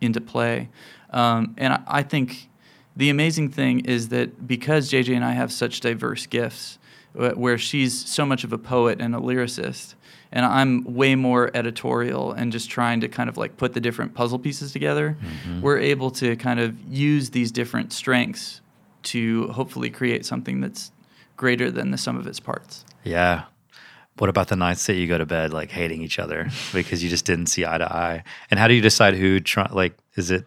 into 0.00 0.20
play. 0.20 0.68
Um, 1.10 1.54
and 1.58 1.74
I, 1.74 1.82
I 1.86 2.02
think 2.02 2.48
the 2.96 3.10
amazing 3.10 3.50
thing 3.50 3.80
is 3.80 4.08
that 4.08 4.46
because 4.46 4.90
JJ 4.90 5.14
and 5.16 5.24
I 5.24 5.32
have 5.32 5.52
such 5.52 5.80
diverse 5.80 6.26
gifts, 6.26 6.78
where 7.12 7.58
she's 7.58 8.06
so 8.06 8.24
much 8.24 8.44
of 8.44 8.52
a 8.52 8.58
poet 8.58 9.00
and 9.00 9.14
a 9.14 9.18
lyricist, 9.18 9.94
and 10.32 10.46
I'm 10.46 10.84
way 10.84 11.16
more 11.16 11.50
editorial 11.54 12.32
and 12.32 12.52
just 12.52 12.70
trying 12.70 13.00
to 13.00 13.08
kind 13.08 13.28
of 13.28 13.36
like 13.36 13.56
put 13.56 13.72
the 13.72 13.80
different 13.80 14.14
puzzle 14.14 14.38
pieces 14.38 14.72
together, 14.72 15.16
we're 15.60 15.78
able 15.78 16.10
to 16.12 16.36
kind 16.36 16.60
of 16.60 16.80
use 16.88 17.30
these 17.30 17.50
different 17.50 17.92
strengths 17.92 18.60
to 19.02 19.48
hopefully 19.48 19.90
create 19.90 20.24
something 20.24 20.60
that's 20.60 20.92
greater 21.40 21.70
than 21.70 21.90
the 21.90 21.98
sum 21.98 22.16
of 22.18 22.26
its 22.26 22.38
parts. 22.40 22.84
Yeah. 23.04 23.44
What 24.18 24.28
about 24.28 24.48
the 24.48 24.56
nights 24.56 24.84
that 24.86 24.94
you 25.00 25.06
go 25.06 25.16
to 25.16 25.24
bed 25.24 25.52
like 25.52 25.70
hating 25.70 26.02
each 26.02 26.18
other 26.18 26.50
because 26.74 27.02
you 27.02 27.08
just 27.08 27.24
didn't 27.24 27.46
see 27.46 27.64
eye 27.64 27.78
to 27.78 27.90
eye? 27.90 28.22
And 28.50 28.60
how 28.60 28.68
do 28.68 28.74
you 28.74 28.82
decide 28.82 29.14
who 29.14 29.40
try 29.40 29.66
like 29.72 29.94
is 30.16 30.30
it 30.30 30.44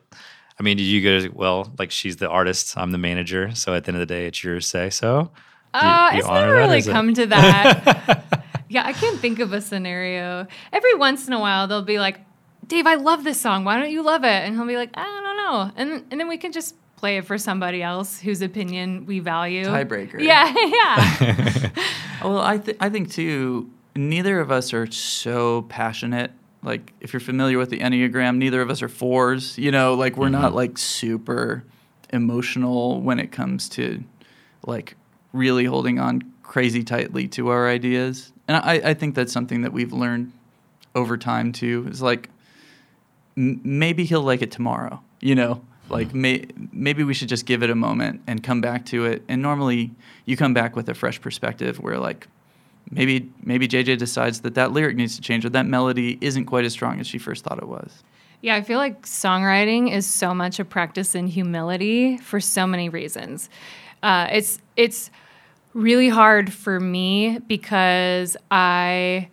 I 0.59 0.61
mean, 0.63 0.77
did 0.77 0.83
you 0.83 1.01
go 1.01 1.13
well, 1.33 1.73
like 1.79 1.89
she's 1.89 2.17
the 2.17 2.29
artist, 2.29 2.77
I'm 2.77 2.91
the 2.91 2.99
manager, 2.99 3.55
so 3.55 3.73
at 3.73 3.83
the 3.85 3.89
end 3.89 3.97
of 3.97 4.07
the 4.07 4.13
day 4.15 4.27
it's 4.27 4.43
your 4.43 4.61
say 4.61 4.89
so? 4.91 5.31
Do 5.73 5.79
you- 5.79 5.91
Uh, 5.91 6.09
do 6.11 6.15
you 6.15 6.19
it's 6.21 6.27
never 6.29 6.51
that, 6.53 6.57
really 6.61 6.77
is 6.77 6.87
it- 6.87 6.91
come 6.91 7.13
to 7.15 7.25
that. 7.25 8.45
yeah, 8.69 8.85
I 8.85 8.93
can't 8.93 9.19
think 9.19 9.39
of 9.39 9.51
a 9.51 9.61
scenario. 9.61 10.45
Every 10.71 10.93
once 10.93 11.25
in 11.27 11.33
a 11.33 11.39
while, 11.39 11.65
they'll 11.67 11.81
be 11.95 11.97
like, 11.97 12.17
"Dave, 12.67 12.85
I 12.85 12.95
love 13.09 13.23
this 13.23 13.41
song. 13.41 13.65
Why 13.65 13.79
don't 13.79 13.89
you 13.97 14.03
love 14.03 14.23
it?" 14.23 14.39
And 14.45 14.53
he'll 14.55 14.67
be 14.75 14.77
like, 14.83 14.91
"I 14.93 15.03
don't 15.25 15.37
know," 15.43 15.71
and 15.79 15.89
and 16.11 16.19
then 16.19 16.27
we 16.29 16.37
can 16.37 16.51
just 16.51 16.75
play 17.03 17.17
it 17.17 17.25
for 17.25 17.37
somebody 17.37 17.83
else 17.83 18.21
whose 18.21 18.41
opinion 18.41 19.05
we 19.05 19.19
value. 19.19 19.65
Tiebreaker. 19.65 20.21
Yeah, 20.21 20.53
yeah. 20.57 21.69
Well, 22.23 22.39
I 22.39 22.57
th- 22.57 22.77
I 22.79 22.87
think 22.89 23.11
too. 23.11 23.69
Neither 23.97 24.39
of 24.39 24.49
us 24.49 24.73
are 24.73 24.89
so 24.89 25.63
passionate. 25.63 26.31
Like, 26.61 26.93
if 27.01 27.11
you're 27.11 27.19
familiar 27.19 27.57
with 27.57 27.69
the 27.69 27.79
Enneagram, 27.79 28.37
neither 28.37 28.61
of 28.61 28.69
us 28.69 28.81
are 28.81 28.87
fours. 28.87 29.57
You 29.57 29.71
know, 29.71 29.95
like 29.95 30.15
we're 30.15 30.29
not 30.29 30.45
mm-hmm. 30.45 30.55
like 30.55 30.77
super 30.77 31.65
emotional 32.13 33.01
when 33.01 33.19
it 33.19 33.33
comes 33.33 33.67
to 33.69 34.01
like 34.65 34.95
really 35.33 35.65
holding 35.65 35.99
on 35.99 36.21
crazy 36.41 36.85
tightly 36.85 37.27
to 37.29 37.49
our 37.49 37.67
ideas. 37.67 38.31
And 38.47 38.55
I, 38.55 38.91
I 38.91 38.93
think 38.93 39.15
that's 39.15 39.33
something 39.33 39.63
that 39.63 39.73
we've 39.73 39.91
learned 39.91 40.31
over 40.95 41.17
time 41.17 41.51
too. 41.51 41.85
Is 41.89 42.01
like 42.01 42.29
m- 43.35 43.59
maybe 43.65 44.05
he'll 44.05 44.23
like 44.23 44.41
it 44.41 44.51
tomorrow. 44.51 45.01
You 45.19 45.35
know, 45.35 45.61
like 45.93 46.13
may- 46.13 46.45
maybe 46.71 47.03
we 47.03 47.13
should 47.13 47.29
just 47.29 47.45
give 47.45 47.63
it 47.63 47.69
a 47.69 47.75
moment 47.75 48.21
and 48.27 48.43
come 48.43 48.61
back 48.61 48.85
to 48.87 49.05
it. 49.05 49.23
And 49.27 49.41
normally, 49.41 49.91
you 50.25 50.35
come 50.37 50.53
back 50.53 50.75
with 50.75 50.89
a 50.89 50.93
fresh 50.93 51.21
perspective 51.21 51.79
where 51.79 51.97
like 51.97 52.27
maybe 52.91 53.29
maybe 53.41 53.67
JJ 53.67 53.97
decides 53.97 54.41
that 54.41 54.55
that 54.55 54.71
lyric 54.71 54.95
needs 54.95 55.15
to 55.15 55.21
change 55.21 55.45
or 55.45 55.49
that 55.49 55.65
melody 55.65 56.17
isn't 56.21 56.45
quite 56.45 56.65
as 56.65 56.73
strong 56.73 56.99
as 56.99 57.07
she 57.07 57.17
first 57.17 57.43
thought 57.43 57.57
it 57.59 57.67
was. 57.67 58.03
Yeah, 58.41 58.55
I 58.55 58.61
feel 58.61 58.77
like 58.77 59.03
songwriting 59.03 59.91
is 59.91 60.05
so 60.05 60.33
much 60.33 60.59
a 60.59 60.65
practice 60.65 61.15
in 61.15 61.27
humility 61.27 62.17
for 62.17 62.41
so 62.41 62.67
many 62.67 62.89
reasons. 62.89 63.49
Uh, 64.01 64.27
it's 64.31 64.59
it's 64.75 65.09
really 65.73 66.09
hard 66.09 66.51
for 66.51 66.79
me 66.79 67.39
because 67.47 68.35
I 68.51 69.29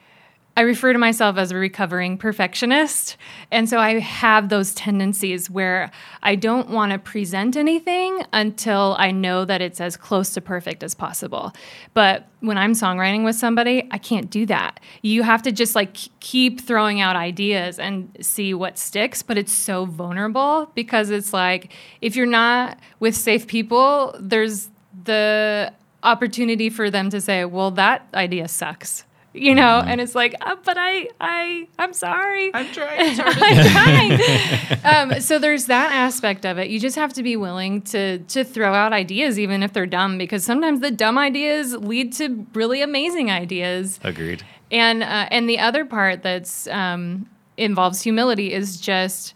I 0.60 0.64
refer 0.64 0.92
to 0.92 0.98
myself 0.98 1.38
as 1.38 1.52
a 1.52 1.56
recovering 1.56 2.18
perfectionist, 2.18 3.16
and 3.50 3.66
so 3.66 3.78
I 3.78 3.98
have 3.98 4.50
those 4.50 4.74
tendencies 4.74 5.48
where 5.48 5.90
I 6.22 6.34
don't 6.34 6.68
want 6.68 6.92
to 6.92 6.98
present 6.98 7.56
anything 7.56 8.22
until 8.34 8.94
I 8.98 9.10
know 9.10 9.46
that 9.46 9.62
it's 9.62 9.80
as 9.80 9.96
close 9.96 10.34
to 10.34 10.42
perfect 10.42 10.82
as 10.82 10.94
possible. 10.94 11.54
But 11.94 12.28
when 12.40 12.58
I'm 12.58 12.72
songwriting 12.72 13.24
with 13.24 13.36
somebody, 13.36 13.88
I 13.90 13.96
can't 13.96 14.28
do 14.28 14.44
that. 14.46 14.80
You 15.00 15.22
have 15.22 15.40
to 15.44 15.50
just 15.50 15.74
like 15.74 15.96
keep 16.20 16.60
throwing 16.60 17.00
out 17.00 17.16
ideas 17.16 17.78
and 17.78 18.14
see 18.20 18.52
what 18.52 18.76
sticks, 18.76 19.22
but 19.22 19.38
it's 19.38 19.54
so 19.54 19.86
vulnerable 19.86 20.70
because 20.74 21.08
it's 21.08 21.32
like 21.32 21.72
if 22.02 22.16
you're 22.16 22.26
not 22.26 22.78
with 22.98 23.16
safe 23.16 23.46
people, 23.46 24.14
there's 24.20 24.68
the 25.04 25.72
opportunity 26.02 26.68
for 26.68 26.90
them 26.90 27.08
to 27.08 27.18
say, 27.22 27.46
"Well, 27.46 27.70
that 27.70 28.06
idea 28.12 28.46
sucks." 28.46 29.06
You 29.32 29.54
know, 29.54 29.80
and 29.84 30.00
it's 30.00 30.14
like, 30.14 30.34
uh, 30.40 30.56
but 30.64 30.76
I, 30.76 31.08
I, 31.20 31.68
I'm 31.78 31.92
sorry. 31.92 32.50
I'm 32.52 32.66
trying. 32.72 33.20
I'm 33.20 34.18
trying. 34.18 34.80
um, 35.12 35.20
so 35.20 35.38
there's 35.38 35.66
that 35.66 35.92
aspect 35.92 36.44
of 36.44 36.58
it. 36.58 36.68
You 36.68 36.80
just 36.80 36.96
have 36.96 37.12
to 37.14 37.22
be 37.22 37.36
willing 37.36 37.82
to 37.82 38.18
to 38.18 38.42
throw 38.42 38.74
out 38.74 38.92
ideas, 38.92 39.38
even 39.38 39.62
if 39.62 39.72
they're 39.72 39.86
dumb, 39.86 40.18
because 40.18 40.44
sometimes 40.44 40.80
the 40.80 40.90
dumb 40.90 41.16
ideas 41.16 41.74
lead 41.76 42.12
to 42.14 42.46
really 42.54 42.82
amazing 42.82 43.30
ideas. 43.30 44.00
Agreed. 44.02 44.42
And 44.72 45.02
uh, 45.02 45.28
and 45.30 45.48
the 45.48 45.60
other 45.60 45.84
part 45.84 46.22
that's 46.22 46.66
um, 46.68 47.28
involves 47.56 48.02
humility 48.02 48.52
is 48.52 48.80
just 48.80 49.34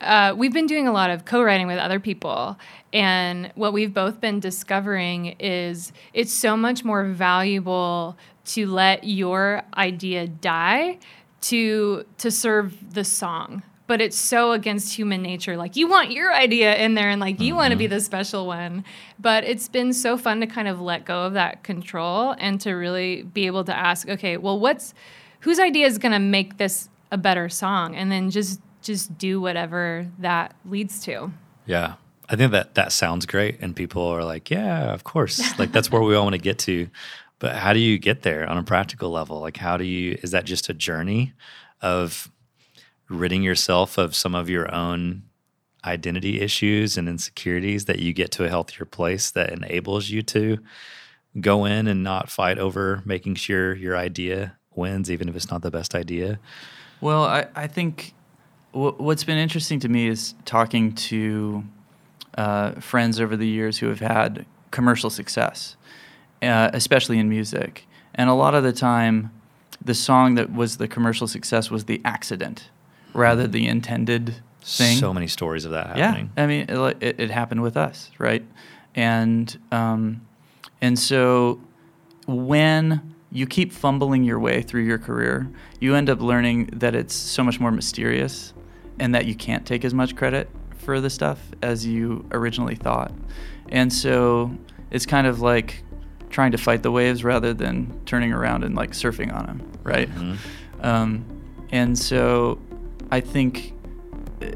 uh, 0.00 0.34
we've 0.36 0.52
been 0.52 0.66
doing 0.66 0.86
a 0.88 0.92
lot 0.92 1.10
of 1.10 1.24
co-writing 1.24 1.66
with 1.66 1.78
other 1.78 2.00
people, 2.00 2.58
and 2.92 3.50
what 3.54 3.72
we've 3.72 3.94
both 3.94 4.20
been 4.20 4.40
discovering 4.40 5.36
is 5.38 5.92
it's 6.12 6.32
so 6.32 6.56
much 6.56 6.84
more 6.84 7.04
valuable 7.04 8.16
to 8.46 8.66
let 8.66 9.04
your 9.04 9.62
idea 9.76 10.26
die 10.26 10.98
to 11.40 12.04
to 12.18 12.30
serve 12.30 12.94
the 12.94 13.04
song 13.04 13.62
but 13.86 14.00
it's 14.00 14.16
so 14.16 14.52
against 14.52 14.94
human 14.94 15.22
nature 15.22 15.56
like 15.56 15.76
you 15.76 15.88
want 15.88 16.10
your 16.10 16.32
idea 16.34 16.74
in 16.76 16.94
there 16.94 17.10
and 17.10 17.20
like 17.20 17.40
you 17.40 17.54
want 17.54 17.70
to 17.70 17.76
be 17.76 17.84
mm-hmm. 17.84 17.94
the 17.94 18.00
special 18.00 18.46
one 18.46 18.84
but 19.18 19.44
it's 19.44 19.68
been 19.68 19.92
so 19.92 20.16
fun 20.16 20.40
to 20.40 20.46
kind 20.46 20.68
of 20.68 20.80
let 20.80 21.04
go 21.04 21.22
of 21.22 21.34
that 21.34 21.62
control 21.62 22.34
and 22.38 22.60
to 22.60 22.72
really 22.72 23.22
be 23.22 23.46
able 23.46 23.64
to 23.64 23.76
ask 23.76 24.08
okay 24.08 24.36
well 24.36 24.58
what's 24.58 24.94
whose 25.40 25.60
idea 25.60 25.86
is 25.86 25.98
going 25.98 26.12
to 26.12 26.18
make 26.18 26.56
this 26.56 26.88
a 27.12 27.18
better 27.18 27.48
song 27.48 27.94
and 27.94 28.10
then 28.10 28.30
just 28.30 28.60
just 28.82 29.16
do 29.18 29.40
whatever 29.40 30.06
that 30.18 30.54
leads 30.64 31.00
to 31.04 31.32
Yeah. 31.66 31.94
I 32.28 32.36
think 32.36 32.52
that 32.52 32.74
that 32.74 32.92
sounds 32.92 33.26
great. 33.26 33.60
And 33.60 33.76
people 33.76 34.02
are 34.02 34.24
like, 34.24 34.50
yeah, 34.50 34.92
of 34.92 35.04
course. 35.04 35.56
Like, 35.58 35.72
that's 35.72 35.90
where 35.90 36.02
we 36.02 36.14
all 36.14 36.24
want 36.24 36.34
to 36.34 36.40
get 36.40 36.58
to. 36.60 36.88
But 37.38 37.56
how 37.56 37.72
do 37.72 37.78
you 37.78 37.98
get 37.98 38.22
there 38.22 38.48
on 38.48 38.56
a 38.56 38.62
practical 38.62 39.10
level? 39.10 39.40
Like, 39.40 39.58
how 39.58 39.76
do 39.76 39.84
you, 39.84 40.18
is 40.22 40.30
that 40.30 40.44
just 40.44 40.68
a 40.68 40.74
journey 40.74 41.34
of 41.82 42.30
ridding 43.08 43.42
yourself 43.42 43.98
of 43.98 44.14
some 44.14 44.34
of 44.34 44.48
your 44.48 44.72
own 44.74 45.22
identity 45.84 46.40
issues 46.40 46.96
and 46.96 47.08
insecurities 47.08 47.84
that 47.84 48.00
you 48.00 48.12
get 48.12 48.32
to 48.32 48.44
a 48.44 48.48
healthier 48.48 48.84
place 48.84 49.30
that 49.30 49.52
enables 49.52 50.08
you 50.08 50.22
to 50.22 50.58
go 51.40 51.64
in 51.64 51.86
and 51.86 52.02
not 52.02 52.30
fight 52.30 52.58
over 52.58 53.02
making 53.04 53.34
sure 53.34 53.74
your 53.74 53.96
idea 53.96 54.56
wins, 54.74 55.10
even 55.10 55.28
if 55.28 55.36
it's 55.36 55.50
not 55.50 55.62
the 55.62 55.70
best 55.70 55.94
idea? 55.94 56.38
Well, 57.00 57.24
I, 57.24 57.46
I 57.54 57.66
think 57.66 58.14
w- 58.72 58.94
what's 58.98 59.24
been 59.24 59.38
interesting 59.38 59.80
to 59.80 59.88
me 59.88 60.08
is 60.08 60.34
talking 60.44 60.92
to 60.94 61.64
uh, 62.36 62.72
friends 62.80 63.20
over 63.20 63.36
the 63.36 63.46
years 63.46 63.78
who 63.78 63.88
have 63.88 64.00
had 64.00 64.46
commercial 64.70 65.10
success, 65.10 65.75
uh, 66.42 66.70
especially 66.72 67.18
in 67.18 67.28
music. 67.28 67.86
And 68.14 68.30
a 68.30 68.34
lot 68.34 68.54
of 68.54 68.64
the 68.64 68.72
time, 68.72 69.30
the 69.84 69.94
song 69.94 70.34
that 70.36 70.52
was 70.52 70.78
the 70.78 70.88
commercial 70.88 71.26
success 71.26 71.70
was 71.70 71.84
the 71.84 72.00
accident 72.04 72.70
rather 73.12 73.46
the 73.46 73.66
intended 73.66 74.36
thing. 74.62 74.98
So 74.98 75.12
many 75.12 75.26
stories 75.26 75.64
of 75.64 75.72
that 75.72 75.96
happening. 75.96 76.30
Yeah. 76.36 76.42
I 76.42 76.46
mean, 76.46 76.66
it, 76.68 76.96
it, 77.00 77.20
it 77.20 77.30
happened 77.30 77.62
with 77.62 77.76
us, 77.76 78.10
right? 78.18 78.44
And 78.94 79.56
um, 79.72 80.26
and 80.80 80.98
so 80.98 81.60
when 82.26 83.14
you 83.30 83.46
keep 83.46 83.72
fumbling 83.72 84.24
your 84.24 84.38
way 84.38 84.62
through 84.62 84.84
your 84.84 84.98
career, 84.98 85.50
you 85.80 85.94
end 85.94 86.08
up 86.08 86.20
learning 86.20 86.66
that 86.72 86.94
it's 86.94 87.14
so 87.14 87.42
much 87.42 87.60
more 87.60 87.70
mysterious, 87.70 88.54
and 88.98 89.14
that 89.14 89.26
you 89.26 89.34
can't 89.34 89.66
take 89.66 89.84
as 89.84 89.92
much 89.92 90.16
credit 90.16 90.48
for 90.78 91.00
the 91.00 91.10
stuff 91.10 91.40
as 91.62 91.86
you 91.86 92.24
originally 92.30 92.76
thought. 92.76 93.12
And 93.68 93.92
so 93.92 94.56
it's 94.90 95.04
kind 95.04 95.26
of 95.26 95.40
like 95.40 95.82
trying 96.30 96.52
to 96.52 96.58
fight 96.58 96.82
the 96.82 96.90
waves 96.90 97.24
rather 97.24 97.54
than 97.54 98.00
turning 98.04 98.32
around 98.32 98.64
and 98.64 98.74
like 98.74 98.90
surfing 98.90 99.32
on 99.34 99.46
them, 99.46 99.72
right? 99.84 100.08
Um, 100.80 101.24
and 101.70 101.98
so 101.98 102.58
I 103.10 103.20
think 103.20 103.72
uh, 104.42 104.48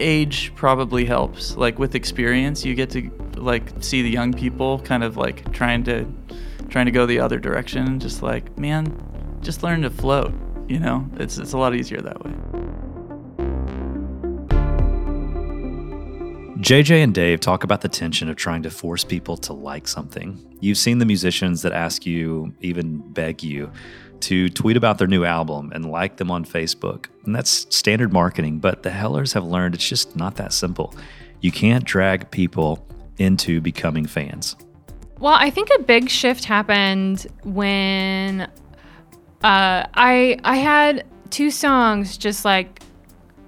age 0.00 0.52
probably 0.54 1.04
helps. 1.04 1.56
Like 1.56 1.78
with 1.78 1.94
experience, 1.94 2.64
you 2.64 2.74
get 2.74 2.90
to 2.90 3.10
like 3.36 3.70
see 3.80 4.02
the 4.02 4.10
young 4.10 4.32
people 4.32 4.80
kind 4.80 5.04
of 5.04 5.16
like 5.16 5.52
trying 5.52 5.84
to 5.84 6.06
trying 6.68 6.86
to 6.86 6.92
go 6.92 7.06
the 7.06 7.20
other 7.20 7.38
direction. 7.38 7.98
Just 8.00 8.22
like 8.22 8.56
man, 8.58 8.94
just 9.40 9.62
learn 9.62 9.82
to 9.82 9.90
float. 9.90 10.32
You 10.68 10.78
know, 10.78 11.08
it's 11.16 11.38
it's 11.38 11.52
a 11.52 11.58
lot 11.58 11.74
easier 11.74 12.00
that 12.00 12.24
way. 12.24 12.32
JJ 16.60 17.02
and 17.02 17.14
Dave 17.14 17.40
talk 17.40 17.64
about 17.64 17.80
the 17.80 17.88
tension 17.88 18.28
of 18.28 18.36
trying 18.36 18.62
to 18.64 18.70
force 18.70 19.02
people 19.02 19.38
to 19.38 19.54
like 19.54 19.88
something. 19.88 20.38
You've 20.60 20.76
seen 20.76 20.98
the 20.98 21.06
musicians 21.06 21.62
that 21.62 21.72
ask 21.72 22.04
you, 22.04 22.52
even 22.60 22.98
beg 22.98 23.42
you, 23.42 23.72
to 24.20 24.50
tweet 24.50 24.76
about 24.76 24.98
their 24.98 25.06
new 25.06 25.24
album 25.24 25.72
and 25.74 25.90
like 25.90 26.18
them 26.18 26.30
on 26.30 26.44
Facebook. 26.44 27.06
And 27.24 27.34
that's 27.34 27.66
standard 27.74 28.12
marketing, 28.12 28.58
but 28.58 28.82
the 28.82 28.90
Hellers 28.90 29.32
have 29.32 29.42
learned 29.42 29.74
it's 29.74 29.88
just 29.88 30.16
not 30.16 30.36
that 30.36 30.52
simple. 30.52 30.94
You 31.40 31.50
can't 31.50 31.82
drag 31.84 32.30
people 32.30 32.86
into 33.16 33.62
becoming 33.62 34.06
fans. 34.06 34.54
Well, 35.18 35.34
I 35.34 35.48
think 35.48 35.70
a 35.78 35.82
big 35.82 36.10
shift 36.10 36.44
happened 36.44 37.26
when 37.42 38.42
uh, 38.42 39.86
I 39.94 40.38
I 40.44 40.56
had 40.56 41.06
two 41.30 41.50
songs 41.50 42.18
just 42.18 42.44
like 42.44 42.82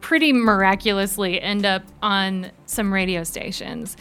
pretty 0.02 0.32
miraculously 0.32 1.40
end 1.40 1.64
up 1.64 1.82
on 2.02 2.50
some 2.66 2.92
radio 2.92 3.24
stations. 3.24 3.96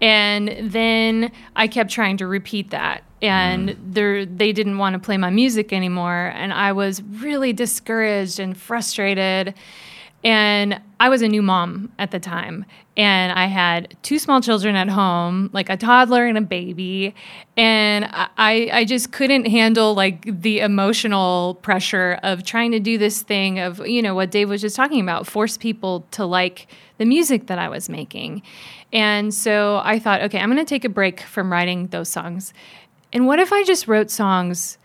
And 0.00 0.54
then 0.60 1.32
I 1.56 1.66
kept 1.66 1.90
trying 1.90 2.18
to 2.18 2.26
repeat 2.26 2.70
that. 2.70 3.02
And 3.22 3.70
mm. 3.70 3.76
they're- 3.80 4.26
they 4.26 4.52
didn't 4.52 4.78
want 4.78 4.92
to 4.92 4.98
play 4.98 5.16
my 5.16 5.30
music 5.30 5.72
anymore. 5.72 6.32
And 6.34 6.52
I 6.52 6.72
was 6.72 7.02
really 7.02 7.52
discouraged 7.52 8.38
and 8.38 8.56
frustrated. 8.56 9.54
And 10.24 10.80
I 10.98 11.08
was 11.08 11.22
a 11.22 11.28
new 11.28 11.42
mom 11.42 11.92
at 11.98 12.10
the 12.10 12.18
time. 12.18 12.64
And 12.96 13.32
I 13.32 13.46
had 13.46 13.96
two 14.02 14.18
small 14.18 14.40
children 14.40 14.74
at 14.74 14.88
home, 14.88 15.50
like 15.52 15.68
a 15.68 15.76
toddler 15.76 16.26
and 16.26 16.38
a 16.38 16.40
baby. 16.40 17.14
And 17.56 18.08
I, 18.10 18.70
I 18.72 18.84
just 18.86 19.12
couldn't 19.12 19.46
handle 19.46 19.94
like 19.94 20.40
the 20.40 20.60
emotional 20.60 21.58
pressure 21.62 22.18
of 22.22 22.42
trying 22.42 22.72
to 22.72 22.80
do 22.80 22.96
this 22.96 23.22
thing 23.22 23.58
of, 23.58 23.86
you 23.86 24.00
know, 24.00 24.14
what 24.14 24.30
Dave 24.30 24.48
was 24.48 24.62
just 24.62 24.76
talking 24.76 25.00
about, 25.00 25.26
force 25.26 25.58
people 25.58 26.06
to 26.12 26.24
like 26.24 26.68
the 26.96 27.04
music 27.04 27.48
that 27.48 27.58
I 27.58 27.68
was 27.68 27.88
making. 27.90 28.42
And 28.92 29.34
so 29.34 29.80
I 29.84 29.98
thought, 29.98 30.22
okay, 30.22 30.38
I'm 30.38 30.50
going 30.50 30.64
to 30.64 30.68
take 30.68 30.84
a 30.84 30.88
break 30.88 31.20
from 31.20 31.52
writing 31.52 31.88
those 31.88 32.08
songs. 32.08 32.54
And 33.12 33.26
what 33.26 33.38
if 33.38 33.52
I 33.52 33.62
just 33.64 33.86
wrote 33.86 34.10
songs 34.10 34.78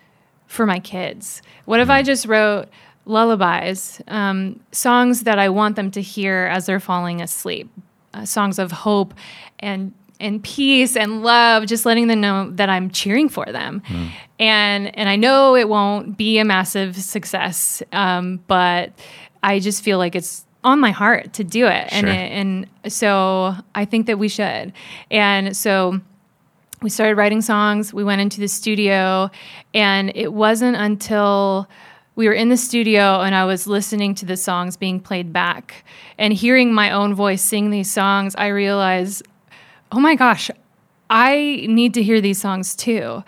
for 0.48 0.66
my 0.66 0.80
kids? 0.80 1.42
What 1.66 1.80
if 1.80 1.90
I 1.90 2.02
mm. 2.02 2.06
just 2.06 2.26
wrote 2.26 2.68
lullabies, 3.06 4.02
um, 4.08 4.60
songs 4.72 5.24
that 5.24 5.40
I 5.40 5.50
want 5.50 5.76
them 5.76 5.92
to 5.92 6.02
hear 6.02 6.48
as 6.52 6.66
they're 6.66 6.80
falling 6.80 7.22
asleep, 7.22 7.70
uh, 8.14 8.26
songs 8.26 8.60
of 8.60 8.72
hope 8.72 9.14
and 9.60 9.94
and 10.20 10.44
peace 10.44 10.96
and 10.96 11.24
love, 11.24 11.66
just 11.66 11.84
letting 11.84 12.06
them 12.08 12.22
know 12.22 12.52
that 12.52 12.70
I'm 12.70 12.92
cheering 12.92 13.28
for 13.28 13.46
them. 13.46 13.82
And 14.40 14.96
and 14.96 15.10
I 15.10 15.16
know 15.16 15.56
it 15.56 15.68
won't 15.68 16.16
be 16.16 16.38
a 16.38 16.46
massive 16.46 16.96
success, 16.96 17.82
um, 17.92 18.40
but 18.48 18.92
I 19.42 19.60
just 19.60 19.84
feel 19.84 19.98
like 19.98 20.16
it's 20.16 20.46
on 20.64 20.80
my 20.80 20.92
heart 20.92 21.34
to 21.34 21.44
do 21.44 21.66
it, 21.66 21.88
and 21.92 22.08
it, 22.08 22.32
and 22.86 22.94
so 22.94 23.56
I 23.74 23.86
think 23.86 24.06
that 24.06 24.20
we 24.20 24.28
should. 24.28 24.74
And 25.10 25.58
so 25.58 26.00
we 26.84 26.92
started 26.92 27.16
writing 27.16 27.42
songs. 27.42 27.94
We 27.94 28.04
went 28.04 28.22
into 28.22 28.40
the 28.40 28.48
studio, 28.48 29.32
and 29.74 30.12
it 30.14 30.34
wasn't 30.34 30.78
until 30.78 31.68
we 32.16 32.28
were 32.28 32.34
in 32.34 32.50
the 32.50 32.58
studio 32.58 33.22
and 33.22 33.34
I 33.34 33.46
was 33.46 33.68
listening 33.68 34.16
to 34.16 34.26
the 34.26 34.38
songs 34.38 34.78
being 34.78 35.00
played 35.00 35.32
back 35.32 35.86
and 36.18 36.34
hearing 36.34 36.74
my 36.74 36.92
own 36.92 37.14
voice 37.14 37.42
sing 37.42 37.70
these 37.70 37.92
songs, 37.92 38.36
I 38.38 38.48
realized, 38.48 39.24
oh 39.92 40.00
my 40.00 40.16
gosh, 40.16 40.52
I 41.10 41.66
need 41.68 41.94
to 41.96 42.04
hear 42.04 42.22
these 42.22 42.42
songs 42.42 42.76
too. 42.76 43.24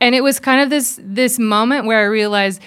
And 0.00 0.14
it 0.14 0.22
was 0.22 0.38
kind 0.38 0.60
of 0.60 0.70
this 0.70 1.00
this 1.02 1.38
moment 1.38 1.86
where 1.86 1.98
I 1.98 2.04
realized 2.04 2.62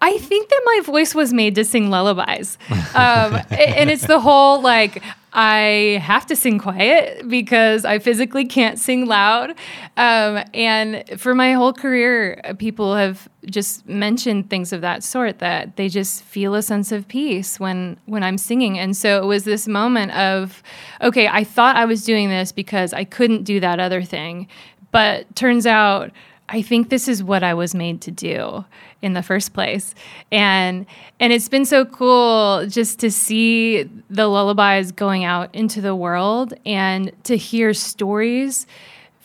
I 0.00 0.18
think 0.18 0.48
that 0.48 0.62
my 0.64 0.80
voice 0.84 1.14
was 1.14 1.32
made 1.32 1.54
to 1.54 1.64
sing 1.64 1.90
lullabies. 1.90 2.58
Um, 2.94 3.40
and 3.50 3.90
it's 3.90 4.06
the 4.06 4.20
whole 4.20 4.60
like, 4.60 5.02
I 5.32 6.00
have 6.02 6.24
to 6.26 6.36
sing 6.36 6.58
quiet 6.58 7.28
because 7.28 7.84
I 7.84 7.98
physically 7.98 8.46
can't 8.46 8.78
sing 8.78 9.06
loud. 9.06 9.50
Um, 9.96 10.42
and 10.54 11.04
for 11.18 11.34
my 11.34 11.52
whole 11.52 11.72
career, 11.74 12.40
uh, 12.44 12.54
people 12.54 12.94
have 12.94 13.28
just 13.44 13.86
mentioned 13.86 14.48
things 14.48 14.72
of 14.72 14.80
that 14.80 15.02
sort 15.02 15.38
that 15.40 15.76
they 15.76 15.88
just 15.88 16.22
feel 16.22 16.54
a 16.54 16.62
sense 16.62 16.90
of 16.90 17.06
peace 17.06 17.60
when 17.60 17.98
when 18.06 18.22
I'm 18.22 18.38
singing. 18.38 18.78
And 18.78 18.96
so 18.96 19.22
it 19.22 19.26
was 19.26 19.44
this 19.44 19.68
moment 19.68 20.12
of, 20.12 20.62
okay, 21.02 21.28
I 21.28 21.44
thought 21.44 21.76
I 21.76 21.84
was 21.84 22.04
doing 22.04 22.30
this 22.30 22.50
because 22.50 22.94
I 22.94 23.04
couldn't 23.04 23.42
do 23.44 23.60
that 23.60 23.78
other 23.78 24.02
thing, 24.02 24.48
but 24.90 25.36
turns 25.36 25.66
out 25.66 26.12
I 26.48 26.62
think 26.62 26.90
this 26.90 27.08
is 27.08 27.22
what 27.22 27.42
I 27.42 27.54
was 27.54 27.74
made 27.74 28.00
to 28.02 28.10
do 28.10 28.64
in 29.02 29.14
the 29.14 29.22
first 29.22 29.52
place. 29.52 29.94
And 30.30 30.86
and 31.18 31.32
it's 31.32 31.48
been 31.48 31.64
so 31.64 31.84
cool 31.84 32.66
just 32.68 33.00
to 33.00 33.10
see 33.10 33.90
the 34.08 34.28
lullabies 34.28 34.92
going 34.92 35.24
out 35.24 35.54
into 35.54 35.80
the 35.80 35.94
world 35.94 36.54
and 36.64 37.10
to 37.24 37.36
hear 37.36 37.74
stories 37.74 38.66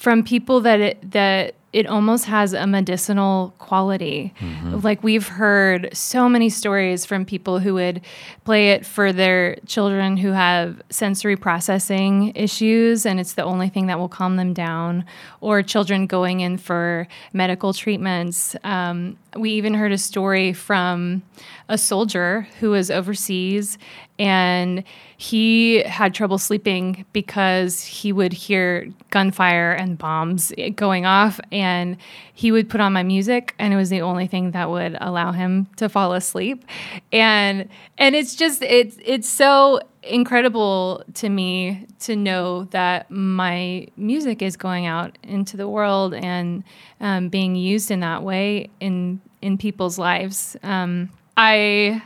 from 0.01 0.23
people 0.23 0.61
that 0.61 0.79
it, 0.79 1.11
that 1.11 1.53
it 1.73 1.85
almost 1.85 2.25
has 2.25 2.53
a 2.53 2.65
medicinal 2.65 3.53
quality. 3.59 4.33
Like 4.83 5.03
we've 5.03 5.27
heard 5.27 5.89
so 5.93 6.27
many 6.27 6.49
stories 6.49 7.05
from 7.05 7.23
people 7.23 7.59
who 7.59 7.75
would 7.75 8.01
play 8.43 8.71
it 8.71 8.85
for 8.85 9.13
their 9.13 9.55
children 9.67 10.17
who 10.17 10.31
have 10.31 10.81
sensory 10.89 11.37
processing 11.37 12.33
issues, 12.35 13.05
and 13.05 13.19
it's 13.19 13.33
the 13.33 13.43
only 13.43 13.69
thing 13.69 13.87
that 13.87 13.99
will 13.99 14.09
calm 14.09 14.37
them 14.37 14.53
down, 14.53 15.05
or 15.39 15.61
children 15.63 16.07
going 16.07 16.41
in 16.41 16.57
for 16.57 17.07
medical 17.31 17.71
treatments. 17.71 18.55
Um, 18.63 19.17
we 19.37 19.51
even 19.51 19.73
heard 19.75 19.91
a 19.91 19.97
story 19.97 20.51
from 20.53 21.21
a 21.71 21.77
soldier 21.77 22.45
who 22.59 22.71
was 22.71 22.91
overseas 22.91 23.77
and 24.19 24.83
he 25.15 25.81
had 25.83 26.13
trouble 26.13 26.37
sleeping 26.37 27.05
because 27.13 27.81
he 27.81 28.11
would 28.11 28.33
hear 28.33 28.91
gunfire 29.09 29.71
and 29.71 29.97
bombs 29.97 30.51
going 30.75 31.05
off 31.05 31.39
and 31.49 31.95
he 32.33 32.51
would 32.51 32.69
put 32.69 32.81
on 32.81 32.91
my 32.91 33.03
music 33.03 33.55
and 33.57 33.73
it 33.73 33.77
was 33.77 33.89
the 33.89 34.01
only 34.01 34.27
thing 34.27 34.51
that 34.51 34.69
would 34.69 34.97
allow 34.99 35.31
him 35.31 35.65
to 35.77 35.87
fall 35.87 36.13
asleep. 36.13 36.65
And 37.13 37.69
and 37.97 38.15
it's 38.15 38.35
just 38.35 38.61
it's 38.63 38.97
it's 39.05 39.29
so 39.29 39.79
incredible 40.03 41.05
to 41.13 41.29
me 41.29 41.87
to 41.99 42.17
know 42.17 42.65
that 42.65 43.09
my 43.09 43.87
music 43.95 44.41
is 44.41 44.57
going 44.57 44.87
out 44.87 45.17
into 45.23 45.55
the 45.55 45.69
world 45.69 46.13
and 46.15 46.65
um, 46.99 47.29
being 47.29 47.55
used 47.55 47.91
in 47.91 48.01
that 48.01 48.23
way 48.23 48.69
in 48.81 49.21
in 49.41 49.57
people's 49.57 49.97
lives. 49.97 50.57
Um, 50.63 51.09
i 51.41 52.01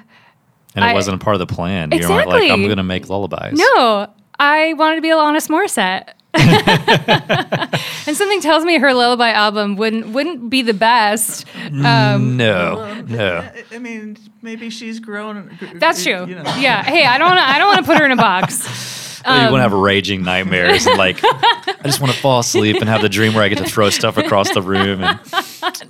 And 0.75 0.85
it 0.85 0.89
I- 0.89 0.93
wasn't 0.93 1.21
a 1.21 1.23
part 1.23 1.35
of 1.35 1.39
the 1.39 1.53
plan. 1.53 1.91
You're 1.91 2.01
not 2.01 2.27
like, 2.27 2.27
Exactly. 2.27 2.51
I'm 2.51 2.63
going 2.63 2.77
to 2.77 2.83
make 2.83 3.09
lullabies. 3.09 3.59
No, 3.59 4.07
I 4.39 4.73
wanted 4.73 4.95
to 4.95 5.01
be 5.01 5.09
Alanis 5.09 5.49
Morissette. 5.49 6.13
and 8.07 8.17
something 8.17 8.41
tells 8.41 8.65
me 8.65 8.77
her 8.77 8.93
lullaby 8.93 9.29
album 9.29 9.77
wouldn't 9.77 10.07
wouldn't 10.09 10.49
be 10.49 10.61
the 10.61 10.73
best. 10.73 11.45
Um, 11.71 12.35
No, 12.35 13.01
no. 13.03 13.49
I 13.71 13.77
mean, 13.79 14.17
maybe 14.41 14.69
she's 14.69 14.99
grown. 14.99 15.57
that's 15.75 16.03
true. 16.03 16.25
Yeah. 16.27 16.83
Hey, 16.83 17.05
I 17.05 17.17
don't 17.17 17.29
wanna, 17.29 17.41
I 17.41 17.57
don't 17.57 17.67
want 17.67 17.79
to 17.79 17.85
put 17.85 17.97
her 17.99 18.05
in 18.05 18.11
a 18.11 18.17
box. 18.17 19.21
you 19.25 19.31
want 19.31 19.55
to 19.55 19.61
have 19.61 19.71
raging 19.73 20.23
nightmares 20.23 20.85
and 20.85 20.97
like, 20.97 21.19
I 21.23 21.75
just 21.85 21.99
want 22.01 22.13
to 22.13 22.19
fall 22.19 22.39
asleep 22.39 22.77
and 22.81 22.89
have 22.89 23.01
the 23.01 23.09
dream 23.09 23.33
where 23.33 23.43
I 23.43 23.47
get 23.47 23.57
to 23.59 23.63
throw 23.63 23.89
stuff 23.89 24.17
across 24.17 24.53
the 24.53 24.61
room. 24.61 25.03
And 25.03 25.19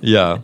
yeah, 0.00 0.38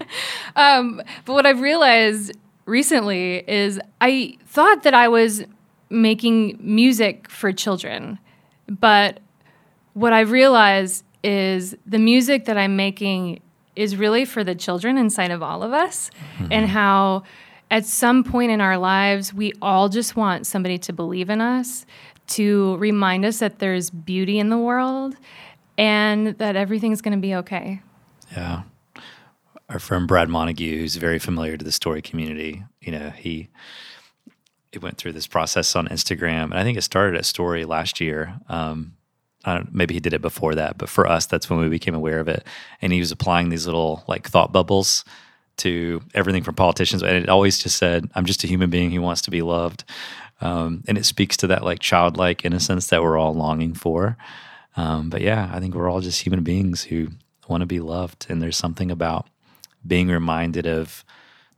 But 0.54 1.04
what 1.26 1.46
I've 1.46 1.60
realized 1.60 2.32
recently 2.72 3.44
is 3.48 3.78
I 4.00 4.38
thought 4.46 4.82
that 4.82 4.94
I 4.94 5.06
was 5.06 5.44
making 5.90 6.58
music 6.58 7.30
for 7.30 7.52
children, 7.52 8.18
but 8.66 9.20
what 9.92 10.12
I've 10.14 10.30
realized 10.30 11.04
is 11.22 11.76
the 11.86 11.98
music 11.98 12.46
that 12.46 12.56
I'm 12.56 12.74
making 12.74 13.40
is 13.76 13.96
really 13.96 14.24
for 14.24 14.42
the 14.42 14.54
children 14.54 14.96
inside 14.96 15.30
of 15.30 15.42
all 15.42 15.62
of 15.62 15.72
us, 15.72 16.10
hmm. 16.38 16.48
and 16.50 16.66
how 16.66 17.22
at 17.70 17.84
some 17.84 18.24
point 18.24 18.50
in 18.50 18.60
our 18.60 18.78
lives 18.78 19.32
we 19.32 19.52
all 19.62 19.88
just 19.88 20.16
want 20.16 20.46
somebody 20.46 20.78
to 20.78 20.92
believe 20.92 21.30
in 21.30 21.40
us, 21.40 21.86
to 22.28 22.76
remind 22.78 23.24
us 23.24 23.38
that 23.38 23.58
there's 23.58 23.90
beauty 23.90 24.38
in 24.38 24.48
the 24.48 24.58
world, 24.58 25.14
and 25.76 26.38
that 26.38 26.56
everything's 26.56 27.02
going 27.02 27.16
to 27.16 27.20
be 27.20 27.34
okay. 27.34 27.82
yeah. 28.34 28.62
Our 29.72 29.78
friend 29.78 30.06
Brad 30.06 30.28
Montague, 30.28 30.78
who's 30.78 30.96
very 30.96 31.18
familiar 31.18 31.56
to 31.56 31.64
the 31.64 31.72
story 31.72 32.02
community, 32.02 32.62
you 32.82 32.92
know, 32.92 33.08
he 33.08 33.48
he 34.70 34.78
went 34.78 34.98
through 34.98 35.12
this 35.12 35.26
process 35.26 35.74
on 35.74 35.88
Instagram, 35.88 36.44
and 36.44 36.58
I 36.58 36.62
think 36.62 36.76
it 36.76 36.82
started 36.82 37.16
at 37.16 37.24
Story 37.24 37.64
last 37.64 37.98
year. 37.98 38.34
Um, 38.50 38.96
I 39.46 39.54
don't, 39.54 39.74
maybe 39.74 39.94
he 39.94 40.00
did 40.00 40.12
it 40.12 40.20
before 40.20 40.54
that, 40.56 40.76
but 40.76 40.90
for 40.90 41.06
us, 41.06 41.24
that's 41.24 41.48
when 41.48 41.58
we 41.58 41.68
became 41.68 41.94
aware 41.94 42.20
of 42.20 42.28
it. 42.28 42.46
And 42.82 42.92
he 42.92 43.00
was 43.00 43.12
applying 43.12 43.48
these 43.48 43.64
little 43.64 44.04
like 44.06 44.28
thought 44.28 44.52
bubbles 44.52 45.06
to 45.58 46.02
everything 46.12 46.42
from 46.42 46.54
politicians, 46.54 47.02
and 47.02 47.16
it 47.16 47.30
always 47.30 47.58
just 47.58 47.78
said, 47.78 48.10
"I'm 48.14 48.26
just 48.26 48.44
a 48.44 48.48
human 48.48 48.68
being 48.68 48.90
who 48.90 49.00
wants 49.00 49.22
to 49.22 49.30
be 49.30 49.40
loved," 49.40 49.84
um, 50.42 50.84
and 50.86 50.98
it 50.98 51.06
speaks 51.06 51.38
to 51.38 51.46
that 51.46 51.64
like 51.64 51.78
childlike 51.78 52.44
innocence 52.44 52.88
that 52.88 53.02
we're 53.02 53.16
all 53.16 53.32
longing 53.32 53.72
for. 53.72 54.18
Um, 54.76 55.08
but 55.08 55.22
yeah, 55.22 55.50
I 55.50 55.60
think 55.60 55.74
we're 55.74 55.90
all 55.90 56.02
just 56.02 56.20
human 56.20 56.42
beings 56.42 56.82
who 56.84 57.08
want 57.48 57.62
to 57.62 57.66
be 57.66 57.80
loved, 57.80 58.26
and 58.28 58.42
there's 58.42 58.58
something 58.58 58.90
about 58.90 59.28
being 59.86 60.08
reminded 60.08 60.66
of 60.66 61.04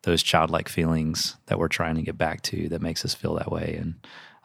those 0.02 0.22
childlike 0.22 0.68
feelings 0.68 1.36
that 1.46 1.58
we're 1.58 1.68
trying 1.68 1.96
to 1.96 2.02
get 2.02 2.18
back 2.18 2.42
to 2.42 2.68
that 2.68 2.82
makes 2.82 3.04
us 3.04 3.14
feel 3.14 3.34
that 3.34 3.50
way. 3.50 3.76
And 3.78 3.94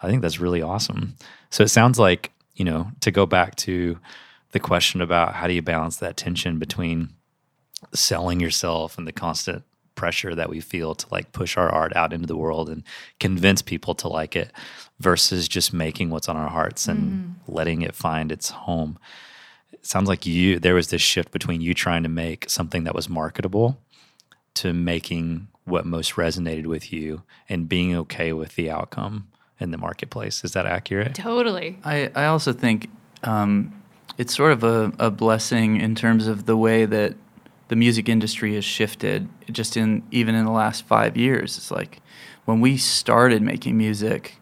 I 0.01 0.07
think 0.07 0.21
that's 0.21 0.39
really 0.39 0.61
awesome. 0.61 1.15
So 1.49 1.63
it 1.63 1.69
sounds 1.69 1.99
like, 1.99 2.31
you 2.55 2.65
know, 2.65 2.91
to 3.01 3.11
go 3.11 3.25
back 3.25 3.55
to 3.57 3.99
the 4.51 4.59
question 4.59 5.01
about 5.01 5.35
how 5.35 5.47
do 5.47 5.53
you 5.53 5.61
balance 5.61 5.97
that 5.97 6.17
tension 6.17 6.59
between 6.59 7.09
selling 7.93 8.39
yourself 8.39 8.97
and 8.97 9.07
the 9.07 9.11
constant 9.11 9.63
pressure 9.95 10.33
that 10.33 10.49
we 10.49 10.61
feel 10.61 10.95
to 10.95 11.05
like 11.11 11.33
push 11.33 11.57
our 11.57 11.69
art 11.69 11.93
out 11.95 12.13
into 12.13 12.25
the 12.25 12.37
world 12.37 12.69
and 12.69 12.83
convince 13.19 13.61
people 13.61 13.93
to 13.93 14.07
like 14.07 14.33
it 14.33 14.51
versus 14.99 15.47
just 15.47 15.73
making 15.73 16.09
what's 16.09 16.29
on 16.29 16.37
our 16.37 16.49
hearts 16.49 16.87
and 16.87 16.99
mm-hmm. 16.99 17.51
letting 17.53 17.81
it 17.81 17.93
find 17.93 18.31
its 18.31 18.49
home. 18.49 18.97
It 19.79 19.85
sounds 19.85 20.07
like 20.07 20.25
you 20.25 20.59
there 20.59 20.75
was 20.75 20.89
this 20.89 21.01
shift 21.01 21.31
between 21.31 21.61
you 21.61 21.73
trying 21.73 22.03
to 22.03 22.09
make 22.09 22.49
something 22.49 22.83
that 22.83 22.95
was 22.95 23.09
marketable 23.09 23.79
to 24.55 24.73
making 24.73 25.47
what 25.65 25.85
most 25.85 26.13
resonated 26.13 26.65
with 26.65 26.91
you 26.91 27.23
and 27.47 27.69
being 27.69 27.95
okay 27.95 28.33
with 28.33 28.55
the 28.55 28.69
outcome 28.69 29.27
in 29.59 29.71
the 29.71 29.77
marketplace. 29.77 30.43
Is 30.43 30.53
that 30.53 30.65
accurate? 30.65 31.15
Totally. 31.15 31.79
I, 31.83 32.11
I 32.15 32.25
also 32.25 32.53
think 32.53 32.89
um, 33.23 33.81
it's 34.17 34.35
sort 34.35 34.51
of 34.51 34.63
a, 34.63 34.91
a 34.99 35.11
blessing 35.11 35.79
in 35.79 35.95
terms 35.95 36.27
of 36.27 36.45
the 36.45 36.57
way 36.57 36.85
that 36.85 37.15
the 37.67 37.75
music 37.75 38.09
industry 38.09 38.55
has 38.55 38.65
shifted 38.65 39.29
just 39.51 39.77
in 39.77 40.03
even 40.11 40.35
in 40.35 40.45
the 40.45 40.51
last 40.51 40.85
five 40.85 41.15
years. 41.15 41.57
It's 41.57 41.71
like 41.71 42.01
when 42.45 42.61
we 42.61 42.77
started 42.77 43.41
making 43.41 43.77
music, 43.77 44.37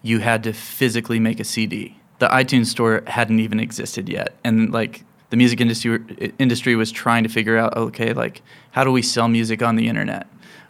you 0.00 0.20
had 0.20 0.42
to 0.44 0.52
physically 0.52 1.20
make 1.20 1.38
a 1.38 1.44
CD. 1.44 1.98
The 2.22 2.28
iTunes 2.28 2.66
store 2.66 3.02
hadn't 3.08 3.40
even 3.40 3.58
existed 3.58 4.08
yet, 4.08 4.36
and 4.44 4.72
like 4.72 5.02
the 5.30 5.36
music 5.36 5.60
industry 5.60 6.32
industry 6.38 6.76
was 6.76 6.92
trying 6.92 7.24
to 7.24 7.28
figure 7.28 7.58
out, 7.58 7.76
okay, 7.76 8.12
like 8.12 8.42
how 8.70 8.84
do 8.84 8.92
we 8.92 9.02
sell 9.02 9.26
music 9.26 9.60
on 9.60 9.74
the 9.74 9.88
internet? 9.88 10.28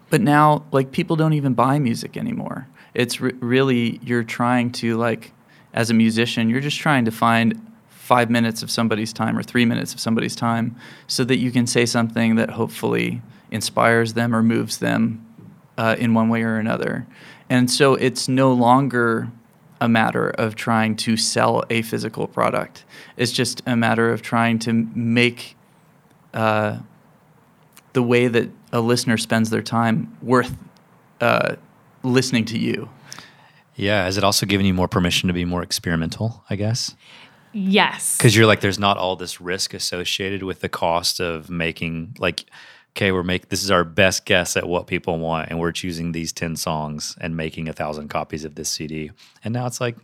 But 0.08 0.22
now, 0.22 0.64
like 0.72 0.92
people 0.92 1.14
don't 1.14 1.34
even 1.34 1.52
buy 1.52 1.78
music 1.78 2.16
anymore. 2.16 2.68
It's 2.94 3.20
re- 3.20 3.34
really 3.40 4.00
you're 4.02 4.24
trying 4.24 4.72
to 4.80 4.96
like, 4.96 5.32
as 5.74 5.90
a 5.90 5.94
musician, 5.94 6.48
you're 6.48 6.62
just 6.62 6.78
trying 6.78 7.04
to 7.04 7.10
find 7.10 7.60
five 7.90 8.30
minutes 8.30 8.62
of 8.62 8.70
somebody's 8.70 9.12
time 9.12 9.36
or 9.36 9.42
three 9.42 9.66
minutes 9.66 9.92
of 9.92 10.00
somebody's 10.00 10.34
time, 10.34 10.74
so 11.06 11.22
that 11.22 11.36
you 11.36 11.50
can 11.52 11.66
say 11.66 11.84
something 11.84 12.36
that 12.36 12.48
hopefully 12.52 13.20
inspires 13.50 14.14
them 14.14 14.34
or 14.34 14.42
moves 14.42 14.78
them 14.78 15.22
uh, 15.76 15.96
in 15.98 16.14
one 16.14 16.30
way 16.30 16.42
or 16.44 16.56
another. 16.56 17.06
And 17.50 17.70
so 17.70 17.94
it's 17.94 18.26
no 18.26 18.54
longer 18.54 19.30
a 19.82 19.88
matter 19.88 20.30
of 20.30 20.54
trying 20.54 20.94
to 20.94 21.16
sell 21.16 21.64
a 21.68 21.82
physical 21.82 22.28
product. 22.28 22.84
It's 23.16 23.32
just 23.32 23.62
a 23.66 23.74
matter 23.74 24.12
of 24.12 24.22
trying 24.22 24.60
to 24.60 24.72
make 24.72 25.56
uh, 26.32 26.78
the 27.92 28.02
way 28.02 28.28
that 28.28 28.48
a 28.72 28.80
listener 28.80 29.16
spends 29.16 29.50
their 29.50 29.60
time 29.60 30.16
worth 30.22 30.54
uh, 31.20 31.56
listening 32.04 32.44
to 32.44 32.58
you. 32.58 32.88
Yeah. 33.74 34.04
Has 34.04 34.16
it 34.16 34.22
also 34.22 34.46
given 34.46 34.64
you 34.66 34.72
more 34.72 34.86
permission 34.86 35.26
to 35.26 35.32
be 35.32 35.44
more 35.44 35.64
experimental, 35.64 36.44
I 36.48 36.54
guess? 36.54 36.94
Yes. 37.52 38.16
Because 38.16 38.36
you're 38.36 38.46
like, 38.46 38.60
there's 38.60 38.78
not 38.78 38.98
all 38.98 39.16
this 39.16 39.40
risk 39.40 39.74
associated 39.74 40.44
with 40.44 40.60
the 40.60 40.68
cost 40.68 41.20
of 41.20 41.50
making, 41.50 42.14
like, 42.20 42.44
okay, 42.96 43.12
we're 43.12 43.22
make 43.22 43.48
this 43.48 43.62
is 43.62 43.70
our 43.70 43.84
best 43.84 44.24
guess 44.24 44.56
at 44.56 44.66
what 44.66 44.86
people 44.86 45.18
want, 45.18 45.50
and 45.50 45.58
we're 45.58 45.72
choosing 45.72 46.12
these 46.12 46.32
10 46.32 46.56
songs 46.56 47.16
and 47.20 47.36
making 47.36 47.68
a 47.68 47.72
thousand 47.72 48.08
copies 48.08 48.44
of 48.44 48.54
this 48.54 48.68
CD. 48.68 49.10
And 49.44 49.54
now 49.54 49.66
it's 49.66 49.80
like, 49.80 49.96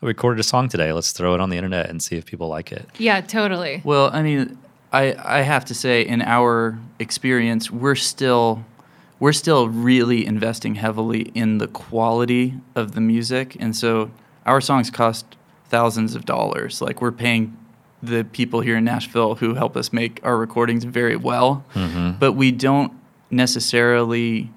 we 0.00 0.08
recorded 0.08 0.40
a 0.40 0.44
song 0.44 0.68
today. 0.68 0.92
Let's 0.92 1.12
throw 1.12 1.34
it 1.34 1.40
on 1.40 1.50
the 1.50 1.56
internet 1.56 1.90
and 1.90 2.02
see 2.02 2.16
if 2.16 2.26
people 2.26 2.48
like 2.48 2.72
it. 2.72 2.88
Yeah, 2.98 3.20
totally. 3.20 3.82
Well, 3.84 4.10
I 4.12 4.22
mean, 4.22 4.58
I 4.92 5.14
I 5.18 5.42
have 5.42 5.64
to 5.66 5.74
say, 5.74 6.02
in 6.02 6.22
our 6.22 6.78
experience, 6.98 7.70
we're 7.70 7.96
still 7.96 8.64
we're 9.20 9.32
still 9.32 9.68
really 9.68 10.24
investing 10.24 10.76
heavily 10.76 11.22
in 11.34 11.58
the 11.58 11.66
quality 11.66 12.54
of 12.76 12.94
the 12.94 13.00
music, 13.00 13.56
and 13.58 13.74
so 13.74 14.10
our 14.46 14.60
songs 14.60 14.90
cost 14.90 15.36
thousands 15.68 16.14
of 16.14 16.24
dollars. 16.24 16.80
Like 16.80 17.00
we're 17.02 17.12
paying 17.12 17.56
the 18.02 18.24
people 18.24 18.60
here 18.60 18.76
in 18.76 18.84
Nashville 18.84 19.36
who 19.36 19.54
help 19.54 19.76
us 19.76 19.92
make 19.92 20.20
our 20.22 20.36
recordings 20.36 20.84
very 20.84 21.16
well, 21.16 21.64
mm-hmm. 21.74 22.12
but 22.18 22.32
we 22.32 22.52
don't 22.52 22.92
necessarily 23.30 24.50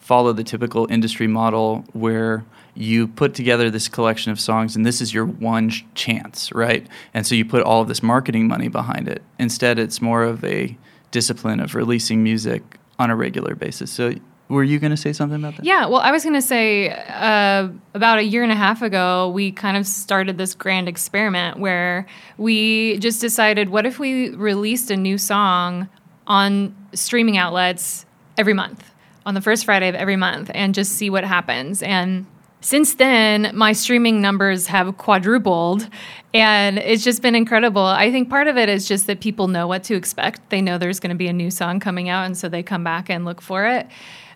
follow 0.00 0.32
the 0.32 0.44
typical 0.44 0.86
industry 0.90 1.26
model 1.26 1.84
where 1.92 2.44
you 2.74 3.06
put 3.06 3.34
together 3.34 3.70
this 3.70 3.88
collection 3.88 4.32
of 4.32 4.40
songs 4.40 4.76
and 4.76 4.84
this 4.84 5.00
is 5.00 5.14
your 5.14 5.24
one 5.24 5.70
sh- 5.70 5.82
chance, 5.94 6.52
right? 6.52 6.86
And 7.14 7.26
so 7.26 7.34
you 7.34 7.44
put 7.44 7.62
all 7.62 7.82
of 7.82 7.88
this 7.88 8.02
marketing 8.02 8.48
money 8.48 8.68
behind 8.68 9.08
it. 9.08 9.22
Instead, 9.38 9.78
it's 9.78 10.02
more 10.02 10.22
of 10.24 10.44
a 10.44 10.76
discipline 11.10 11.60
of 11.60 11.74
releasing 11.74 12.22
music 12.22 12.62
on 12.98 13.10
a 13.10 13.16
regular 13.16 13.54
basis. 13.54 13.90
So 13.90 14.14
were 14.48 14.64
you 14.64 14.78
going 14.78 14.90
to 14.90 14.96
say 14.96 15.12
something 15.12 15.38
about 15.38 15.56
that? 15.56 15.64
Yeah, 15.64 15.86
well, 15.86 16.00
I 16.00 16.10
was 16.10 16.22
going 16.22 16.34
to 16.34 16.42
say 16.42 16.90
uh, 16.90 17.68
about 17.94 18.18
a 18.18 18.22
year 18.22 18.42
and 18.42 18.52
a 18.52 18.56
half 18.56 18.82
ago, 18.82 19.30
we 19.30 19.52
kind 19.52 19.76
of 19.76 19.86
started 19.86 20.36
this 20.36 20.54
grand 20.54 20.88
experiment 20.88 21.58
where 21.58 22.06
we 22.36 22.98
just 22.98 23.20
decided 23.20 23.70
what 23.70 23.86
if 23.86 23.98
we 23.98 24.30
released 24.30 24.90
a 24.90 24.96
new 24.96 25.16
song 25.16 25.88
on 26.26 26.74
streaming 26.92 27.36
outlets 27.36 28.04
every 28.36 28.54
month, 28.54 28.90
on 29.24 29.34
the 29.34 29.40
first 29.40 29.64
Friday 29.64 29.88
of 29.88 29.94
every 29.94 30.16
month, 30.16 30.50
and 30.54 30.74
just 30.74 30.92
see 30.92 31.08
what 31.08 31.24
happens. 31.24 31.82
And 31.82 32.26
since 32.60 32.94
then, 32.94 33.50
my 33.54 33.72
streaming 33.72 34.22
numbers 34.22 34.66
have 34.68 34.96
quadrupled, 34.96 35.88
and 36.32 36.78
it's 36.78 37.04
just 37.04 37.20
been 37.20 37.34
incredible. 37.34 37.82
I 37.82 38.10
think 38.10 38.30
part 38.30 38.46
of 38.46 38.56
it 38.56 38.70
is 38.70 38.88
just 38.88 39.06
that 39.06 39.20
people 39.20 39.48
know 39.48 39.66
what 39.66 39.84
to 39.84 39.94
expect. 39.94 40.48
They 40.48 40.62
know 40.62 40.78
there's 40.78 41.00
going 41.00 41.10
to 41.10 41.16
be 41.16 41.28
a 41.28 41.32
new 41.32 41.50
song 41.50 41.78
coming 41.78 42.08
out, 42.08 42.24
and 42.24 42.36
so 42.36 42.48
they 42.48 42.62
come 42.62 42.82
back 42.82 43.10
and 43.10 43.24
look 43.24 43.42
for 43.42 43.66
it. 43.66 43.86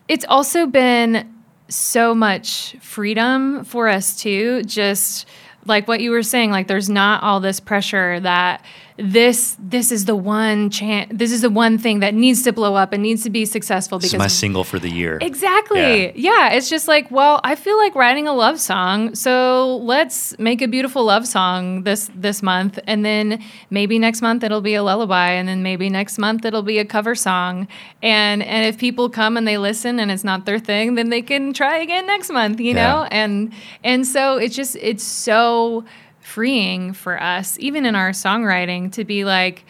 It's 0.09 0.25
also 0.29 0.67
been 0.67 1.35
so 1.69 2.15
much 2.15 2.77
freedom 2.81 3.65
for 3.65 3.89
us 3.89 4.17
too. 4.17 4.63
Just 4.65 5.27
like 5.67 5.87
what 5.87 6.01
you 6.01 6.11
were 6.11 6.23
saying, 6.23 6.51
like 6.51 6.67
there's 6.67 6.89
not 6.89 7.23
all 7.23 7.41
this 7.41 7.61
pressure 7.61 8.19
that 8.21 8.65
this 8.99 9.57
this 9.61 9.93
is 9.93 10.07
the 10.07 10.17
one 10.17 10.71
chance 10.71 11.09
this 11.15 11.31
is 11.31 11.43
the 11.43 11.51
one 11.51 11.79
thing 11.79 12.01
that 12.01 12.15
needs 12.15 12.43
to 12.43 12.53
blow 12.53 12.75
up 12.75 12.93
and 12.93 13.01
needs 13.01 13.23
to 13.23 13.31
be 13.31 13.45
successful 13.45 13.99
This 13.99 14.11
because 14.11 14.15
is 14.15 14.19
my 14.19 14.27
single 14.27 14.65
for 14.65 14.81
the 14.81 14.91
year. 14.91 15.19
Exactly. 15.21 16.07
Yeah. 16.07 16.13
Yeah. 16.15 16.53
It's 16.53 16.69
just 16.69 16.89
like, 16.89 17.09
well, 17.11 17.41
I 17.45 17.55
feel 17.55 17.77
like 17.77 17.95
writing 17.95 18.27
a 18.27 18.33
love 18.33 18.59
song, 18.59 19.15
so 19.15 19.77
let's 19.79 20.37
make 20.39 20.61
a 20.63 20.67
beautiful 20.67 21.05
love 21.05 21.29
song 21.29 21.85
this 21.85 22.11
this 22.15 22.43
month, 22.43 22.79
and 22.89 23.05
then 23.05 23.43
maybe 23.71 23.99
next 24.01 24.21
month 24.21 24.43
it'll 24.43 24.61
be 24.61 24.75
a 24.75 24.83
lullaby, 24.83 25.31
and 25.31 25.49
then 25.49 25.63
maybe 25.63 25.89
next 25.89 26.19
month 26.19 26.45
it'll 26.45 26.63
be 26.63 26.79
a 26.79 26.85
cover 26.85 27.15
song, 27.15 27.69
and 28.03 28.43
and 28.43 28.67
if 28.67 28.79
people 28.79 29.09
come 29.09 29.37
and 29.37 29.47
they 29.47 29.59
listen 29.59 30.01
and 30.01 30.11
it's 30.11 30.25
not 30.25 30.45
their 30.45 30.59
thing, 30.59 30.97
then 30.97 31.11
they 31.11 31.23
can 31.23 31.53
try 31.53 31.79
again 31.79 32.07
next 32.07 32.31
month, 32.31 32.59
you 32.59 32.75
know, 32.75 33.07
and 33.13 33.53
and 33.85 34.07
so 34.07 34.39
it's 34.39 34.57
just 34.57 34.77
it's 34.77 35.05
so 35.05 35.85
freeing 36.29 36.93
for 36.93 37.21
us, 37.21 37.59
even 37.59 37.87
in 37.87 37.95
our 37.95 38.11
songwriting, 38.11 38.93
to 38.93 39.05
be 39.05 39.25
like 39.25 39.65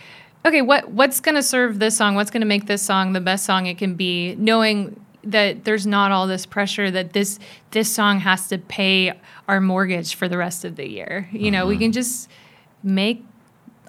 okay, 0.46 0.62
what 0.62 0.90
what's 0.90 1.20
going 1.20 1.34
to 1.34 1.42
serve 1.42 1.78
this 1.78 1.96
song? 1.96 2.14
What's 2.14 2.30
going 2.30 2.40
to 2.40 2.46
make 2.46 2.66
this 2.66 2.82
song 2.82 3.12
the 3.12 3.20
best 3.20 3.44
song 3.44 3.66
it 3.66 3.78
can 3.78 3.94
be? 3.94 4.34
Knowing 4.36 4.98
that 5.24 5.64
there's 5.64 5.86
not 5.86 6.10
all 6.10 6.26
this 6.26 6.46
pressure 6.46 6.90
that 6.90 7.12
this 7.12 7.38
this 7.72 7.92
song 7.92 8.20
has 8.20 8.48
to 8.48 8.58
pay 8.58 9.12
our 9.46 9.60
mortgage 9.60 10.14
for 10.14 10.28
the 10.28 10.38
rest 10.38 10.64
of 10.64 10.76
the 10.76 10.88
year. 10.88 11.28
You 11.32 11.50
know, 11.50 11.66
we 11.66 11.74
mm-hmm. 11.74 11.84
can 11.84 11.92
just 11.92 12.28
make 12.82 13.24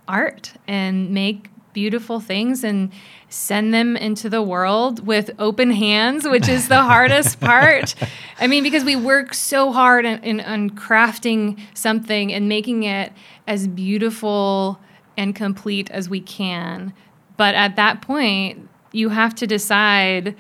art 0.07 0.53
and 0.67 1.11
make 1.11 1.49
beautiful 1.79 2.19
things 2.19 2.61
and 2.65 2.91
send 3.29 3.73
them 3.73 3.95
into 3.95 4.29
the 4.29 4.41
world 4.41 5.07
with 5.07 5.31
open 5.39 5.71
hands, 5.71 6.27
which 6.27 6.49
is 6.49 6.67
the 6.67 6.83
hardest 6.83 7.39
part. 7.51 7.95
I 8.37 8.47
mean, 8.47 8.63
because 8.63 8.83
we 8.83 8.97
work 8.97 9.33
so 9.33 9.71
hard 9.71 10.05
in, 10.05 10.21
in, 10.21 10.41
on 10.41 10.71
crafting 10.71 11.57
something 11.73 12.33
and 12.33 12.49
making 12.49 12.83
it 12.83 13.13
as 13.47 13.65
beautiful 13.65 14.77
and 15.15 15.33
complete 15.33 15.89
as 15.89 16.09
we 16.09 16.19
can. 16.19 16.93
But 17.37 17.55
at 17.55 17.77
that 17.77 18.01
point, 18.01 18.67
you 18.91 19.07
have 19.07 19.33
to 19.35 19.47
decide 19.47 20.35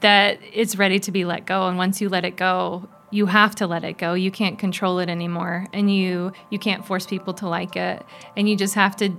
that 0.00 0.40
it's 0.52 0.74
ready 0.74 0.98
to 0.98 1.12
be 1.12 1.24
let 1.24 1.46
go 1.46 1.68
and 1.68 1.78
once 1.78 2.00
you 2.00 2.08
let 2.08 2.24
it 2.24 2.36
go 2.36 2.88
you 3.12 3.26
have 3.26 3.54
to 3.54 3.66
let 3.66 3.84
it 3.84 3.98
go 3.98 4.14
you 4.14 4.30
can't 4.30 4.58
control 4.58 5.00
it 5.00 5.08
anymore 5.08 5.66
and 5.72 5.94
you 5.94 6.32
you 6.50 6.58
can't 6.58 6.86
force 6.86 7.04
people 7.04 7.34
to 7.34 7.48
like 7.48 7.76
it 7.76 8.04
and 8.36 8.48
you 8.48 8.56
just 8.56 8.74
have 8.74 8.96
to 8.96 9.10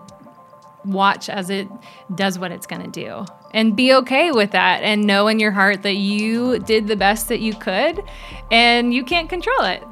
watch 0.85 1.29
as 1.29 1.49
it 1.49 1.67
does 2.13 2.37
what 2.37 2.51
it's 2.51 2.65
going 2.65 2.83
to 2.83 2.89
do. 2.89 3.25
And 3.51 3.75
be 3.75 3.93
okay 3.93 4.31
with 4.31 4.51
that 4.51 4.83
and 4.83 5.05
know 5.05 5.27
in 5.27 5.39
your 5.39 5.51
heart 5.51 5.83
that 5.83 5.95
you 5.95 6.59
did 6.59 6.87
the 6.87 6.95
best 6.95 7.27
that 7.29 7.39
you 7.39 7.53
could 7.53 8.03
and 8.51 8.93
you 8.93 9.03
can't 9.03 9.29
control 9.29 9.63
it. 9.63 9.83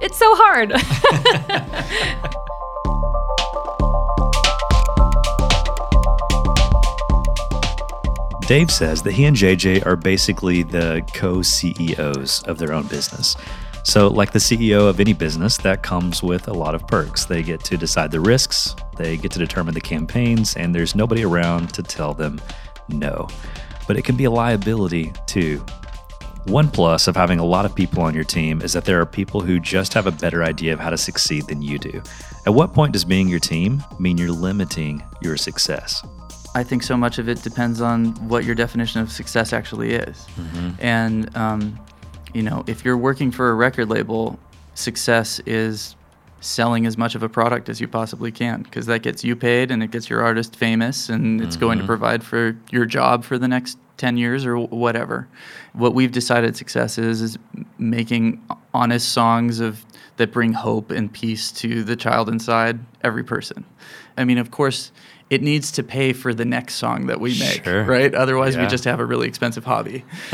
It's 0.00 0.18
so 0.18 0.34
hard. 0.34 0.72
Dave 8.52 8.70
says 8.70 9.02
that 9.02 9.12
he 9.12 9.24
and 9.24 9.36
JJ 9.36 9.86
are 9.86 9.96
basically 9.96 10.62
the 10.62 11.02
co 11.14 11.42
CEOs 11.42 12.42
of 12.42 12.58
their 12.58 12.72
own 12.72 12.86
business. 12.86 13.36
So, 13.84 14.08
like 14.08 14.32
the 14.32 14.38
CEO 14.38 14.88
of 14.88 15.00
any 15.00 15.12
business, 15.12 15.56
that 15.58 15.82
comes 15.82 16.22
with 16.22 16.48
a 16.48 16.52
lot 16.52 16.74
of 16.74 16.86
perks. 16.86 17.24
They 17.24 17.42
get 17.42 17.64
to 17.64 17.76
decide 17.76 18.10
the 18.10 18.20
risks, 18.20 18.76
they 18.96 19.16
get 19.16 19.32
to 19.32 19.38
determine 19.38 19.74
the 19.74 19.80
campaigns, 19.80 20.54
and 20.56 20.74
there's 20.74 20.94
nobody 20.94 21.24
around 21.24 21.74
to 21.74 21.82
tell 21.82 22.14
them 22.14 22.40
no. 22.88 23.28
But 23.88 23.96
it 23.96 24.04
can 24.04 24.16
be 24.16 24.24
a 24.24 24.30
liability 24.30 25.12
too. 25.26 25.64
One 26.44 26.70
plus 26.70 27.06
of 27.06 27.14
having 27.14 27.38
a 27.38 27.44
lot 27.44 27.64
of 27.64 27.74
people 27.74 28.02
on 28.02 28.14
your 28.14 28.24
team 28.24 28.62
is 28.62 28.72
that 28.72 28.84
there 28.84 29.00
are 29.00 29.06
people 29.06 29.40
who 29.40 29.60
just 29.60 29.94
have 29.94 30.06
a 30.06 30.12
better 30.12 30.42
idea 30.42 30.72
of 30.72 30.80
how 30.80 30.90
to 30.90 30.98
succeed 30.98 31.46
than 31.46 31.62
you 31.62 31.78
do. 31.78 32.02
At 32.46 32.54
what 32.54 32.74
point 32.74 32.92
does 32.92 33.04
being 33.04 33.28
your 33.28 33.38
team 33.38 33.82
mean 34.00 34.18
you're 34.18 34.32
limiting 34.32 35.04
your 35.20 35.36
success? 35.36 36.04
I 36.54 36.64
think 36.64 36.82
so 36.82 36.96
much 36.96 37.18
of 37.18 37.28
it 37.28 37.42
depends 37.42 37.80
on 37.80 38.14
what 38.28 38.44
your 38.44 38.54
definition 38.54 39.00
of 39.00 39.10
success 39.10 39.52
actually 39.52 39.92
is. 39.92 40.26
And, 40.80 41.34
um, 41.36 41.78
you 42.32 42.42
know, 42.42 42.64
if 42.66 42.84
you're 42.84 42.96
working 42.96 43.30
for 43.30 43.50
a 43.50 43.54
record 43.54 43.88
label, 43.88 44.38
success 44.74 45.40
is 45.46 45.96
selling 46.40 46.86
as 46.86 46.98
much 46.98 47.14
of 47.14 47.22
a 47.22 47.28
product 47.28 47.68
as 47.68 47.80
you 47.80 47.86
possibly 47.86 48.32
can 48.32 48.62
because 48.62 48.86
that 48.86 49.02
gets 49.02 49.22
you 49.22 49.36
paid 49.36 49.70
and 49.70 49.82
it 49.82 49.92
gets 49.92 50.10
your 50.10 50.22
artist 50.22 50.56
famous 50.56 51.08
and 51.08 51.40
it's 51.40 51.56
going 51.56 51.78
to 51.78 51.82
mm-hmm. 51.82 51.86
provide 51.86 52.24
for 52.24 52.56
your 52.70 52.84
job 52.84 53.22
for 53.22 53.38
the 53.38 53.46
next 53.46 53.78
10 53.98 54.16
years 54.16 54.44
or 54.44 54.58
whatever. 54.58 55.28
What 55.72 55.94
we've 55.94 56.10
decided 56.10 56.56
success 56.56 56.98
is 56.98 57.22
is 57.22 57.38
making 57.78 58.42
honest 58.74 59.10
songs 59.10 59.60
of 59.60 59.84
that 60.16 60.32
bring 60.32 60.52
hope 60.52 60.90
and 60.90 61.12
peace 61.12 61.52
to 61.52 61.84
the 61.84 61.94
child 61.94 62.28
inside 62.28 62.80
every 63.02 63.22
person. 63.22 63.64
I 64.16 64.24
mean, 64.24 64.38
of 64.38 64.50
course, 64.50 64.90
it 65.32 65.40
needs 65.40 65.72
to 65.72 65.82
pay 65.82 66.12
for 66.12 66.34
the 66.34 66.44
next 66.44 66.74
song 66.74 67.06
that 67.06 67.18
we 67.18 67.30
make, 67.38 67.64
Sure. 67.64 67.84
right? 67.84 68.14
Otherwise, 68.14 68.54
we 68.58 68.66
just 68.66 68.84
have 68.84 69.00
a 69.00 69.04
really 69.06 69.26
expensive 69.26 69.64
hobby. 69.64 70.04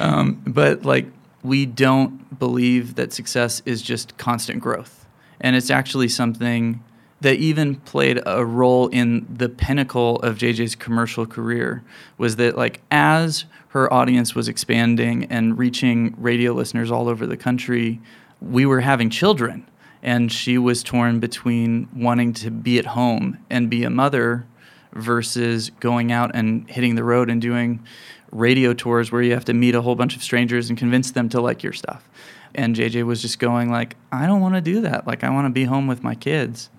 um, 0.00 0.40
but 0.46 0.86
like, 0.86 1.06
we 1.42 1.66
don't 1.66 2.38
believe 2.38 2.94
that 2.94 3.12
success 3.12 3.60
is 3.66 3.82
just 3.82 4.16
constant 4.16 4.60
growth, 4.62 5.06
and 5.38 5.54
it's 5.54 5.70
actually 5.70 6.08
something 6.08 6.82
that 7.20 7.36
even 7.36 7.74
played 7.76 8.18
a 8.24 8.42
role 8.42 8.88
in 8.88 9.26
the 9.30 9.50
pinnacle 9.50 10.16
of 10.20 10.38
JJ's 10.38 10.74
commercial 10.74 11.26
career 11.26 11.84
was 12.16 12.36
that 12.36 12.56
like 12.56 12.80
as 12.90 13.44
her 13.68 13.92
audience 13.92 14.34
was 14.34 14.48
expanding 14.48 15.24
and 15.26 15.58
reaching 15.58 16.14
radio 16.16 16.52
listeners 16.54 16.90
all 16.90 17.06
over 17.06 17.26
the 17.26 17.36
country, 17.36 18.00
we 18.40 18.64
were 18.64 18.80
having 18.80 19.10
children 19.10 19.66
and 20.02 20.32
she 20.32 20.58
was 20.58 20.82
torn 20.82 21.20
between 21.20 21.88
wanting 21.94 22.32
to 22.34 22.50
be 22.50 22.78
at 22.78 22.86
home 22.86 23.38
and 23.50 23.68
be 23.68 23.84
a 23.84 23.90
mother 23.90 24.46
versus 24.92 25.70
going 25.80 26.10
out 26.10 26.30
and 26.34 26.68
hitting 26.70 26.94
the 26.94 27.04
road 27.04 27.30
and 27.30 27.40
doing 27.40 27.84
radio 28.32 28.72
tours 28.72 29.12
where 29.12 29.22
you 29.22 29.32
have 29.32 29.44
to 29.44 29.54
meet 29.54 29.74
a 29.74 29.82
whole 29.82 29.94
bunch 29.94 30.16
of 30.16 30.22
strangers 30.22 30.68
and 30.68 30.78
convince 30.78 31.10
them 31.10 31.28
to 31.28 31.40
like 31.40 31.62
your 31.62 31.72
stuff. 31.72 32.08
And 32.54 32.74
JJ 32.74 33.04
was 33.04 33.22
just 33.22 33.38
going 33.38 33.70
like, 33.70 33.96
I 34.10 34.26
don't 34.26 34.40
want 34.40 34.54
to 34.54 34.60
do 34.60 34.80
that. 34.82 35.06
Like 35.06 35.22
I 35.22 35.30
want 35.30 35.46
to 35.46 35.50
be 35.50 35.64
home 35.64 35.86
with 35.86 36.02
my 36.02 36.14
kids. 36.14 36.70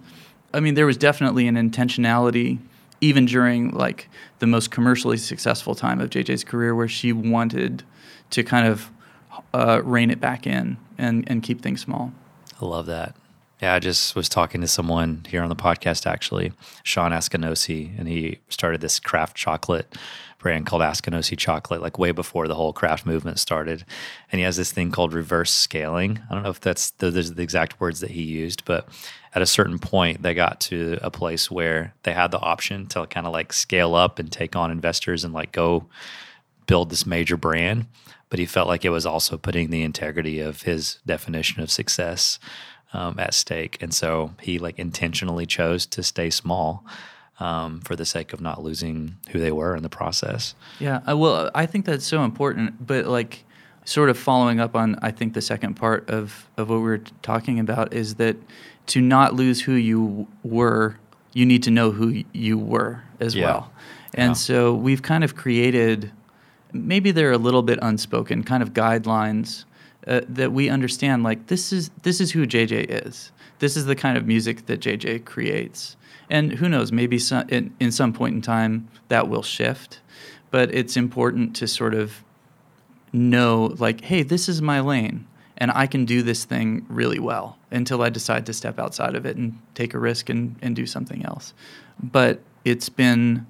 I 0.54 0.60
mean, 0.60 0.74
there 0.74 0.86
was 0.86 0.98
definitely 0.98 1.48
an 1.48 1.56
intentionality 1.56 2.60
even 3.00 3.26
during 3.26 3.72
like 3.72 4.10
the 4.40 4.48
most 4.48 4.70
commercially 4.70 5.18
successful 5.18 5.74
time 5.74 6.00
of 6.00 6.10
JJ's 6.10 6.44
career 6.44 6.76
where 6.76 6.88
she 6.88 7.12
wanted 7.14 7.84
to 8.30 8.44
kind 8.44 8.68
of 8.68 8.92
uh, 9.54 9.82
rein 9.84 10.12
it 10.12 10.20
back 10.20 10.46
in 10.46 10.78
and, 10.98 11.24
and 11.28 11.42
keep 11.42 11.62
things 11.62 11.82
small. 11.82 12.14
I 12.62 12.66
love 12.66 12.86
that. 12.86 13.16
Yeah, 13.62 13.76
I 13.76 13.80
just 13.80 14.16
was 14.16 14.28
talking 14.28 14.62
to 14.62 14.68
someone 14.68 15.24
here 15.30 15.44
on 15.44 15.50
the 15.50 15.56
podcast, 15.56 16.08
actually, 16.08 16.52
Sean 16.84 17.12
Askinosie, 17.12 17.98
and 17.98 18.08
he 18.08 18.40
started 18.50 18.82
this 18.82 19.00
craft 19.00 19.38
chocolate 19.38 19.96
brand 20.40 20.66
called 20.66 20.82
Askinosie 20.82 21.38
Chocolate, 21.38 21.82
like 21.82 22.00
way 22.00 22.12
before 22.12 22.48
the 22.48 22.56
whole 22.56 22.74
craft 22.74 23.06
movement 23.06 23.38
started. 23.40 23.86
And 24.32 24.40
he 24.40 24.44
has 24.46 24.58
this 24.58 24.72
thing 24.72 24.90
called 24.90 25.14
reverse 25.14 25.52
scaling. 25.52 26.20
I 26.30 26.34
don't 26.34 26.44
know 26.44 26.50
if 26.50 26.60
that's 26.60 26.92
the, 26.92 27.12
the 27.12 27.44
exact 27.44 27.80
words 27.80 28.00
that 28.00 28.10
he 28.12 28.24
used, 28.24 28.66
but 28.66 28.90
at 29.36 29.44
a 29.44 29.46
certain 29.46 29.78
point, 29.78 30.24
they 30.24 30.34
got 30.34 30.60
to 30.62 30.98
a 31.04 31.12
place 31.12 31.52
where 31.52 31.94
they 32.02 32.14
had 32.14 32.32
the 32.32 32.40
option 32.40 32.88
to 32.88 33.06
kind 33.06 33.28
of 33.28 33.34
like 33.34 33.54
scale 33.54 33.94
up 33.94 34.18
and 34.18 34.32
take 34.32 34.56
on 34.56 34.72
investors 34.72 35.24
and 35.24 35.34
like 35.34 35.52
go 35.52 35.86
build 36.66 36.90
this 36.90 37.06
major 37.06 37.38
brand, 37.38 37.86
but 38.32 38.40
he 38.40 38.46
felt 38.48 38.68
like 38.68 38.84
it 38.84 38.90
was 38.90 39.06
also 39.06 39.38
putting 39.38 39.70
the 39.70 39.84
integrity 39.84 40.40
of 40.40 40.64
his 40.64 40.98
definition 41.06 41.62
of 41.62 41.70
success 41.70 42.40
um, 42.94 43.20
at 43.20 43.34
stake, 43.36 43.78
and 43.84 43.94
so 43.94 44.34
he 44.42 44.58
like 44.58 44.80
intentionally 44.80 45.46
chose 45.46 45.86
to 45.86 46.02
stay 46.02 46.30
small 46.32 46.84
um, 47.40 47.82
for 47.82 47.96
the 47.96 48.06
sake 48.06 48.34
of 48.34 48.42
not 48.42 48.64
losing 48.64 49.18
who 49.32 49.40
they 49.40 49.52
were 49.52 49.76
in 49.76 49.84
the 49.84 49.90
process. 49.90 50.56
Yeah, 50.80 51.02
I, 51.06 51.14
well, 51.14 51.52
I 51.54 51.66
think 51.68 51.86
that's 51.86 52.06
so 52.06 52.24
important. 52.24 52.86
But 52.88 53.06
like, 53.06 53.44
sort 53.86 54.10
of 54.10 54.18
following 54.18 54.60
up 54.60 54.76
on, 54.76 54.96
I 55.02 55.12
think 55.12 55.34
the 55.34 55.42
second 55.42 55.76
part 55.76 56.10
of 56.10 56.48
of 56.58 56.70
what 56.70 56.78
we 56.78 56.82
were 56.84 57.02
talking 57.22 57.60
about 57.60 57.94
is 57.94 58.16
that 58.16 58.36
to 58.88 59.02
not 59.02 59.36
lose 59.36 59.62
who 59.62 59.74
you 59.74 60.28
were, 60.44 60.98
you 61.34 61.46
need 61.46 61.64
to 61.64 61.72
know 61.72 61.92
who 61.92 62.24
you 62.34 62.58
were 62.58 63.04
as 63.20 63.36
Yeah. 63.36 63.46
well. 63.46 63.72
And 64.14 64.30
Yeah. 64.32 64.34
so 64.34 64.74
we've 64.74 65.02
kind 65.02 65.24
of 65.24 65.36
created 65.36 66.12
maybe 66.74 67.12
they're 67.12 67.32
a 67.32 67.38
little 67.38 67.64
bit 67.64 67.80
unspoken, 67.82 68.44
kind 68.44 68.64
of 68.64 68.74
guidelines 68.74 69.66
uh, 70.08 70.22
that 70.28 70.52
we 70.52 70.70
understand. 70.70 71.24
Like 71.24 71.48
this 71.48 71.72
is 71.72 71.90
this 72.04 72.20
is 72.22 72.32
who 72.32 72.46
JJ 72.46 73.06
is. 73.08 73.32
This 73.60 73.78
is 73.78 73.86
the 73.86 73.96
kind 73.96 74.18
of 74.18 74.26
music 74.26 74.66
that 74.66 74.80
JJ 74.80 75.26
creates. 75.26 75.96
And 76.32 76.54
who 76.54 76.70
knows? 76.70 76.92
Maybe 76.92 77.20
some, 77.20 77.48
in, 77.50 77.76
in 77.80 77.92
some 77.92 78.14
point 78.14 78.36
in 78.36 78.42
time 78.42 78.88
that 79.10 79.28
will 79.28 79.44
shift. 79.44 80.00
But 80.50 80.74
it's 80.74 80.98
important 80.98 81.56
to 81.58 81.68
sort 81.68 81.94
of 81.94 82.24
know, 83.14 83.76
like, 83.78 84.02
hey, 84.02 84.24
this 84.24 84.48
is 84.50 84.62
my 84.62 84.80
lane, 84.80 85.28
and 85.58 85.72
I 85.72 85.86
can 85.86 86.06
do 86.06 86.24
this 86.24 86.46
thing 86.46 86.86
really 86.90 87.20
well 87.20 87.58
until 87.70 88.02
I 88.02 88.10
decide 88.10 88.46
to 88.46 88.54
step 88.54 88.80
outside 88.80 89.16
of 89.16 89.26
it 89.26 89.38
and 89.38 89.60
take 89.76 89.94
a 89.94 90.00
risk 90.00 90.30
and, 90.30 90.56
and 90.62 90.76
do 90.76 90.86
something 90.86 91.24
else. 91.26 91.54
But 92.02 92.42
it's 92.64 92.90
been 92.90 93.46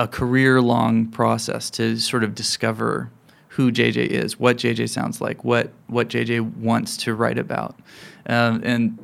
a 0.00 0.08
career 0.08 0.62
long 0.62 1.04
process 1.06 1.68
to 1.68 1.98
sort 1.98 2.24
of 2.24 2.34
discover 2.34 3.10
who 3.48 3.70
JJ 3.70 4.06
is, 4.06 4.40
what 4.40 4.56
JJ 4.56 4.88
sounds 4.88 5.20
like, 5.20 5.44
what 5.44 5.70
what 5.88 6.08
JJ 6.08 6.56
wants 6.56 6.96
to 6.98 7.14
write 7.14 7.36
about, 7.36 7.78
um, 8.26 8.62
and 8.64 8.98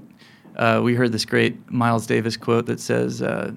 uh, 0.56 0.80
we 0.82 0.94
heard 0.94 1.12
this 1.12 1.26
great 1.26 1.70
Miles 1.70 2.06
Davis 2.06 2.38
quote 2.38 2.64
that 2.66 2.80
says 2.80 3.20
uh, 3.20 3.52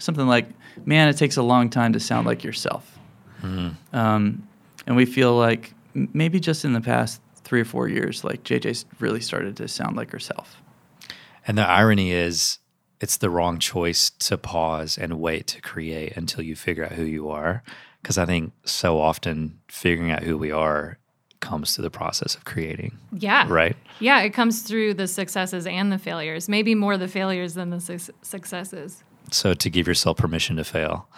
something 0.00 0.26
like, 0.26 0.48
"Man, 0.84 1.08
it 1.08 1.16
takes 1.16 1.36
a 1.36 1.42
long 1.42 1.70
time 1.70 1.92
to 1.92 2.00
sound 2.00 2.26
like 2.26 2.42
yourself," 2.42 2.98
mm-hmm. 3.42 3.96
um, 3.96 4.48
and 4.84 4.96
we 4.96 5.06
feel 5.06 5.36
like 5.36 5.74
maybe 5.94 6.40
just 6.40 6.64
in 6.64 6.72
the 6.72 6.80
past 6.80 7.20
three 7.44 7.60
or 7.60 7.64
four 7.64 7.86
years, 7.86 8.24
like 8.24 8.42
JJ's 8.42 8.86
really 8.98 9.20
started 9.20 9.56
to 9.58 9.68
sound 9.68 9.96
like 9.96 10.10
herself. 10.10 10.60
And 11.46 11.56
the 11.56 11.68
irony 11.68 12.10
is, 12.10 12.58
it's 13.02 13.16
the 13.16 13.28
wrong 13.28 13.58
choice 13.58 14.10
to 14.10 14.38
pause 14.38 14.96
and 14.96 15.20
wait 15.20 15.48
to 15.48 15.60
create 15.60 16.16
until 16.16 16.44
you 16.44 16.54
figure 16.54 16.84
out 16.84 16.92
who 16.92 17.02
you 17.02 17.28
are. 17.28 17.64
Because 18.00 18.16
I 18.16 18.26
think 18.26 18.52
so 18.64 19.00
often 19.00 19.58
figuring 19.68 20.12
out 20.12 20.22
who 20.22 20.38
we 20.38 20.52
are 20.52 20.98
comes 21.40 21.74
through 21.74 21.82
the 21.82 21.90
process 21.90 22.36
of 22.36 22.44
creating. 22.44 22.96
Yeah. 23.12 23.46
Right? 23.48 23.76
Yeah, 23.98 24.20
it 24.20 24.30
comes 24.30 24.62
through 24.62 24.94
the 24.94 25.08
successes 25.08 25.66
and 25.66 25.90
the 25.90 25.98
failures. 25.98 26.48
Maybe 26.48 26.76
more 26.76 26.96
the 26.96 27.08
failures 27.08 27.54
than 27.54 27.70
the 27.70 27.80
su- 27.80 28.12
successes. 28.22 29.02
So 29.32 29.52
to 29.52 29.68
give 29.68 29.88
yourself 29.88 30.18
permission 30.18 30.56
to 30.56 30.64
fail, 30.64 31.08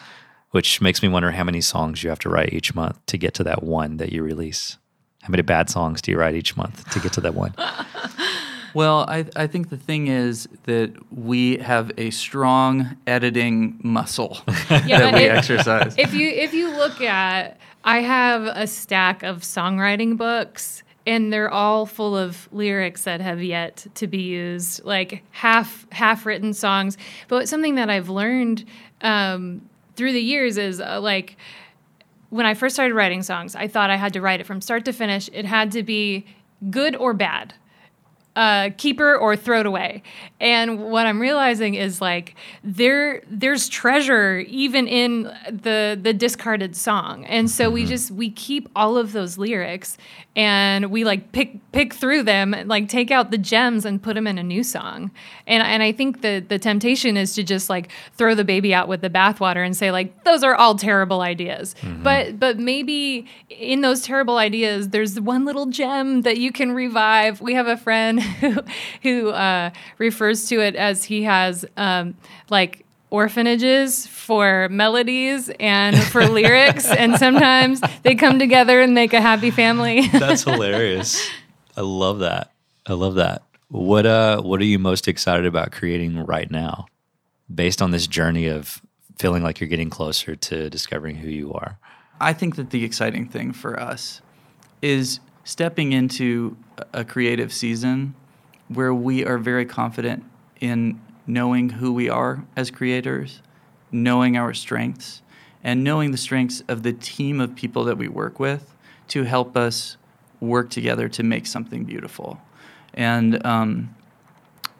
which 0.52 0.80
makes 0.80 1.02
me 1.02 1.08
wonder 1.08 1.32
how 1.32 1.44
many 1.44 1.60
songs 1.60 2.02
you 2.02 2.08
have 2.08 2.18
to 2.20 2.30
write 2.30 2.54
each 2.54 2.74
month 2.74 3.04
to 3.06 3.18
get 3.18 3.34
to 3.34 3.44
that 3.44 3.62
one 3.62 3.98
that 3.98 4.12
you 4.12 4.22
release. 4.22 4.78
How 5.22 5.30
many 5.30 5.42
bad 5.42 5.68
songs 5.68 6.00
do 6.00 6.10
you 6.10 6.18
write 6.18 6.34
each 6.34 6.56
month 6.56 6.88
to 6.90 7.00
get 7.00 7.12
to 7.14 7.20
that 7.22 7.34
one? 7.34 7.54
Well, 8.74 9.04
I, 9.08 9.24
I 9.36 9.46
think 9.46 9.70
the 9.70 9.76
thing 9.76 10.08
is 10.08 10.48
that 10.64 10.92
we 11.16 11.58
have 11.58 11.92
a 11.96 12.10
strong 12.10 12.96
editing 13.06 13.78
muscle 13.82 14.38
yeah, 14.70 14.98
that 14.98 15.14
we 15.14 15.20
if, 15.20 15.32
exercise. 15.32 15.94
If 15.96 16.12
you 16.12 16.28
if 16.28 16.52
you 16.52 16.70
look 16.76 17.00
at, 17.00 17.58
I 17.84 18.00
have 18.00 18.42
a 18.42 18.66
stack 18.66 19.22
of 19.22 19.42
songwriting 19.42 20.16
books, 20.16 20.82
and 21.06 21.32
they're 21.32 21.50
all 21.50 21.86
full 21.86 22.16
of 22.16 22.48
lyrics 22.52 23.04
that 23.04 23.20
have 23.20 23.42
yet 23.42 23.86
to 23.94 24.08
be 24.08 24.22
used, 24.22 24.84
like 24.84 25.22
half 25.30 25.86
half 25.92 26.26
written 26.26 26.52
songs. 26.52 26.98
But 27.28 27.48
something 27.48 27.76
that 27.76 27.90
I've 27.90 28.08
learned 28.08 28.64
um, 29.02 29.68
through 29.94 30.12
the 30.12 30.22
years 30.22 30.58
is 30.58 30.80
uh, 30.80 31.00
like 31.00 31.36
when 32.30 32.44
I 32.44 32.54
first 32.54 32.74
started 32.74 32.94
writing 32.94 33.22
songs, 33.22 33.54
I 33.54 33.68
thought 33.68 33.90
I 33.90 33.96
had 33.96 34.12
to 34.14 34.20
write 34.20 34.40
it 34.40 34.46
from 34.46 34.60
start 34.60 34.84
to 34.86 34.92
finish. 34.92 35.30
It 35.32 35.44
had 35.44 35.70
to 35.72 35.84
be 35.84 36.26
good 36.70 36.96
or 36.96 37.14
bad 37.14 37.54
uh, 38.36 38.70
keeper 38.76 39.16
or 39.16 39.36
throw 39.36 39.60
it 39.60 39.66
away. 39.66 40.02
And 40.40 40.90
what 40.90 41.06
I'm 41.06 41.20
realizing 41.20 41.74
is 41.74 42.00
like 42.00 42.34
there 42.62 43.22
there's 43.30 43.68
treasure 43.68 44.40
even 44.40 44.88
in 44.88 45.22
the 45.48 45.98
the 46.00 46.12
discarded 46.12 46.74
song. 46.74 47.24
And 47.26 47.48
so 47.48 47.66
mm-hmm. 47.66 47.74
we 47.74 47.86
just 47.86 48.10
we 48.10 48.30
keep 48.30 48.68
all 48.74 48.98
of 48.98 49.12
those 49.12 49.38
lyrics 49.38 49.96
and 50.36 50.90
we 50.90 51.04
like 51.04 51.30
pick 51.30 51.58
pick 51.70 51.94
through 51.94 52.24
them, 52.24 52.56
like 52.66 52.88
take 52.88 53.12
out 53.12 53.30
the 53.30 53.38
gems 53.38 53.84
and 53.84 54.02
put 54.02 54.14
them 54.14 54.26
in 54.26 54.36
a 54.36 54.42
new 54.42 54.64
song. 54.64 55.12
And 55.46 55.62
and 55.62 55.82
I 55.82 55.92
think 55.92 56.22
the 56.22 56.44
the 56.46 56.58
temptation 56.58 57.16
is 57.16 57.34
to 57.36 57.44
just 57.44 57.70
like 57.70 57.90
throw 58.14 58.34
the 58.34 58.44
baby 58.44 58.74
out 58.74 58.88
with 58.88 59.00
the 59.00 59.10
bathwater 59.10 59.64
and 59.64 59.76
say 59.76 59.92
like 59.92 60.24
those 60.24 60.42
are 60.42 60.56
all 60.56 60.74
terrible 60.74 61.20
ideas. 61.20 61.76
Mm-hmm. 61.82 62.02
But 62.02 62.40
but 62.40 62.58
maybe 62.58 63.26
in 63.48 63.82
those 63.82 64.02
terrible 64.02 64.38
ideas 64.38 64.88
there's 64.88 65.20
one 65.20 65.44
little 65.44 65.66
gem 65.66 66.22
that 66.22 66.38
you 66.38 66.50
can 66.50 66.72
revive. 66.72 67.40
We 67.40 67.54
have 67.54 67.68
a 67.68 67.76
friend 67.76 68.23
who 68.40 68.56
who 69.02 69.30
uh, 69.30 69.70
refers 69.98 70.48
to 70.48 70.60
it 70.60 70.76
as 70.76 71.04
he 71.04 71.22
has 71.24 71.64
um, 71.76 72.16
like 72.50 72.84
orphanages 73.10 74.06
for 74.08 74.68
melodies 74.70 75.50
and 75.60 75.96
for 76.04 76.26
lyrics, 76.28 76.86
and 76.86 77.16
sometimes 77.16 77.80
they 78.02 78.14
come 78.14 78.38
together 78.38 78.80
and 78.80 78.94
make 78.94 79.12
a 79.12 79.20
happy 79.20 79.50
family. 79.50 80.08
That's 80.12 80.42
hilarious. 80.44 81.28
I 81.76 81.82
love 81.82 82.20
that. 82.20 82.50
I 82.86 82.94
love 82.94 83.14
that. 83.14 83.42
What 83.68 84.06
uh 84.06 84.42
what 84.42 84.60
are 84.60 84.64
you 84.64 84.78
most 84.78 85.08
excited 85.08 85.46
about 85.46 85.72
creating 85.72 86.24
right 86.24 86.50
now 86.50 86.86
based 87.52 87.82
on 87.82 87.90
this 87.90 88.06
journey 88.06 88.46
of 88.46 88.80
feeling 89.18 89.42
like 89.42 89.60
you're 89.60 89.68
getting 89.68 89.90
closer 89.90 90.36
to 90.36 90.70
discovering 90.70 91.16
who 91.16 91.28
you 91.28 91.52
are? 91.52 91.78
I 92.20 92.32
think 92.32 92.56
that 92.56 92.70
the 92.70 92.84
exciting 92.84 93.28
thing 93.28 93.52
for 93.52 93.78
us 93.80 94.20
is 94.82 95.20
stepping 95.44 95.92
into 95.92 96.56
a 96.92 97.04
creative 97.04 97.52
season 97.52 98.14
where 98.68 98.94
we 98.94 99.24
are 99.24 99.38
very 99.38 99.66
confident 99.66 100.24
in 100.60 101.00
knowing 101.26 101.70
who 101.70 101.92
we 101.92 102.08
are 102.08 102.44
as 102.56 102.70
creators, 102.70 103.40
knowing 103.92 104.36
our 104.36 104.54
strengths, 104.54 105.22
and 105.62 105.84
knowing 105.84 106.10
the 106.10 106.18
strengths 106.18 106.62
of 106.68 106.82
the 106.82 106.92
team 106.92 107.40
of 107.40 107.54
people 107.54 107.84
that 107.84 107.96
we 107.96 108.08
work 108.08 108.40
with 108.40 108.74
to 109.08 109.24
help 109.24 109.56
us 109.56 109.96
work 110.40 110.70
together 110.70 111.08
to 111.08 111.22
make 111.22 111.46
something 111.46 111.84
beautiful. 111.84 112.40
And 112.92 113.44
um, 113.46 113.94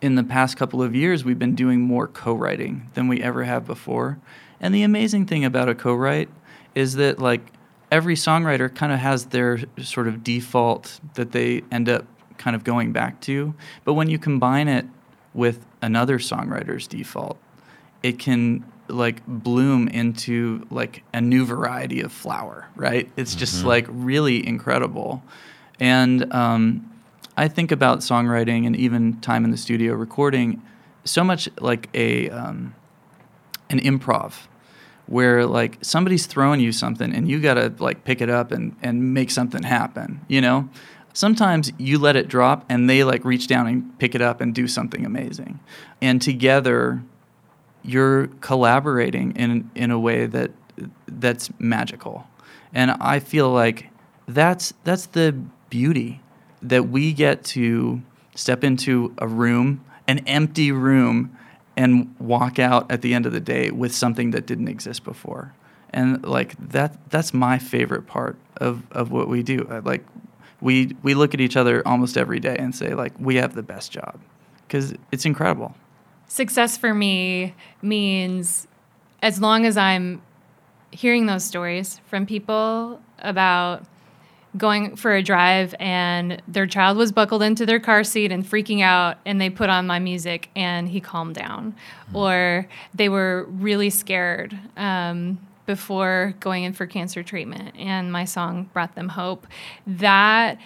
in 0.01 0.15
the 0.15 0.25
past 0.25 0.57
couple 0.57 0.83
of 0.83 0.95
years, 0.95 1.25
we've 1.25 1.39
been 1.39 1.55
doing 1.55 1.81
more 1.81 2.07
co 2.07 2.35
writing 2.35 2.91
than 2.95 3.09
we 3.09 3.23
ever 3.23 3.45
have 3.45 3.67
before. 3.67 4.19
And 4.61 4.75
the 4.75 4.83
amazing 4.83 5.27
thing 5.27 5.45
about 5.45 5.69
a 5.69 5.75
co 5.75 5.95
write 5.95 6.29
is 6.75 6.95
that, 6.95 7.19
like, 7.19 7.54
every 7.95 8.17
songwriter 8.17 8.75
kind 8.75 8.93
of 8.93 8.99
has 8.99 9.27
their 9.27 9.61
sort 9.81 10.09
of 10.09 10.25
default 10.25 10.99
that 11.15 11.31
they 11.31 11.63
end 11.71 11.89
up 11.89 12.05
kind 12.39 12.57
of 12.57 12.65
going 12.65 12.91
back 12.91 13.21
to. 13.21 13.55
But 13.85 13.95
when 13.95 14.11
you 14.11 14.19
combine 14.19 14.67
it 14.67 14.85
with 15.33 15.65
another 15.81 16.19
songwriter's 16.19 16.89
default, 16.89 17.39
it 18.03 18.19
can 18.19 18.65
like 18.89 19.25
bloom 19.29 19.87
into 19.87 20.67
like 20.71 21.05
a 21.15 21.21
new 21.21 21.47
variety 21.47 22.01
of 22.01 22.13
flower, 22.13 22.69
right? 22.75 23.09
It's 23.17 23.31
mm-hmm. 23.31 23.39
just 23.39 23.65
like 23.65 23.87
really 23.89 24.45
incredible. 24.45 25.23
And 25.79 26.33
um, 26.35 26.93
I 27.37 27.47
think 27.47 27.71
about 27.71 28.01
songwriting 28.01 28.67
and 28.67 28.75
even 28.75 29.21
time 29.21 29.45
in 29.45 29.53
the 29.53 29.57
studio 29.57 29.95
recording 29.95 30.61
so 31.05 31.23
much 31.23 31.49
like 31.61 31.89
a 31.95 32.29
um, 32.31 32.75
an 33.71 33.79
improv 33.79 34.49
where 35.07 35.47
like 35.47 35.79
somebody's 35.83 36.27
throwing 36.27 36.61
you 36.61 36.73
something 36.73 37.15
and 37.15 37.29
you 37.29 37.41
gotta 37.41 37.73
like 37.79 38.05
pick 38.05 38.21
it 38.21 38.31
up 38.31 38.53
and, 38.53 38.75
and 38.83 39.15
make 39.15 39.31
something 39.31 39.63
happen, 39.63 40.21
you 40.29 40.41
know? 40.41 40.69
sometimes 41.15 41.73
you 41.79 41.99
let 41.99 42.17
it 42.17 42.29
drop 42.29 42.67
and 42.69 42.91
they 42.91 43.03
like 43.03 43.25
reach 43.25 43.47
down 43.47 43.67
and 43.67 43.99
pick 43.99 44.15
it 44.15 44.21
up 44.21 44.43
and 44.43 44.55
do 44.55 44.69
something 44.69 45.07
amazing. 45.07 45.59
And 46.03 46.21
together 46.21 47.03
you're 47.83 48.27
collaborating 48.41 49.35
in 49.37 49.71
in 49.75 49.91
a 49.91 49.99
way 49.99 50.27
that 50.27 50.51
that's 51.07 51.51
magical. 51.59 52.27
And 52.75 52.91
I 52.91 53.21
feel 53.21 53.51
like 53.51 53.89
that's 54.29 54.75
that's 54.83 55.07
the 55.07 55.33
beauty 55.71 56.21
that 56.61 56.89
we 56.89 57.13
get 57.13 57.45
to 57.45 58.03
step 58.35 58.65
into 58.65 59.15
a 59.19 59.29
room, 59.29 59.85
an 60.09 60.19
empty 60.27 60.73
room 60.73 61.37
and 61.77 62.15
walk 62.19 62.59
out 62.59 62.91
at 62.91 63.03
the 63.03 63.15
end 63.15 63.27
of 63.27 63.33
the 63.33 63.41
day 63.41 63.71
with 63.71 63.95
something 63.95 64.31
that 64.31 64.47
didn't 64.47 64.69
exist 64.69 65.05
before. 65.05 65.55
And 65.91 66.25
like 66.25 66.57
that 66.71 67.11
that's 67.11 67.33
my 67.33 67.59
favorite 67.59 68.07
part 68.07 68.37
of 68.57 68.83
of 68.93 69.11
what 69.11 69.29
we 69.29 69.43
do. 69.43 69.67
Uh, 69.71 69.81
like 69.85 70.05
we 70.61 70.97
we 71.03 71.15
look 71.15 71.35
at 71.35 71.41
each 71.41 71.57
other 71.57 71.87
almost 71.87 72.17
every 72.17 72.41
day 72.41 72.57
and 72.59 72.75
say 72.75 72.95
like 72.95 73.13
we 73.19 73.37
have 73.37 73.55
the 73.55 73.63
best 73.63 73.93
job 73.93 74.19
because 74.67 74.95
it's 75.13 75.25
incredible. 75.25 75.75
Success 76.27 76.77
for 76.77 76.95
me 76.95 77.55
means 77.83 78.67
as 79.23 79.41
long 79.41 79.67
as 79.67 79.77
I'm 79.77 80.21
hearing 80.91 81.27
those 81.27 81.45
stories 81.45 82.01
from 82.07 82.27
people 82.27 83.01
about 83.19 83.85
going 84.57 84.95
for 84.97 85.15
a 85.15 85.23
drive 85.23 85.75
and 85.81 86.41
their 86.47 86.67
child 86.67 86.97
was 86.97 87.11
buckled 87.11 87.43
into 87.43 87.67
their 87.67 87.81
car 87.81 88.05
seat 88.05 88.31
and 88.31 88.45
freaking 88.45 88.83
out 88.83 89.19
and 89.27 89.41
they 89.41 89.51
put 89.51 89.69
on 89.69 89.87
my 89.87 89.99
music 89.99 90.49
and 90.55 90.89
he 90.89 91.01
calmed 91.01 91.35
down 91.35 91.73
mm-hmm. 91.73 92.17
or 92.17 92.69
they 92.95 93.09
were 93.09 93.47
really 93.49 93.91
scared 93.91 94.57
um, 94.77 95.39
before 95.67 96.35
going 96.41 96.65
in 96.65 96.73
for 96.73 96.87
cancer 96.87 97.23
treatment, 97.23 97.75
and 97.79 98.13
my 98.13 98.25
song 98.25 98.69
brought 98.73 98.95
them 98.95 99.09
hope. 99.09 99.47
That 99.87 100.59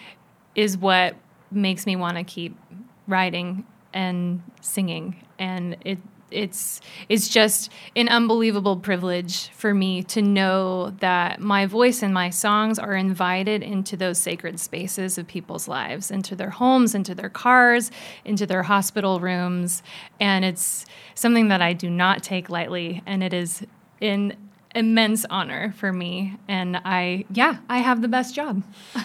is 0.55 0.76
what 0.76 1.14
makes 1.51 1.86
me 1.86 1.97
want 1.97 2.16
to 2.16 2.24
keep 2.24 2.59
writing 3.07 3.64
and 3.93 4.43
singing. 4.61 5.24
And 5.39 5.76
it 5.84 5.99
it's 6.31 6.81
it's 7.09 7.29
just 7.29 7.70
an 7.97 8.09
unbelievable 8.09 8.76
privilege 8.76 9.49
for 9.49 9.72
me 9.74 10.03
to 10.05 10.22
know 10.22 10.91
that 11.01 11.41
my 11.41 11.66
voice 11.66 12.03
and 12.03 12.12
my 12.12 12.31
songs 12.31 12.79
are 12.79 12.95
invited 12.95 13.62
into 13.62 13.97
those 13.97 14.18
sacred 14.18 14.61
spaces 14.61 15.18
of 15.18 15.26
people's 15.26 15.68
lives, 15.68 16.11
into 16.11 16.37
their 16.37 16.51
homes, 16.51 16.95
into 16.95 17.14
their 17.14 17.31
cars, 17.31 17.91
into 18.24 18.47
their 18.47 18.62
hospital 18.62 19.20
rooms, 19.20 19.83
and 20.20 20.45
it's 20.45 20.87
something 21.14 21.49
that 21.49 21.62
I 21.62 21.72
do 21.72 21.91
not 21.91 22.22
take 22.22 22.49
lightly, 22.49 23.03
and 23.07 23.22
it 23.22 23.33
is 23.33 23.66
an 24.01 24.37
immense 24.74 25.24
honor 25.31 25.72
for 25.76 25.93
me. 25.93 26.37
And 26.47 26.76
I, 26.76 27.24
yeah, 27.33 27.59
I 27.68 27.79
have 27.79 28.03
the 28.03 28.09
best 28.09 28.35
job. 28.35 28.62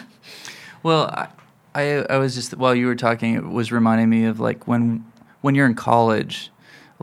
Well, 0.84 1.06
I, 1.06 1.30
I, 1.74 2.06
I 2.10 2.18
was 2.18 2.36
just 2.36 2.56
while 2.58 2.76
you 2.76 2.88
were 2.88 2.96
talking, 2.96 3.36
it 3.36 3.48
was 3.48 3.72
reminding 3.72 4.10
me 4.10 4.26
of 4.26 4.42
like 4.42 4.68
when 4.68 5.06
when 5.42 5.56
you're 5.56 5.66
in 5.66 5.76
college, 5.76 6.52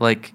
like 0.01 0.33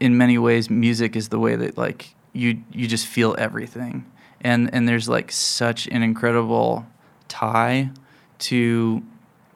in 0.00 0.16
many 0.16 0.38
ways, 0.38 0.70
music 0.70 1.16
is 1.16 1.28
the 1.28 1.38
way 1.38 1.56
that 1.56 1.76
like 1.76 2.14
you 2.32 2.62
you 2.72 2.86
just 2.86 3.06
feel 3.06 3.34
everything, 3.38 4.10
and 4.40 4.72
and 4.72 4.88
there's 4.88 5.08
like 5.08 5.30
such 5.30 5.86
an 5.88 6.02
incredible 6.02 6.86
tie 7.28 7.90
to 8.38 9.02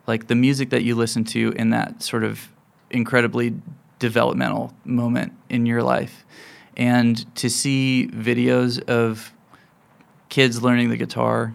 like 0.07 0.27
the 0.27 0.35
music 0.35 0.71
that 0.71 0.83
you 0.83 0.95
listen 0.95 1.25
to 1.25 1.53
in 1.57 1.71
that 1.71 2.03
sort 2.03 2.25
of 2.25 2.49
incredibly 2.91 3.55
developmental 3.99 4.73
moment 4.85 5.33
in 5.49 5.65
your 5.65 5.83
life, 5.83 6.25
and 6.77 7.35
to 7.37 7.49
see 7.49 8.09
videos 8.13 8.83
of 8.89 9.33
kids 10.29 10.63
learning 10.63 10.91
the 10.91 10.97
guitar 10.97 11.55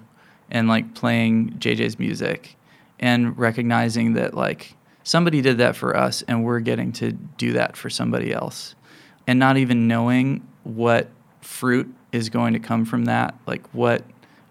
and 0.49 0.67
like 0.67 0.93
playing 0.95 1.51
JJ's 1.59 1.99
music 1.99 2.55
and 2.99 3.37
recognizing 3.37 4.13
that 4.13 4.33
like 4.33 4.75
somebody 5.03 5.41
did 5.41 5.57
that 5.57 5.75
for 5.75 5.95
us 5.95 6.21
and 6.23 6.43
we're 6.43 6.59
getting 6.59 6.91
to 6.91 7.11
do 7.11 7.53
that 7.53 7.75
for 7.75 7.89
somebody 7.89 8.33
else 8.33 8.75
and 9.27 9.39
not 9.39 9.57
even 9.57 9.87
knowing 9.87 10.45
what 10.63 11.09
fruit 11.41 11.93
is 12.11 12.29
going 12.29 12.53
to 12.53 12.59
come 12.59 12.85
from 12.85 13.05
that 13.05 13.33
like 13.47 13.67
what 13.73 14.03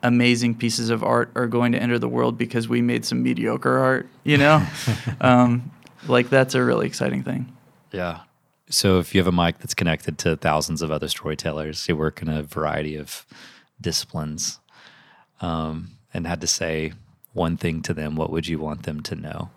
amazing 0.03 0.55
pieces 0.55 0.91
of 0.91 1.05
art 1.05 1.31
are 1.35 1.47
going 1.47 1.73
to 1.73 1.79
enter 1.79 1.99
the 1.99 2.09
world 2.09 2.39
because 2.39 2.69
we 2.69 2.81
made 2.81 3.05
some 3.05 3.23
mediocre 3.23 3.79
art 3.79 4.09
you 4.25 4.37
know 4.37 4.67
um, 5.21 5.71
like 6.09 6.31
that's 6.31 6.55
a 6.55 6.63
really 6.63 6.87
exciting 6.87 7.23
thing 7.23 7.53
Yeah. 7.93 8.21
So 8.69 8.99
if 9.01 9.15
you 9.15 9.21
have 9.21 9.27
a 9.27 9.33
mic 9.33 9.59
that's 9.59 9.75
connected 9.75 10.19
to 10.19 10.37
thousands 10.37 10.83
of 10.83 10.91
other 10.91 11.09
storytellers, 11.09 11.87
who 11.87 11.97
work 11.97 12.23
in 12.23 12.29
a 12.29 12.43
variety 12.43 12.97
of 12.97 13.27
disciplines, 13.81 14.61
um, 15.41 15.93
and 16.15 16.27
had 16.27 16.41
to 16.43 16.47
say 16.47 16.93
one 17.33 17.57
thing 17.57 17.83
to 17.83 17.95
them, 17.95 18.17
what 18.17 18.31
would 18.31 18.47
you 18.47 18.59
want 18.59 18.85
them 18.85 19.01
to 19.03 19.15
know? 19.17 19.51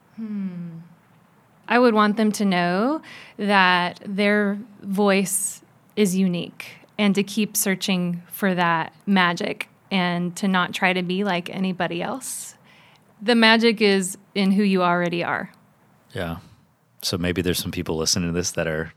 I 1.68 1.80
would 1.80 1.94
want 1.94 2.18
them 2.18 2.32
to 2.34 2.46
know 2.46 3.02
that 3.38 4.02
their 4.06 4.60
voice 4.82 5.62
is 5.96 6.16
unique 6.16 6.66
and 6.98 7.16
to 7.16 7.24
keep 7.24 7.56
searching 7.58 8.22
for 8.32 8.54
that 8.54 8.94
magic 9.06 9.70
and 9.92 10.36
to 10.38 10.48
not 10.48 10.74
try 10.74 10.94
to 10.94 11.04
be 11.04 11.24
like 11.24 11.50
anybody 11.50 12.02
else. 12.02 12.56
The 13.22 13.36
magic 13.36 13.82
is 13.82 14.18
in 14.36 14.52
who 14.52 14.64
you 14.64 14.84
already 14.84 15.24
are. 15.24 15.52
Yeah. 16.14 16.38
So 17.02 17.18
maybe 17.18 17.42
there's 17.42 17.60
some 17.60 17.72
people 17.72 17.98
listening 17.98 18.30
to 18.30 18.34
this 18.34 18.52
that 18.52 18.68
are 18.68 18.94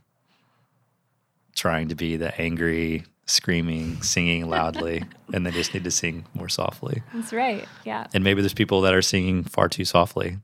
trying 1.55 1.89
to 1.89 1.95
be 1.95 2.17
the 2.17 2.39
angry, 2.41 3.05
screaming, 3.27 4.03
singing 4.03 4.49
loudly, 4.49 5.05
and 5.33 5.47
they 5.47 5.51
just 5.51 5.73
need 5.73 5.85
to 5.85 5.91
sing 5.91 6.25
more 6.35 6.49
softly. 6.49 7.03
That's 7.15 7.33
right. 7.33 7.67
Yeah. 7.85 8.07
And 8.13 8.23
maybe 8.25 8.43
there's 8.43 8.55
people 8.55 8.81
that 8.83 8.95
are 8.95 9.03
singing 9.03 9.45
far 9.45 9.69
too 9.69 9.85
softly 9.85 10.39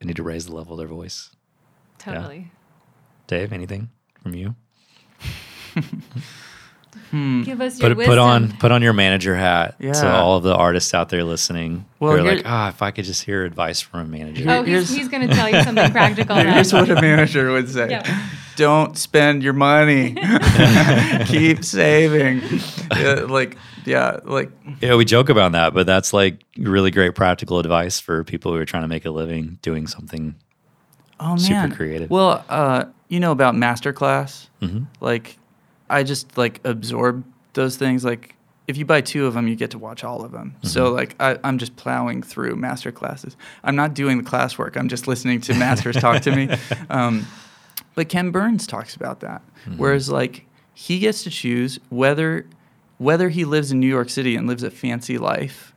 and 0.00 0.08
need 0.08 0.16
to 0.16 0.22
raise 0.22 0.46
the 0.46 0.54
level 0.54 0.72
of 0.74 0.78
their 0.78 0.86
voice. 0.88 1.30
Totally. 1.98 2.50
Dave, 3.26 3.52
anything 3.52 3.90
from 4.22 4.34
you? 4.34 4.54
Give 7.12 7.60
us 7.60 7.78
your 7.78 7.90
Put 7.90 7.96
wisdom. 7.98 8.06
put 8.12 8.18
on 8.18 8.52
put 8.58 8.72
on 8.72 8.82
your 8.82 8.92
manager 8.92 9.36
hat 9.36 9.78
to 9.80 10.08
all 10.10 10.36
of 10.36 10.42
the 10.42 10.54
artists 10.54 10.94
out 10.94 11.08
there 11.08 11.22
listening. 11.24 11.84
Well, 12.00 12.14
Well, 12.14 12.26
are 12.26 12.34
like, 12.36 12.42
ah, 12.46 12.68
if 12.70 12.82
I 12.82 12.90
could 12.90 13.04
just 13.04 13.22
hear 13.24 13.44
advice 13.44 13.80
from 13.80 14.00
a 14.00 14.04
manager. 14.04 14.44
Oh, 14.48 14.62
he's, 14.62 14.68
Here's- 14.70 14.90
he's 14.90 15.08
going 15.08 15.28
to 15.28 15.34
tell 15.34 15.48
you 15.48 15.62
something 15.62 15.90
practical. 15.92 16.36
now. 16.36 16.54
Here's 16.54 16.72
what 16.72 16.88
a 16.90 16.94
manager 17.00 17.52
would 17.52 17.68
say. 17.68 17.90
Yeah. 17.90 18.28
Don't 18.56 18.96
spend 18.96 19.42
your 19.42 19.52
money. 19.52 20.14
Keep 21.26 21.64
saving. 21.64 22.42
Yeah, 22.96 23.24
like, 23.28 23.56
yeah, 23.84 24.20
like, 24.24 24.50
Yeah, 24.80 24.94
we 24.94 25.04
joke 25.04 25.28
about 25.28 25.52
that, 25.52 25.74
but 25.74 25.86
that's 25.86 26.12
like 26.12 26.40
really 26.56 26.92
great 26.92 27.16
practical 27.16 27.58
advice 27.58 27.98
for 27.98 28.22
people 28.22 28.52
who 28.52 28.58
are 28.58 28.64
trying 28.64 28.84
to 28.84 28.88
make 28.88 29.04
a 29.04 29.10
living 29.10 29.58
doing 29.60 29.88
something. 29.88 30.36
oh 31.18 31.30
man. 31.30 31.38
Super 31.38 31.74
creative. 31.74 32.08
Well, 32.08 32.44
uh, 32.48 32.84
you 33.08 33.18
know 33.18 33.32
about 33.32 33.54
masterclass? 33.56 34.46
Mm-hmm. 34.62 34.84
Like, 35.00 35.36
I 35.90 36.04
just 36.04 36.38
like 36.38 36.60
absorb 36.64 37.24
those 37.54 37.76
things. 37.76 38.04
Like, 38.04 38.36
if 38.68 38.76
you 38.76 38.84
buy 38.84 39.00
two 39.00 39.26
of 39.26 39.34
them, 39.34 39.48
you 39.48 39.56
get 39.56 39.72
to 39.72 39.78
watch 39.78 40.04
all 40.04 40.24
of 40.24 40.30
them. 40.30 40.54
So, 40.62 40.92
like, 40.92 41.16
I, 41.20 41.38
I'm 41.42 41.58
just 41.58 41.74
plowing 41.76 42.22
through 42.22 42.54
master 42.56 42.92
classes. 42.92 43.36
I'm 43.64 43.74
not 43.76 43.94
doing 43.94 44.18
the 44.18 44.24
classwork. 44.24 44.76
I'm 44.76 44.88
just 44.88 45.08
listening 45.08 45.40
to 45.42 45.54
masters 45.54 45.96
talk 45.96 46.22
to 46.22 46.30
me. 46.34 46.56
Um, 46.90 47.26
but 47.96 48.08
Ken 48.08 48.30
Burns 48.30 48.66
talks 48.68 48.94
about 48.94 49.20
that. 49.20 49.42
Whereas, 49.76 50.08
like, 50.08 50.46
he 50.72 51.00
gets 51.00 51.24
to 51.24 51.30
choose 51.30 51.80
whether 51.88 52.46
whether 52.98 53.28
he 53.28 53.44
lives 53.44 53.72
in 53.72 53.80
New 53.80 53.88
York 53.88 54.08
City 54.08 54.36
and 54.36 54.46
lives 54.46 54.62
a 54.62 54.70
fancy 54.70 55.18
life, 55.18 55.74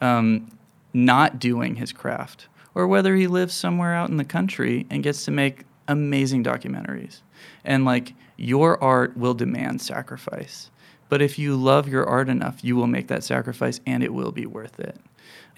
um, 0.00 0.56
not 0.92 1.40
doing 1.40 1.76
his 1.76 1.92
craft, 1.92 2.46
or 2.76 2.86
whether 2.86 3.16
he 3.16 3.26
lives 3.26 3.54
somewhere 3.54 3.94
out 3.94 4.08
in 4.08 4.18
the 4.18 4.24
country 4.24 4.86
and 4.88 5.02
gets 5.02 5.24
to 5.24 5.32
make 5.32 5.64
amazing 5.88 6.44
documentaries. 6.44 7.22
And 7.64 7.84
like 7.84 8.14
your 8.36 8.80
art 8.82 9.16
will 9.16 9.34
demand 9.34 9.82
sacrifice. 9.82 10.70
But 11.08 11.20
if 11.20 11.40
you 11.40 11.56
love 11.56 11.88
your 11.88 12.06
art 12.06 12.28
enough, 12.28 12.62
you 12.62 12.76
will 12.76 12.86
make 12.86 13.08
that 13.08 13.24
sacrifice 13.24 13.80
and 13.84 14.04
it 14.04 14.14
will 14.14 14.30
be 14.30 14.46
worth 14.46 14.78
it. 14.78 14.96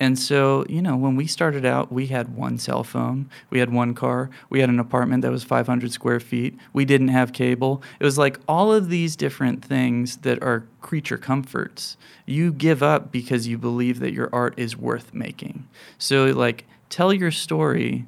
And 0.02 0.18
so, 0.18 0.66
you 0.68 0.82
know, 0.82 0.96
when 0.96 1.14
we 1.14 1.28
started 1.28 1.64
out, 1.64 1.92
we 1.92 2.08
had 2.08 2.34
one 2.34 2.58
cell 2.58 2.82
phone, 2.82 3.30
we 3.50 3.60
had 3.60 3.72
one 3.72 3.94
car, 3.94 4.30
we 4.50 4.58
had 4.58 4.68
an 4.68 4.80
apartment 4.80 5.22
that 5.22 5.30
was 5.30 5.44
500 5.44 5.92
square 5.92 6.18
feet, 6.18 6.58
we 6.72 6.84
didn't 6.84 7.06
have 7.08 7.32
cable. 7.32 7.84
It 8.00 8.04
was 8.04 8.18
like 8.18 8.40
all 8.48 8.72
of 8.72 8.88
these 8.88 9.14
different 9.14 9.64
things 9.64 10.16
that 10.18 10.42
are 10.42 10.66
creature 10.80 11.18
comforts. 11.18 11.96
You 12.26 12.52
give 12.52 12.82
up 12.82 13.12
because 13.12 13.46
you 13.46 13.58
believe 13.58 14.00
that 14.00 14.12
your 14.12 14.28
art 14.32 14.54
is 14.56 14.76
worth 14.76 15.14
making. 15.14 15.68
So, 15.98 16.24
like, 16.24 16.64
tell 16.88 17.12
your 17.12 17.30
story 17.30 18.06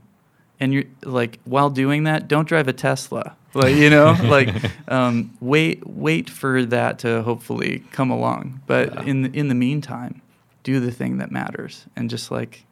and 0.59 0.75
you're 0.75 0.85
like 1.05 1.39
while 1.45 1.71
doing 1.71 2.05
that 2.05 2.29
don't 2.29 2.47
drive 2.47 2.69
a 2.69 2.73
tesla 2.73 3.35
like 3.55 3.75
you 3.75 3.91
know 3.91 4.17
like 4.25 4.49
um, 4.89 5.37
wait 5.41 5.85
wait 5.87 6.31
for 6.31 6.65
that 6.65 7.01
to 7.01 7.23
hopefully 7.23 7.83
come 7.91 8.11
along 8.11 8.61
but 8.67 9.07
in 9.07 9.23
the, 9.23 9.37
in 9.37 9.49
the 9.49 9.55
meantime 9.55 10.21
do 10.65 10.81
the 10.81 10.91
thing 10.91 11.19
that 11.19 11.31
matters 11.31 11.87
and 11.95 12.11
just 12.11 12.31
like 12.33 12.65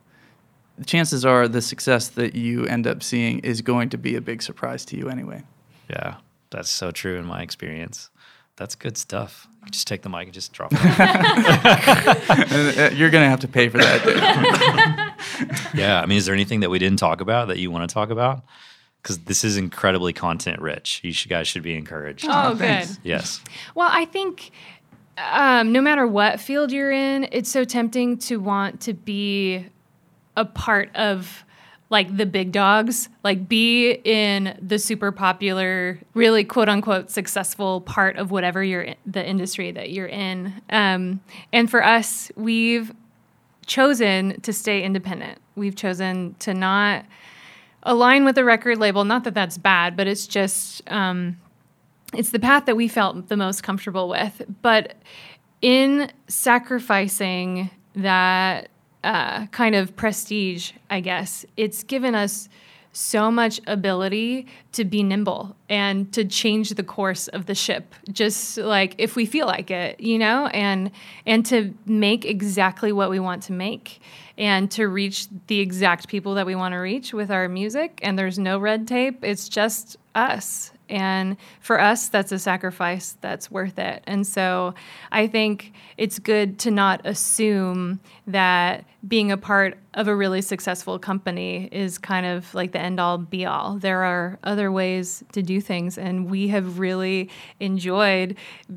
the 0.78 0.84
chances 0.84 1.24
are 1.24 1.46
the 1.46 1.62
success 1.62 2.08
that 2.08 2.34
you 2.34 2.64
end 2.66 2.86
up 2.86 3.02
seeing 3.02 3.38
is 3.40 3.60
going 3.62 3.88
to 3.90 3.98
be 3.98 4.16
a 4.16 4.20
big 4.20 4.42
surprise 4.42 4.84
to 4.86 4.96
you 4.96 5.08
anyway 5.08 5.42
Yeah, 5.88 6.16
that's 6.50 6.70
so 6.70 6.90
true 6.90 7.16
in 7.18 7.24
my 7.24 7.42
experience. 7.42 8.10
That's 8.56 8.74
good 8.74 8.96
stuff. 8.98 9.46
You 9.64 9.70
just 9.70 9.86
take 9.86 10.02
the 10.02 10.08
mic 10.10 10.24
and 10.24 10.34
just 10.34 10.52
drop 10.52 10.72
it. 10.72 10.78
Uh, 12.52 12.90
you're 12.94 13.10
gonna 13.10 13.28
have 13.28 13.40
to 13.40 13.48
pay 13.48 13.68
for 13.68 13.78
that 13.78 15.14
yeah, 15.74 16.00
I 16.00 16.06
mean, 16.06 16.18
is 16.18 16.26
there 16.26 16.34
anything 16.34 16.60
that 16.60 16.70
we 16.70 16.78
didn't 16.78 16.98
talk 16.98 17.20
about 17.20 17.48
that 17.48 17.58
you 17.58 17.70
want 17.70 17.88
to 17.88 17.92
talk 17.92 18.10
about? 18.10 18.42
Because 19.02 19.18
this 19.18 19.44
is 19.44 19.56
incredibly 19.56 20.12
content 20.12 20.60
rich. 20.60 21.00
You 21.02 21.12
guys 21.28 21.48
should 21.48 21.62
be 21.62 21.76
encouraged. 21.76 22.26
Oh, 22.28 22.54
good. 22.54 22.88
Yes. 23.02 23.42
Well, 23.74 23.88
I 23.90 24.04
think 24.04 24.50
um, 25.18 25.72
no 25.72 25.80
matter 25.80 26.06
what 26.06 26.40
field 26.40 26.72
you're 26.72 26.92
in, 26.92 27.28
it's 27.32 27.50
so 27.50 27.64
tempting 27.64 28.18
to 28.18 28.38
want 28.38 28.80
to 28.82 28.94
be 28.94 29.66
a 30.36 30.44
part 30.44 30.94
of 30.96 31.44
like 31.90 32.16
the 32.16 32.24
big 32.24 32.52
dogs, 32.52 33.10
like 33.22 33.46
be 33.46 33.92
in 33.92 34.58
the 34.62 34.78
super 34.78 35.12
popular, 35.12 36.00
really 36.14 36.42
quote 36.42 36.70
unquote 36.70 37.10
successful 37.10 37.82
part 37.82 38.16
of 38.16 38.30
whatever 38.30 38.64
you're 38.64 38.82
in, 38.82 38.96
the 39.04 39.24
industry 39.24 39.70
that 39.72 39.90
you're 39.90 40.06
in. 40.06 40.54
Um, 40.70 41.20
and 41.52 41.70
for 41.70 41.84
us, 41.84 42.32
we've 42.34 42.92
chosen 43.66 44.40
to 44.40 44.54
stay 44.54 44.82
independent. 44.82 45.38
We've 45.54 45.76
chosen 45.76 46.34
to 46.38 46.54
not 46.54 47.04
align 47.82 48.24
with 48.24 48.38
a 48.38 48.44
record 48.44 48.78
label. 48.78 49.04
Not 49.04 49.24
that 49.24 49.34
that's 49.34 49.58
bad, 49.58 49.94
but 49.94 50.06
it's 50.06 50.26
just 50.26 50.82
um, 50.90 51.36
it's 52.14 52.30
the 52.30 52.38
path 52.38 52.66
that 52.66 52.76
we 52.76 52.88
felt 52.88 53.28
the 53.28 53.36
most 53.36 53.62
comfortable 53.62 54.08
with. 54.08 54.42
But 54.62 54.96
in 55.60 56.10
sacrificing 56.28 57.70
that 57.94 58.68
uh, 59.04 59.46
kind 59.46 59.74
of 59.74 59.96
prestige, 59.96 60.72
I 60.90 61.00
guess, 61.00 61.44
it's 61.56 61.82
given 61.82 62.14
us 62.14 62.48
so 62.92 63.30
much 63.30 63.60
ability 63.66 64.46
to 64.72 64.84
be 64.84 65.02
nimble 65.02 65.54
and 65.68 66.12
to 66.12 66.24
change 66.24 66.70
the 66.70 66.82
course 66.82 67.28
of 67.28 67.46
the 67.46 67.54
ship 67.54 67.94
just 68.10 68.56
like 68.58 68.94
if 68.98 69.16
we 69.16 69.26
feel 69.26 69.46
like 69.46 69.70
it 69.70 70.00
you 70.00 70.18
know 70.18 70.46
and 70.48 70.90
and 71.26 71.44
to 71.44 71.74
make 71.86 72.24
exactly 72.24 72.92
what 72.92 73.10
we 73.10 73.20
want 73.20 73.42
to 73.42 73.52
make 73.52 74.00
and 74.38 74.70
to 74.70 74.88
reach 74.88 75.28
the 75.46 75.60
exact 75.60 76.08
people 76.08 76.34
that 76.34 76.46
we 76.46 76.54
want 76.54 76.72
to 76.72 76.78
reach 76.78 77.12
with 77.12 77.30
our 77.30 77.48
music 77.48 78.00
and 78.02 78.18
there's 78.18 78.38
no 78.38 78.58
red 78.58 78.88
tape 78.88 79.22
it's 79.22 79.48
just 79.48 79.96
us 80.14 80.72
and 80.92 81.38
for 81.60 81.80
us, 81.80 82.08
that's 82.08 82.32
a 82.32 82.38
sacrifice 82.38 83.16
that's 83.22 83.50
worth 83.50 83.78
it. 83.78 84.02
And 84.06 84.26
so 84.26 84.74
I 85.10 85.26
think 85.26 85.72
it's 85.96 86.18
good 86.18 86.58
to 86.60 86.70
not 86.70 87.06
assume 87.06 87.98
that 88.26 88.84
being 89.08 89.32
a 89.32 89.38
part 89.38 89.78
of 89.94 90.06
a 90.06 90.14
really 90.14 90.42
successful 90.42 90.98
company 90.98 91.70
is 91.72 91.96
kind 91.96 92.26
of 92.26 92.54
like 92.54 92.72
the 92.72 92.78
end 92.78 93.00
all 93.00 93.16
be 93.16 93.46
all. 93.46 93.78
There 93.78 94.04
are 94.04 94.38
other 94.44 94.61
ways 94.70 95.24
to 95.32 95.42
do 95.42 95.60
things. 95.60 95.98
And 95.98 96.30
we 96.30 96.48
have 96.48 96.78
really 96.78 97.30
enjoyed 97.58 98.36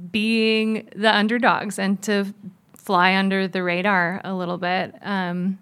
being 0.09 0.89
the 0.95 1.15
underdogs 1.15 1.77
and 1.77 2.01
to 2.03 2.33
fly 2.77 3.15
under 3.15 3.47
the 3.47 3.61
radar 3.61 4.21
a 4.23 4.33
little 4.33 4.57
bit. 4.57 4.95
Um, 5.01 5.59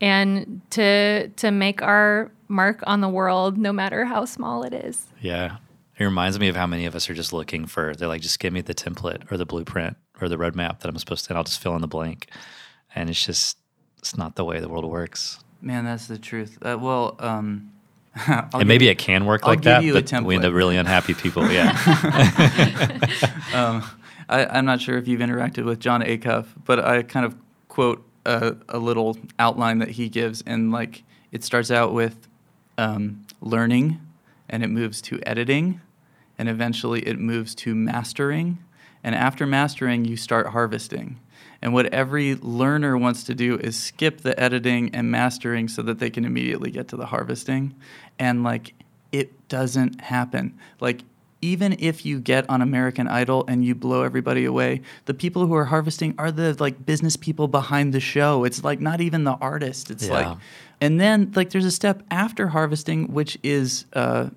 and 0.00 0.60
to 0.70 1.28
to 1.28 1.50
make 1.50 1.80
our 1.80 2.30
mark 2.48 2.82
on 2.86 3.00
the 3.00 3.08
world 3.08 3.56
no 3.56 3.72
matter 3.72 4.04
how 4.04 4.24
small 4.24 4.62
it 4.64 4.74
is. 4.74 5.06
Yeah. 5.20 5.56
It 5.96 6.04
reminds 6.04 6.40
me 6.40 6.48
of 6.48 6.56
how 6.56 6.66
many 6.66 6.86
of 6.86 6.96
us 6.96 7.08
are 7.08 7.14
just 7.14 7.32
looking 7.32 7.66
for, 7.66 7.94
they're 7.94 8.08
like, 8.08 8.20
just 8.20 8.40
give 8.40 8.52
me 8.52 8.60
the 8.60 8.74
template 8.74 9.30
or 9.30 9.36
the 9.36 9.46
blueprint 9.46 9.96
or 10.20 10.28
the 10.28 10.36
roadmap 10.36 10.80
that 10.80 10.88
I'm 10.88 10.98
supposed 10.98 11.24
to, 11.26 11.30
and 11.30 11.38
I'll 11.38 11.44
just 11.44 11.60
fill 11.60 11.76
in 11.76 11.82
the 11.82 11.86
blank. 11.88 12.28
And 12.96 13.08
it's 13.08 13.24
just, 13.24 13.58
it's 13.98 14.16
not 14.16 14.34
the 14.34 14.44
way 14.44 14.58
the 14.58 14.68
world 14.68 14.84
works. 14.84 15.38
Man, 15.60 15.84
that's 15.84 16.08
the 16.08 16.18
truth. 16.18 16.58
Uh, 16.60 16.76
well, 16.80 17.14
um, 17.20 17.70
and 18.26 18.68
maybe 18.68 18.88
it 18.88 18.98
can 18.98 19.26
work 19.26 19.42
I'll 19.44 19.50
like 19.50 19.58
give 19.58 19.64
that, 19.64 19.84
you 19.84 19.96
a 19.96 20.02
but 20.02 20.24
we 20.24 20.36
end 20.36 20.44
up 20.44 20.52
really 20.52 20.76
unhappy 20.76 21.14
people. 21.14 21.50
Yeah. 21.50 21.70
um, 23.54 23.84
I, 24.28 24.46
I'm 24.46 24.64
not 24.64 24.80
sure 24.80 24.96
if 24.96 25.08
you've 25.08 25.20
interacted 25.20 25.64
with 25.64 25.80
Jon 25.80 26.02
Acuff, 26.02 26.46
but 26.64 26.78
I 26.78 27.02
kind 27.02 27.26
of 27.26 27.34
quote 27.68 28.04
a, 28.24 28.56
a 28.68 28.78
little 28.78 29.18
outline 29.38 29.78
that 29.78 29.90
he 29.90 30.08
gives, 30.08 30.42
and 30.46 30.70
like 30.70 31.02
it 31.32 31.42
starts 31.44 31.70
out 31.70 31.92
with 31.92 32.28
um, 32.78 33.26
learning, 33.40 34.00
and 34.48 34.62
it 34.62 34.68
moves 34.68 35.02
to 35.02 35.20
editing, 35.26 35.80
and 36.38 36.48
eventually 36.48 37.00
it 37.00 37.18
moves 37.18 37.54
to 37.56 37.74
mastering, 37.74 38.58
and 39.02 39.14
after 39.14 39.46
mastering, 39.46 40.04
you 40.04 40.16
start 40.16 40.48
harvesting. 40.48 41.18
And 41.64 41.72
what 41.72 41.86
every 41.86 42.34
learner 42.34 42.96
wants 42.98 43.24
to 43.24 43.34
do 43.34 43.56
is 43.56 43.74
skip 43.74 44.20
the 44.20 44.38
editing 44.38 44.94
and 44.94 45.10
mastering 45.10 45.66
so 45.66 45.80
that 45.82 45.98
they 45.98 46.10
can 46.10 46.26
immediately 46.26 46.70
get 46.70 46.88
to 46.88 46.96
the 46.96 47.06
harvesting. 47.06 47.74
And 48.18 48.44
like 48.44 48.74
it 49.12 49.48
doesn't 49.48 50.02
happen. 50.02 50.58
Like 50.78 51.00
even 51.40 51.74
if 51.78 52.04
you 52.04 52.20
get 52.20 52.48
on 52.50 52.60
American 52.60 53.08
Idol 53.08 53.46
and 53.48 53.64
you 53.64 53.74
blow 53.74 54.02
everybody 54.02 54.44
away, 54.44 54.82
the 55.06 55.14
people 55.14 55.46
who 55.46 55.54
are 55.54 55.64
harvesting 55.64 56.14
are 56.18 56.30
the 56.30 56.54
like 56.60 56.84
business 56.84 57.16
people 57.16 57.48
behind 57.48 57.94
the 57.94 58.00
show. 58.00 58.44
It's 58.44 58.62
like 58.62 58.80
not 58.80 59.00
even 59.00 59.24
the 59.24 59.32
artist. 59.40 59.90
It's 59.90 60.06
Yeah. 60.06 60.12
like, 60.12 60.38
and 60.82 61.00
then 61.00 61.32
like 61.34 61.48
there's 61.48 61.64
a 61.64 61.70
step 61.70 62.02
after 62.10 62.48
harvesting, 62.48 63.10
which 63.12 63.38
is 63.42 63.86
uh, 63.94 64.28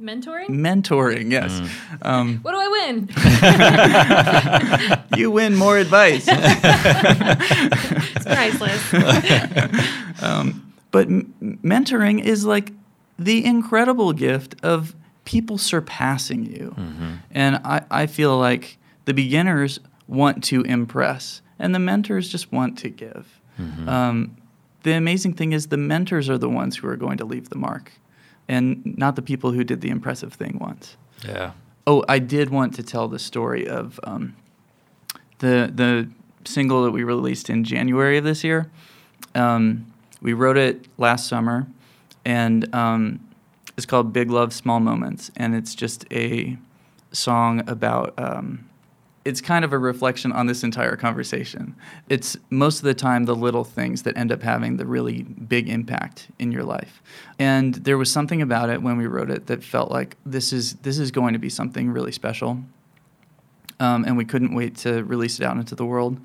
Mentoring? 0.00 0.48
mentoring. 0.48 1.30
Yes, 1.32 1.60
Mm. 1.60 2.06
um, 2.06 2.38
What 2.42 2.52
do 2.52 2.58
I 2.60 2.68
win? 2.68 3.08
you 5.18 5.30
win 5.32 5.56
more 5.56 5.76
advice. 5.78 6.26
It's 8.14 8.24
priceless. 8.24 8.82
But 10.90 11.06
m- 11.08 11.58
mentoring 11.62 12.24
is 12.24 12.44
like 12.46 12.72
the 13.18 13.44
incredible 13.44 14.12
gift 14.14 14.54
of 14.62 14.94
people 15.26 15.58
surpassing 15.58 16.46
you. 16.46 16.74
And 17.30 17.56
I, 17.62 17.82
I 17.90 18.06
feel 18.06 18.38
like 18.38 18.78
the 19.04 19.12
beginners 19.12 19.80
want 20.06 20.42
to 20.44 20.62
impress, 20.62 21.42
and 21.58 21.74
the 21.74 21.78
mentors 21.78 22.28
just 22.30 22.50
want 22.52 22.78
to 22.78 22.88
give. 22.88 23.40
Um, 23.86 24.36
the 24.84 24.92
amazing 24.92 25.34
thing 25.34 25.52
is, 25.52 25.66
the 25.66 25.76
mentors 25.76 26.30
are 26.30 26.38
the 26.38 26.48
ones 26.48 26.76
who 26.78 26.88
are 26.88 26.96
going 26.96 27.18
to 27.18 27.24
leave 27.26 27.50
the 27.50 27.58
mark, 27.58 27.92
and 28.48 28.96
not 28.98 29.16
the 29.16 29.22
people 29.22 29.52
who 29.52 29.62
did 29.62 29.80
the 29.80 29.90
impressive 29.90 30.32
thing 30.32 30.58
once. 30.60 30.96
yeah. 31.24 31.52
Oh, 31.86 32.04
I 32.06 32.18
did 32.18 32.50
want 32.50 32.74
to 32.74 32.82
tell 32.82 33.08
the 33.08 33.18
story 33.18 33.66
of 33.66 33.98
um, 34.04 34.36
the 35.38 35.70
the 35.74 36.10
single 36.44 36.82
that 36.84 36.90
we 36.90 37.02
released 37.02 37.48
in 37.48 37.64
January 37.64 38.18
of 38.18 38.24
this 38.24 38.44
year. 38.44 38.70
Um, 39.34 39.86
we 40.20 40.32
wrote 40.34 40.58
it 40.58 40.86
last 40.98 41.28
summer, 41.28 41.66
and 42.26 42.74
um, 42.74 43.20
it's 43.76 43.86
called 43.86 44.12
"Big 44.12 44.30
Love, 44.30 44.52
Small 44.52 44.80
Moments," 44.80 45.30
and 45.36 45.54
it's 45.54 45.74
just 45.74 46.04
a 46.12 46.58
song 47.12 47.62
about. 47.68 48.14
Um, 48.18 48.67
it's 49.28 49.42
kind 49.42 49.62
of 49.62 49.74
a 49.74 49.78
reflection 49.78 50.32
on 50.32 50.46
this 50.46 50.64
entire 50.64 50.96
conversation. 50.96 51.76
It's 52.08 52.38
most 52.48 52.78
of 52.78 52.84
the 52.84 52.94
time 52.94 53.26
the 53.26 53.36
little 53.36 53.62
things 53.62 54.02
that 54.04 54.16
end 54.16 54.32
up 54.32 54.42
having 54.42 54.78
the 54.78 54.86
really 54.86 55.22
big 55.22 55.68
impact 55.68 56.28
in 56.38 56.50
your 56.50 56.64
life. 56.64 57.02
And 57.38 57.74
there 57.74 57.98
was 57.98 58.10
something 58.10 58.40
about 58.40 58.70
it 58.70 58.80
when 58.80 58.96
we 58.96 59.06
wrote 59.06 59.30
it 59.30 59.46
that 59.48 59.62
felt 59.62 59.90
like 59.90 60.16
this 60.24 60.50
is 60.50 60.76
this 60.76 60.98
is 60.98 61.10
going 61.10 61.34
to 61.34 61.38
be 61.38 61.50
something 61.50 61.90
really 61.90 62.10
special. 62.10 62.62
Um, 63.80 64.04
and 64.06 64.16
we 64.16 64.24
couldn't 64.24 64.54
wait 64.54 64.76
to 64.78 65.04
release 65.04 65.38
it 65.38 65.44
out 65.44 65.58
into 65.58 65.74
the 65.74 65.84
world. 65.84 66.18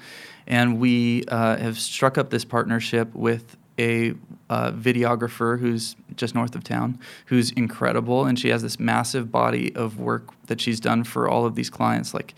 And 0.47 0.79
we 0.79 1.25
uh, 1.27 1.57
have 1.57 1.77
struck 1.77 2.17
up 2.17 2.29
this 2.29 2.45
partnership 2.45 3.13
with 3.13 3.57
a 3.77 4.13
uh, 4.49 4.71
videographer 4.71 5.59
who's 5.59 5.95
just 6.15 6.35
north 6.35 6.55
of 6.55 6.63
town, 6.63 6.99
who's 7.25 7.51
incredible, 7.51 8.25
and 8.25 8.39
she 8.39 8.49
has 8.49 8.61
this 8.61 8.79
massive 8.79 9.31
body 9.31 9.75
of 9.75 9.99
work 9.99 10.29
that 10.47 10.61
she's 10.61 10.79
done 10.79 11.03
for 11.03 11.27
all 11.27 11.45
of 11.45 11.55
these 11.55 11.69
clients, 11.69 12.13
like 12.13 12.33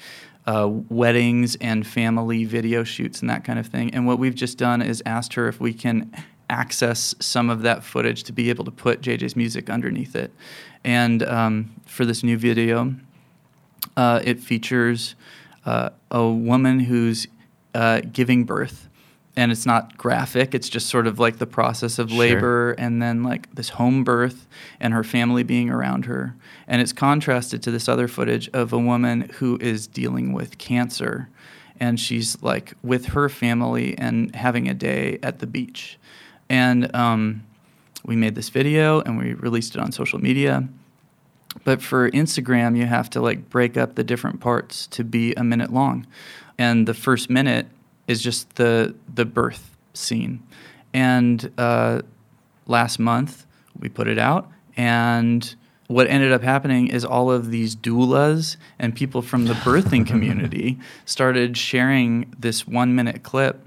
uh, 0.48 0.68
weddings 0.90 1.56
and 1.56 1.86
family 1.88 2.46
video 2.46 2.84
shoots 2.84 3.22
and 3.22 3.30
that 3.30 3.44
kind 3.44 3.58
of 3.60 3.68
thing. 3.68 3.94
And 3.94 4.06
what 4.06 4.20
we've 4.20 4.36
just 4.36 4.58
done 4.58 4.82
is 4.82 5.02
asked 5.06 5.34
her 5.34 5.48
if 5.48 5.60
we 5.60 5.74
can 5.74 6.12
access 6.50 7.16
some 7.20 7.50
of 7.50 7.64
that 7.64 7.84
footage 7.84 8.24
to 8.24 8.32
be 8.32 8.50
able 8.50 8.64
to 8.66 8.72
put 8.72 9.02
JJ's 9.02 9.36
music 9.36 9.70
underneath 9.70 10.16
it. 10.16 10.32
And 10.84 11.24
um, 11.24 11.74
for 11.88 12.06
this 12.06 12.24
new 12.24 12.38
video, 12.38 12.94
uh, 13.98 14.22
it 14.24 14.40
features 14.40 15.16
uh, 15.66 15.90
a 16.12 16.28
woman 16.28 16.82
who's 16.82 17.28
uh, 17.74 18.02
giving 18.14 18.44
birth, 18.44 18.88
and 19.36 19.52
it's 19.52 19.66
not 19.66 19.98
graphic. 19.98 20.54
It's 20.54 20.70
just 20.70 20.88
sort 20.88 21.08
of 21.08 21.20
like 21.20 21.40
the 21.40 21.48
process 21.48 21.98
of 21.98 22.10
Sure. 22.10 22.20
labor, 22.20 22.72
and 22.74 23.02
then 23.02 23.24
like 23.24 23.54
this 23.56 23.70
home 23.70 24.04
birth, 24.04 24.48
and 24.80 24.94
her 24.94 25.04
family 25.04 25.42
being 25.44 25.72
around 25.72 26.06
her. 26.06 26.36
And 26.68 26.82
it's 26.82 26.94
contrasted 26.94 27.62
to 27.64 27.72
this 27.72 27.88
other 27.88 28.08
footage 28.08 28.50
of 28.50 28.74
a 28.74 28.80
woman 28.80 29.30
who 29.36 29.58
is 29.62 29.88
dealing 29.88 30.34
with 30.34 30.58
cancer, 30.58 31.30
and 31.80 32.00
she's 32.00 32.42
like 32.42 32.74
with 32.82 33.08
her 33.08 33.30
family 33.30 33.98
and 33.98 34.34
having 34.36 34.68
a 34.68 34.74
day 34.74 35.20
at 35.22 35.40
the 35.40 35.48
beach. 35.48 36.00
And 36.50 36.94
um, 36.96 37.44
we 38.04 38.16
made 38.16 38.36
this 38.36 38.50
video, 38.50 39.02
and 39.02 39.18
we 39.18 39.34
released 39.34 39.76
it 39.76 39.82
on 39.82 39.92
social 39.92 40.20
media. 40.20 40.68
But 41.64 41.82
for 41.82 42.10
Instagram, 42.12 42.78
you 42.78 42.86
have 42.86 43.10
to 43.12 43.22
like 43.22 43.50
break 43.50 43.78
up 43.78 43.96
the 43.96 44.04
different 44.04 44.40
parts 44.40 44.88
to 44.88 45.04
be 45.04 45.34
a 45.36 45.44
minute 45.44 45.72
long. 45.72 46.06
And 46.58 46.88
the 46.88 46.94
first 46.94 47.30
minute 47.30 47.68
is 48.08 48.22
just 48.22 48.56
the 48.56 48.96
the 49.14 49.26
birth 49.26 49.76
scene. 49.94 50.44
And 50.94 51.52
uh, 51.58 52.02
last 52.68 53.00
month 53.00 53.46
we 53.80 53.90
put 53.90 54.08
it 54.08 54.20
out, 54.20 54.50
and 54.78 55.56
what 55.88 56.08
ended 56.08 56.32
up 56.32 56.42
happening 56.42 56.88
is 56.88 57.06
all 57.06 57.32
of 57.32 57.52
these 57.52 57.76
doulas 57.76 58.58
and 58.80 58.96
people 58.96 59.22
from 59.22 59.46
the 59.46 59.54
birthing 59.54 60.06
community 60.08 60.80
started 61.06 61.58
sharing 61.58 62.34
this 62.38 62.68
one 62.68 62.96
minute 62.96 63.24
clip 63.24 63.62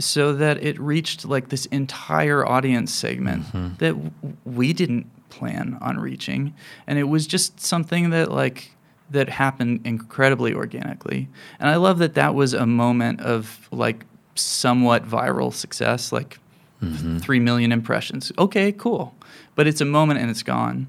so 0.00 0.32
that 0.32 0.62
it 0.62 0.78
reached 0.80 1.24
like 1.24 1.48
this 1.48 1.66
entire 1.66 2.46
audience 2.46 2.92
segment 2.92 3.44
mm-hmm. 3.46 3.74
that 3.78 3.94
w- 3.94 4.10
we 4.44 4.72
didn't 4.72 5.06
plan 5.28 5.76
on 5.80 5.98
reaching. 5.98 6.54
And 6.86 6.98
it 6.98 7.04
was 7.04 7.26
just 7.26 7.60
something 7.60 8.10
that 8.10 8.30
like 8.30 8.72
that 9.10 9.28
happened 9.28 9.80
incredibly 9.84 10.54
organically. 10.54 11.28
And 11.58 11.68
i 11.68 11.76
love 11.76 11.98
that 11.98 12.14
that 12.14 12.34
was 12.34 12.54
a 12.54 12.66
moment 12.66 13.20
of 13.20 13.68
like 13.72 14.04
somewhat 14.34 15.04
viral 15.04 15.52
success 15.52 16.12
like 16.12 16.38
mm-hmm. 16.82 17.18
3 17.18 17.40
million 17.40 17.72
impressions. 17.72 18.32
Okay 18.38 18.72
cool. 18.72 19.14
But 19.54 19.66
it's 19.66 19.80
a 19.80 19.84
moment 19.84 20.20
and 20.20 20.30
it's 20.30 20.44
gone 20.44 20.86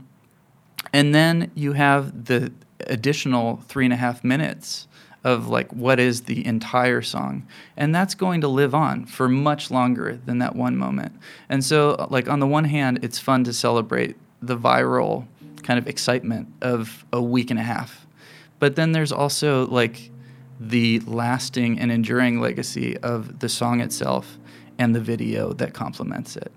and 0.94 1.14
then 1.14 1.52
you 1.56 1.74
have 1.74 2.26
the 2.26 2.52
additional 2.88 3.58
three 3.68 3.86
and 3.86 3.94
a 3.94 3.98
half 3.98 4.24
minutes 4.24 4.88
of 5.24 5.50
like 5.50 5.72
what 5.74 6.00
is 6.00 6.22
the 6.22 6.46
entire 6.46 7.02
song. 7.02 7.46
And 7.76 7.94
that's 7.94 8.16
going 8.16 8.42
to 8.42 8.48
live 8.48 8.74
on 8.74 9.06
for 9.06 9.28
much 9.28 9.70
longer 9.70 10.20
than 10.26 10.40
that 10.40 10.56
one 10.56 10.78
moment. 10.78 11.14
And 11.50 11.64
so 11.64 12.08
like 12.10 12.30
on 12.30 12.40
the 12.40 12.48
one 12.48 12.64
hand 12.66 13.00
it's 13.04 13.20
fun 13.20 13.44
to 13.44 13.54
celebrate 13.54 14.16
the 14.42 14.58
viral 14.58 15.28
kind 15.64 15.78
of 15.78 15.88
excitement 15.88 16.48
of 16.62 17.06
a 17.12 17.22
week 17.22 17.52
and 17.52 17.60
a 17.60 17.64
half. 17.64 18.08
But 18.60 18.76
then 18.76 18.94
there's 18.94 19.12
also 19.12 19.68
like 19.68 20.10
the 20.60 21.00
lasting 21.02 21.80
and 21.80 21.92
enduring 21.92 22.40
legacy 22.40 22.98
of 22.98 23.40
the 23.40 23.50
song 23.50 23.82
itself 23.82 24.38
and 24.78 24.96
the 24.96 25.00
video 25.02 25.52
that 25.54 25.74
complements 25.74 26.38
it 26.38 26.52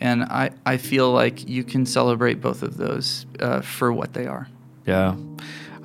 And 0.00 0.24
I, 0.24 0.50
I 0.64 0.76
feel 0.76 1.10
like 1.10 1.48
you 1.48 1.64
can 1.64 1.86
celebrate 1.86 2.40
both 2.40 2.62
of 2.62 2.76
those 2.76 3.26
uh, 3.40 3.60
for 3.62 3.92
what 3.92 4.12
they 4.12 4.26
are. 4.26 4.48
Yeah. 4.86 5.16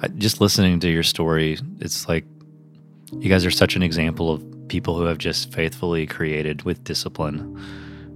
I, 0.02 0.08
just 0.10 0.42
listening 0.42 0.80
to 0.82 0.90
your 0.90 1.04
story, 1.04 1.58
it's 1.80 2.08
like 2.08 2.26
you 3.14 3.30
guys 3.30 3.46
are 3.46 3.52
such 3.52 3.76
an 3.76 3.84
example 3.84 4.32
of 4.32 4.68
people 4.68 4.98
who 4.98 5.04
have 5.04 5.18
just 5.18 5.54
faithfully 5.54 6.06
created 6.06 6.64
with 6.64 6.84
discipline, 6.84 7.60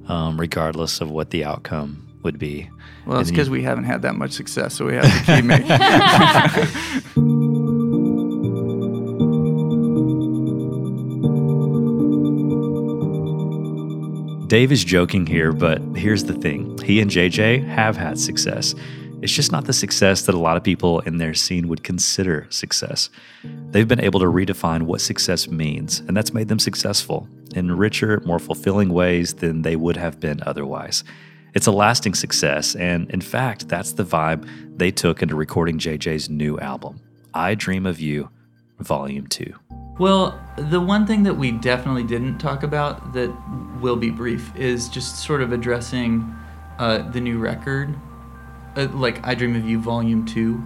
um, 0.07 0.39
regardless 0.39 1.01
of 1.01 1.11
what 1.11 1.29
the 1.29 1.43
outcome 1.43 2.01
would 2.23 2.39
be. 2.39 2.69
Well, 3.05 3.19
it's 3.19 3.29
because 3.29 3.49
we 3.49 3.61
haven't 3.61 3.83
had 3.83 4.01
that 4.01 4.15
much 4.15 4.31
success, 4.31 4.73
so 4.73 4.85
we 4.85 4.95
have 4.95 5.03
to 5.03 5.35
keep 5.35 5.45
making. 5.45 7.25
Dave 14.56 14.72
is 14.72 14.86
joking 14.86 15.26
here, 15.26 15.51
but 15.51 15.82
here's 15.97 16.24
the 16.24 16.34
thing 16.34 16.78
he 16.78 17.01
and 17.01 17.12
JJ 17.12 17.68
have 17.68 17.97
had 17.97 18.18
success. 18.18 18.74
It's 19.22 19.34
just 19.34 19.51
not 19.51 19.66
the 19.66 19.74
success 19.74 20.22
that 20.22 20.34
a 20.34 20.39
lot 20.39 20.56
of 20.56 20.64
people 20.64 21.01
in 21.01 21.18
their 21.18 21.34
scene 21.34 21.68
would 21.68 21.84
consider 21.84 22.47
success. 22.49 23.10
They've 23.43 23.86
been 23.86 23.99
able 23.99 24.22
to 24.22 24.28
redefine 24.28 24.84
what 24.84 25.01
success 25.01 25.49
means, 25.49 25.99
and 25.99 26.16
that's 26.16 26.34
made 26.34 26.47
them 26.47 26.60
successful 26.60 27.28
in 27.53 27.76
richer, 27.76 28.22
more 28.22 28.39
fulfilling 28.39 28.93
ways 28.93 29.34
than 29.34 29.64
they 29.64 29.76
would 29.76 29.97
have 29.97 30.22
been 30.22 30.41
otherwise. 30.45 31.03
It's 31.53 31.68
a 31.68 31.74
lasting 31.74 32.14
success, 32.14 32.76
and 32.76 33.12
in 33.12 33.20
fact, 33.20 33.68
that's 33.68 33.91
the 33.91 34.06
vibe 34.06 34.47
they 34.78 34.89
took 34.89 35.22
into 35.22 35.36
recording 35.36 35.80
JJ's 35.80 36.30
new 36.30 36.58
album, 36.60 37.01
I 37.34 37.56
Dream 37.56 37.86
of 37.86 37.99
You, 37.99 38.30
Volume 38.80 39.28
2. 39.28 39.53
Well, 39.97 40.39
the 40.57 40.79
one 40.81 41.05
thing 41.05 41.23
that 41.23 41.35
we 41.35 41.51
definitely 41.51 42.03
didn't 42.03 42.37
talk 42.39 42.63
about 42.63 43.13
that 43.13 43.33
will 43.81 43.95
be 43.95 44.09
brief 44.09 44.55
is 44.55 44.89
just 44.89 45.17
sort 45.23 45.41
of 45.41 45.51
addressing 45.51 46.35
uh, 46.79 47.09
the 47.09 47.21
new 47.21 47.37
record, 47.39 47.95
uh, 48.75 48.87
like 48.93 49.25
I 49.25 49.35
Dream 49.35 49.55
of 49.55 49.65
You 49.65 49.79
Volume 49.79 50.25
2. 50.25 50.63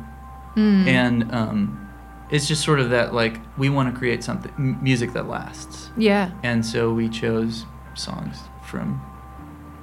And 0.58 1.32
um, 1.34 1.90
it's 2.30 2.46
just 2.46 2.66
sort 2.66 2.82
of 2.82 2.90
that, 2.90 3.14
like, 3.14 3.40
we 3.58 3.70
want 3.70 3.94
to 3.94 3.98
create 3.98 4.26
something, 4.26 4.52
m- 4.58 4.84
music 4.84 5.14
that 5.14 5.28
lasts. 5.30 5.90
Yeah. 5.96 6.32
And 6.44 6.66
so 6.66 6.92
we 6.92 7.08
chose 7.08 7.66
songs 7.94 8.40
from 8.66 9.02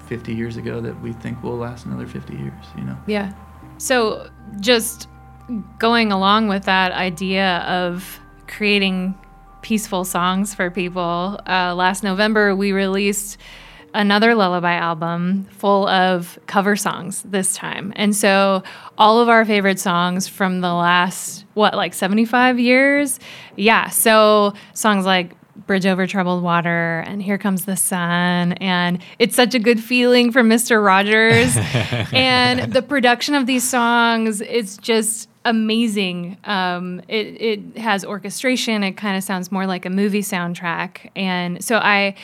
50 0.06 0.34
years 0.34 0.58
ago 0.58 0.82
that 0.82 1.00
we 1.00 1.14
think 1.14 1.42
will 1.42 1.56
last 1.56 1.86
another 1.86 2.06
50 2.06 2.34
years, 2.34 2.52
you 2.76 2.84
know? 2.84 2.96
Yeah. 3.06 3.32
So 3.78 4.28
just 4.60 5.08
going 5.78 6.12
along 6.12 6.48
with 6.48 6.64
that 6.64 6.92
idea 6.92 7.58
of 7.60 8.20
creating 8.48 9.14
peaceful 9.66 10.04
songs 10.04 10.54
for 10.54 10.70
people, 10.70 11.40
uh, 11.44 11.74
last 11.74 12.04
November 12.04 12.54
we 12.54 12.70
released 12.70 13.36
another 13.94 14.32
lullaby 14.36 14.74
album 14.74 15.44
full 15.50 15.88
of 15.88 16.38
cover 16.46 16.76
songs 16.76 17.22
this 17.22 17.56
time. 17.56 17.92
And 17.96 18.14
so 18.14 18.62
all 18.96 19.18
of 19.18 19.28
our 19.28 19.44
favorite 19.44 19.80
songs 19.80 20.28
from 20.28 20.60
the 20.60 20.72
last, 20.72 21.44
what, 21.54 21.74
like 21.74 21.94
75 21.94 22.60
years? 22.60 23.18
Yeah. 23.56 23.88
So 23.88 24.54
songs 24.72 25.04
like 25.04 25.32
Bridge 25.66 25.84
Over 25.84 26.06
Troubled 26.06 26.44
Water 26.44 27.02
and 27.04 27.20
Here 27.20 27.36
Comes 27.36 27.64
the 27.64 27.76
Sun 27.76 28.52
and 28.60 29.02
It's 29.18 29.34
Such 29.34 29.56
a 29.56 29.58
Good 29.58 29.80
Feeling 29.80 30.30
from 30.30 30.48
Mr. 30.48 30.84
Rogers. 30.84 31.56
and 32.12 32.72
the 32.72 32.82
production 32.82 33.34
of 33.34 33.46
these 33.46 33.68
songs 33.68 34.40
is 34.40 34.76
just 34.76 35.28
amazing. 35.48 36.36
Um, 36.44 37.00
it, 37.08 37.26
it 37.40 37.78
has 37.78 38.04
orchestration. 38.04 38.82
It 38.82 38.92
kind 38.92 39.16
of 39.16 39.22
sounds 39.24 39.50
more 39.50 39.66
like 39.66 39.86
a 39.86 39.90
movie 39.90 40.22
soundtrack. 40.22 41.10
And 41.16 41.62
so 41.64 41.76
I 41.78 42.14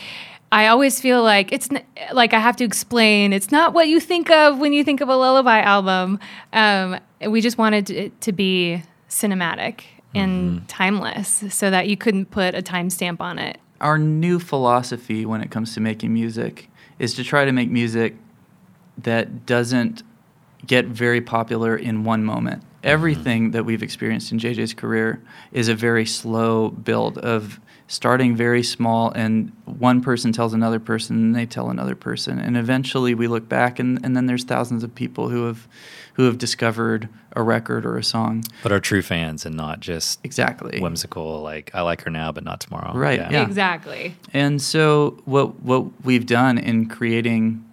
I 0.50 0.66
always 0.66 1.00
feel 1.00 1.22
like 1.22 1.50
it's 1.52 1.70
n- 1.70 1.82
like 2.12 2.34
I 2.34 2.38
have 2.38 2.56
to 2.56 2.64
explain. 2.64 3.32
It's 3.32 3.50
not 3.50 3.72
what 3.72 3.88
you 3.88 4.00
think 4.00 4.30
of 4.30 4.58
when 4.58 4.72
you 4.74 4.84
think 4.84 5.00
of 5.00 5.08
a 5.08 5.16
lullaby 5.16 5.60
album. 5.60 6.18
Um, 6.52 6.98
we 7.26 7.40
just 7.40 7.56
wanted 7.56 7.88
it 7.88 8.20
to 8.20 8.32
be 8.32 8.82
cinematic 9.08 9.84
and 10.14 10.68
timeless, 10.68 11.42
so 11.48 11.70
that 11.70 11.88
you 11.88 11.96
couldn't 11.96 12.26
put 12.30 12.54
a 12.54 12.60
timestamp 12.60 13.20
on 13.20 13.38
it. 13.38 13.56
our 13.80 13.98
new 13.98 14.38
philosophy 14.38 15.24
when 15.24 15.40
it 15.40 15.50
comes 15.50 15.72
to 15.74 15.80
making 15.80 16.12
music 16.12 16.68
is 16.98 17.14
to 17.14 17.24
try 17.24 17.46
to 17.46 17.52
make 17.52 17.70
music 17.70 18.14
that 18.98 19.46
doesn't 19.46 20.02
get 20.66 20.84
very 20.86 21.20
popular 21.20 21.74
in 21.76 22.04
one 22.04 22.22
moment. 22.24 22.62
Everything 22.82 23.52
that 23.52 23.64
we've 23.64 23.82
experienced 23.82 24.32
in 24.32 24.38
JJ's 24.38 24.74
career 24.74 25.22
is 25.52 25.68
a 25.68 25.74
very 25.74 26.04
slow 26.04 26.70
build 26.70 27.18
of 27.18 27.60
starting 27.86 28.34
very 28.34 28.62
small 28.62 29.12
and 29.12 29.52
one 29.66 30.00
person 30.00 30.32
tells 30.32 30.54
another 30.54 30.80
person 30.80 31.16
and 31.16 31.34
they 31.34 31.44
tell 31.44 31.68
another 31.68 31.94
person 31.94 32.38
and 32.38 32.56
eventually 32.56 33.14
we 33.14 33.26
look 33.28 33.48
back 33.48 33.78
and, 33.78 34.02
and 34.02 34.16
then 34.16 34.24
there's 34.24 34.44
thousands 34.44 34.82
of 34.82 34.94
people 34.94 35.28
who 35.28 35.46
have 35.46 35.68
who 36.14 36.24
have 36.24 36.38
discovered 36.38 37.08
a 37.34 37.42
record 37.42 37.86
or 37.86 37.96
a 37.96 38.04
song. 38.04 38.44
But 38.62 38.72
are 38.72 38.80
true 38.80 39.02
fans 39.02 39.46
and 39.46 39.56
not 39.56 39.80
just 39.80 40.20
Exactly. 40.24 40.80
whimsical, 40.80 41.40
like, 41.40 41.70
I 41.74 41.80
like 41.80 42.02
her 42.02 42.10
now, 42.10 42.32
but 42.32 42.44
not 42.44 42.60
tomorrow. 42.60 42.92
Right, 42.94 43.18
yeah. 43.18 43.42
Exactly. 43.42 44.14
And 44.34 44.60
so 44.60 45.18
what 45.24 45.60
what 45.60 46.04
we've 46.04 46.26
done 46.26 46.58
in 46.58 46.88
creating 46.88 47.64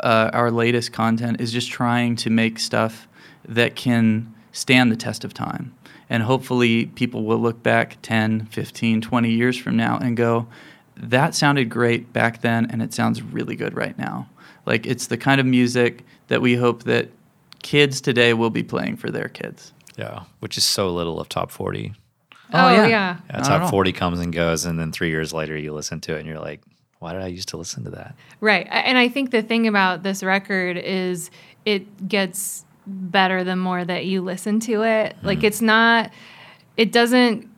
uh, 0.00 0.30
our 0.32 0.50
latest 0.50 0.92
content 0.92 1.40
is 1.40 1.52
just 1.52 1.70
trying 1.70 2.16
to 2.16 2.30
make 2.30 2.58
stuff 2.58 3.08
that 3.46 3.76
can 3.76 4.34
stand 4.56 4.90
the 4.90 4.96
test 4.96 5.22
of 5.24 5.34
time. 5.34 5.74
And 6.08 6.22
hopefully 6.22 6.86
people 6.86 7.24
will 7.24 7.38
look 7.38 7.62
back 7.62 7.98
10, 8.02 8.46
15, 8.46 9.00
20 9.00 9.30
years 9.30 9.58
from 9.58 9.76
now 9.76 9.98
and 9.98 10.16
go, 10.16 10.46
that 10.96 11.34
sounded 11.34 11.68
great 11.68 12.12
back 12.12 12.40
then 12.40 12.70
and 12.70 12.80
it 12.80 12.94
sounds 12.94 13.20
really 13.22 13.54
good 13.54 13.76
right 13.76 13.98
now. 13.98 14.28
Like 14.64 14.86
it's 14.86 15.08
the 15.08 15.18
kind 15.18 15.40
of 15.40 15.46
music 15.46 16.04
that 16.28 16.40
we 16.40 16.54
hope 16.54 16.84
that 16.84 17.10
kids 17.62 18.00
today 18.00 18.32
will 18.32 18.50
be 18.50 18.62
playing 18.62 18.96
for 18.96 19.10
their 19.10 19.28
kids. 19.28 19.72
Yeah, 19.96 20.24
which 20.40 20.56
is 20.56 20.64
so 20.64 20.90
little 20.90 21.20
of 21.20 21.28
top 21.28 21.50
40. 21.50 21.92
Oh, 22.32 22.38
oh 22.52 22.72
yeah. 22.72 22.86
yeah. 22.86 23.16
Yeah, 23.28 23.38
top 23.40 23.70
40 23.70 23.92
comes 23.92 24.20
and 24.20 24.32
goes, 24.32 24.64
and 24.64 24.78
then 24.78 24.92
three 24.92 25.10
years 25.10 25.32
later 25.32 25.56
you 25.56 25.72
listen 25.72 26.00
to 26.02 26.16
it 26.16 26.20
and 26.20 26.26
you're 26.26 26.38
like, 26.38 26.62
why 26.98 27.12
did 27.12 27.22
I 27.22 27.26
used 27.26 27.48
to 27.50 27.56
listen 27.56 27.84
to 27.84 27.90
that? 27.90 28.14
Right. 28.40 28.66
And 28.70 28.96
I 28.96 29.08
think 29.08 29.30
the 29.30 29.42
thing 29.42 29.66
about 29.66 30.02
this 30.02 30.22
record 30.22 30.76
is 30.76 31.30
it 31.64 32.08
gets 32.08 32.64
better 32.86 33.44
the 33.44 33.56
more 33.56 33.84
that 33.84 34.06
you 34.06 34.22
listen 34.22 34.60
to 34.60 34.82
it. 34.84 35.16
Hmm. 35.16 35.26
Like 35.26 35.44
it's 35.44 35.60
not 35.60 36.10
it 36.76 36.92
doesn't 36.92 37.48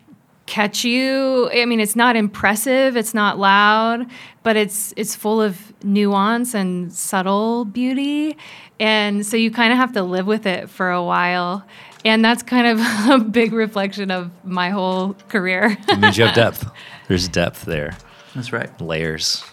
catch 0.46 0.82
you. 0.84 1.50
I 1.52 1.66
mean, 1.66 1.78
it's 1.78 1.94
not 1.94 2.16
impressive, 2.16 2.96
it's 2.96 3.12
not 3.14 3.38
loud, 3.38 4.06
but 4.42 4.56
it's 4.56 4.94
it's 4.96 5.14
full 5.14 5.40
of 5.40 5.72
nuance 5.84 6.54
and 6.54 6.92
subtle 6.92 7.64
beauty. 7.64 8.36
And 8.80 9.26
so 9.26 9.36
you 9.36 9.50
kind 9.50 9.72
of 9.72 9.78
have 9.78 9.92
to 9.92 10.02
live 10.02 10.26
with 10.26 10.46
it 10.46 10.70
for 10.70 10.90
a 10.90 11.02
while. 11.02 11.64
And 12.04 12.24
that's 12.24 12.42
kind 12.42 12.66
of 12.66 12.80
a 13.10 13.24
big 13.24 13.52
reflection 13.52 14.10
of 14.10 14.30
my 14.44 14.70
whole 14.70 15.14
career. 15.28 15.76
It 15.88 15.98
means 15.98 16.16
you 16.16 16.24
have 16.24 16.34
depth. 16.34 16.64
There's 17.08 17.28
depth 17.28 17.64
there, 17.64 17.96
That's 18.34 18.52
right. 18.52 18.80
layers. 18.80 19.44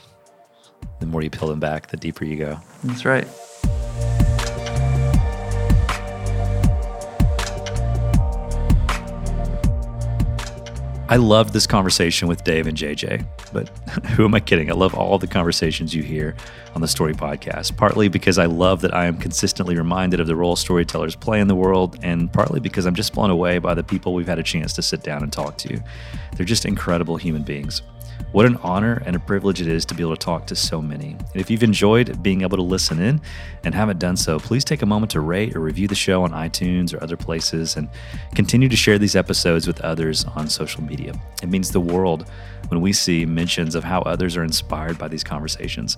The 0.99 1.05
more 1.05 1.21
you 1.21 1.29
peel 1.29 1.47
them 1.47 1.59
back, 1.59 1.87
the 1.87 1.97
deeper 1.97 2.23
you 2.23 2.37
go. 2.37 2.59
That's 2.83 3.03
right. 3.03 3.27
I 11.15 11.17
loved 11.17 11.53
this 11.53 11.65
conversation 11.65 12.27
with 12.27 12.43
Dave 12.43 12.67
and 12.67 12.77
JJ, 12.77 13.25
but 13.53 13.69
who 14.17 14.25
am 14.25 14.35
I 14.35 14.41
kidding? 14.41 14.69
I 14.69 14.73
love 14.73 14.93
all 14.93 15.17
the 15.17 15.27
conversations 15.27 15.95
you 15.95 16.03
hear 16.03 16.35
on 16.75 16.81
the 16.81 16.89
Story 16.89 17.13
Podcast, 17.13 17.77
partly 17.77 18.09
because 18.09 18.37
I 18.37 18.47
love 18.47 18.81
that 18.81 18.93
I 18.93 19.05
am 19.05 19.15
consistently 19.17 19.77
reminded 19.77 20.19
of 20.19 20.27
the 20.27 20.35
role 20.35 20.57
storytellers 20.57 21.15
play 21.15 21.39
in 21.39 21.47
the 21.47 21.55
world, 21.55 21.97
and 22.03 22.29
partly 22.33 22.59
because 22.59 22.85
I'm 22.85 22.95
just 22.95 23.13
blown 23.13 23.29
away 23.29 23.59
by 23.59 23.73
the 23.73 23.81
people 23.81 24.13
we've 24.13 24.27
had 24.27 24.39
a 24.39 24.43
chance 24.43 24.73
to 24.73 24.81
sit 24.81 25.03
down 25.03 25.23
and 25.23 25.31
talk 25.31 25.57
to. 25.59 25.81
They're 26.35 26.45
just 26.45 26.65
incredible 26.65 27.15
human 27.15 27.43
beings. 27.43 27.81
What 28.31 28.45
an 28.45 28.57
honor 28.57 29.01
and 29.05 29.15
a 29.15 29.19
privilege 29.19 29.61
it 29.61 29.67
is 29.67 29.85
to 29.85 29.95
be 29.95 30.03
able 30.03 30.15
to 30.15 30.25
talk 30.25 30.45
to 30.47 30.55
so 30.55 30.81
many. 30.81 31.11
And 31.11 31.35
if 31.35 31.49
you've 31.49 31.63
enjoyed 31.63 32.21
being 32.21 32.41
able 32.41 32.57
to 32.57 32.63
listen 32.63 33.01
in 33.01 33.21
and 33.63 33.73
haven't 33.73 33.99
done 33.99 34.17
so, 34.17 34.39
please 34.39 34.65
take 34.65 34.81
a 34.81 34.85
moment 34.85 35.11
to 35.11 35.21
rate 35.21 35.55
or 35.55 35.61
review 35.61 35.87
the 35.87 35.95
show 35.95 36.23
on 36.23 36.31
iTunes 36.31 36.93
or 36.93 37.01
other 37.01 37.15
places 37.15 37.77
and 37.77 37.87
continue 38.33 38.67
to 38.67 38.75
share 38.75 38.97
these 38.97 39.15
episodes 39.15 39.67
with 39.67 39.79
others 39.81 40.25
on 40.35 40.49
social 40.49 40.83
media. 40.83 41.13
It 41.41 41.49
means 41.49 41.71
the 41.71 41.79
world 41.79 42.29
when 42.69 42.81
we 42.81 42.93
see 42.93 43.25
mentions 43.25 43.75
of 43.75 43.83
how 43.83 44.01
others 44.01 44.35
are 44.37 44.43
inspired 44.43 44.97
by 44.97 45.07
these 45.07 45.23
conversations. 45.23 45.97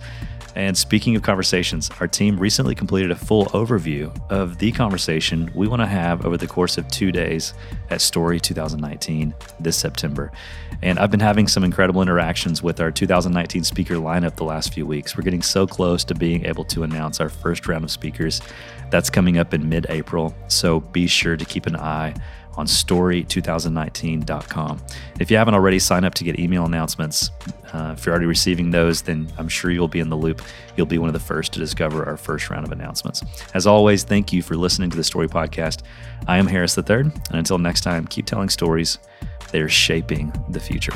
And 0.55 0.75
speaking 0.75 1.15
of 1.15 1.21
conversations, 1.21 1.91
our 1.99 2.07
team 2.07 2.39
recently 2.39 2.73
completed 2.73 3.11
a 3.11 3.15
full 3.15 3.45
overview 3.47 4.11
of 4.31 4.57
the 4.57 4.71
conversation 4.71 5.51
we 5.53 5.67
want 5.67 5.83
to 5.83 5.85
have 5.85 6.25
over 6.25 6.35
the 6.35 6.47
course 6.47 6.79
of 6.79 6.87
two 6.87 7.11
days 7.11 7.53
at 7.91 8.01
Story 8.01 8.39
2019 8.39 9.35
this 9.59 9.77
September. 9.77 10.31
And 10.81 10.97
I've 10.97 11.11
been 11.11 11.19
having 11.19 11.47
some 11.47 11.63
incredible 11.63 12.01
interactions 12.01 12.63
with 12.63 12.79
our 12.81 12.89
2019 12.89 13.63
speaker 13.65 13.95
lineup 13.95 14.35
the 14.35 14.45
last 14.45 14.73
few 14.73 14.87
weeks. 14.87 15.15
We're 15.15 15.23
getting 15.23 15.43
so 15.43 15.67
close 15.67 16.03
to 16.05 16.15
being 16.15 16.45
able 16.45 16.65
to 16.65 16.81
announce 16.81 17.19
our 17.19 17.29
first 17.29 17.67
round 17.67 17.83
of 17.83 17.91
speakers. 17.91 18.41
That's 18.89 19.11
coming 19.11 19.37
up 19.37 19.53
in 19.53 19.69
mid 19.69 19.85
April. 19.89 20.35
So 20.47 20.79
be 20.79 21.05
sure 21.05 21.37
to 21.37 21.45
keep 21.45 21.67
an 21.67 21.75
eye 21.75 22.15
on 22.57 22.65
story2019.com. 22.65 24.81
If 25.19 25.31
you 25.31 25.37
haven't 25.37 25.53
already, 25.53 25.79
sign 25.79 26.03
up 26.03 26.13
to 26.15 26.23
get 26.23 26.39
email 26.39 26.65
announcements. 26.65 27.31
Uh, 27.73 27.93
if 27.97 28.05
you're 28.05 28.13
already 28.13 28.27
receiving 28.27 28.71
those, 28.71 29.01
then 29.01 29.31
I'm 29.37 29.47
sure 29.47 29.71
you'll 29.71 29.87
be 29.87 29.99
in 29.99 30.09
the 30.09 30.17
loop. 30.17 30.41
You'll 30.75 30.87
be 30.87 30.97
one 30.97 31.09
of 31.09 31.13
the 31.13 31.19
first 31.19 31.53
to 31.53 31.59
discover 31.59 32.05
our 32.05 32.17
first 32.17 32.49
round 32.49 32.65
of 32.65 32.71
announcements. 32.71 33.23
As 33.53 33.67
always, 33.67 34.03
thank 34.03 34.33
you 34.33 34.41
for 34.41 34.55
listening 34.55 34.89
to 34.89 34.97
the 34.97 35.03
Story 35.03 35.27
Podcast. 35.27 35.83
I 36.27 36.37
am 36.37 36.47
Harris 36.47 36.77
III, 36.77 36.95
and 36.95 37.13
until 37.31 37.57
next 37.57 37.81
time, 37.81 38.07
keep 38.07 38.25
telling 38.25 38.49
stories. 38.49 38.97
They 39.51 39.61
are 39.61 39.69
shaping 39.69 40.33
the 40.49 40.59
future. 40.59 40.93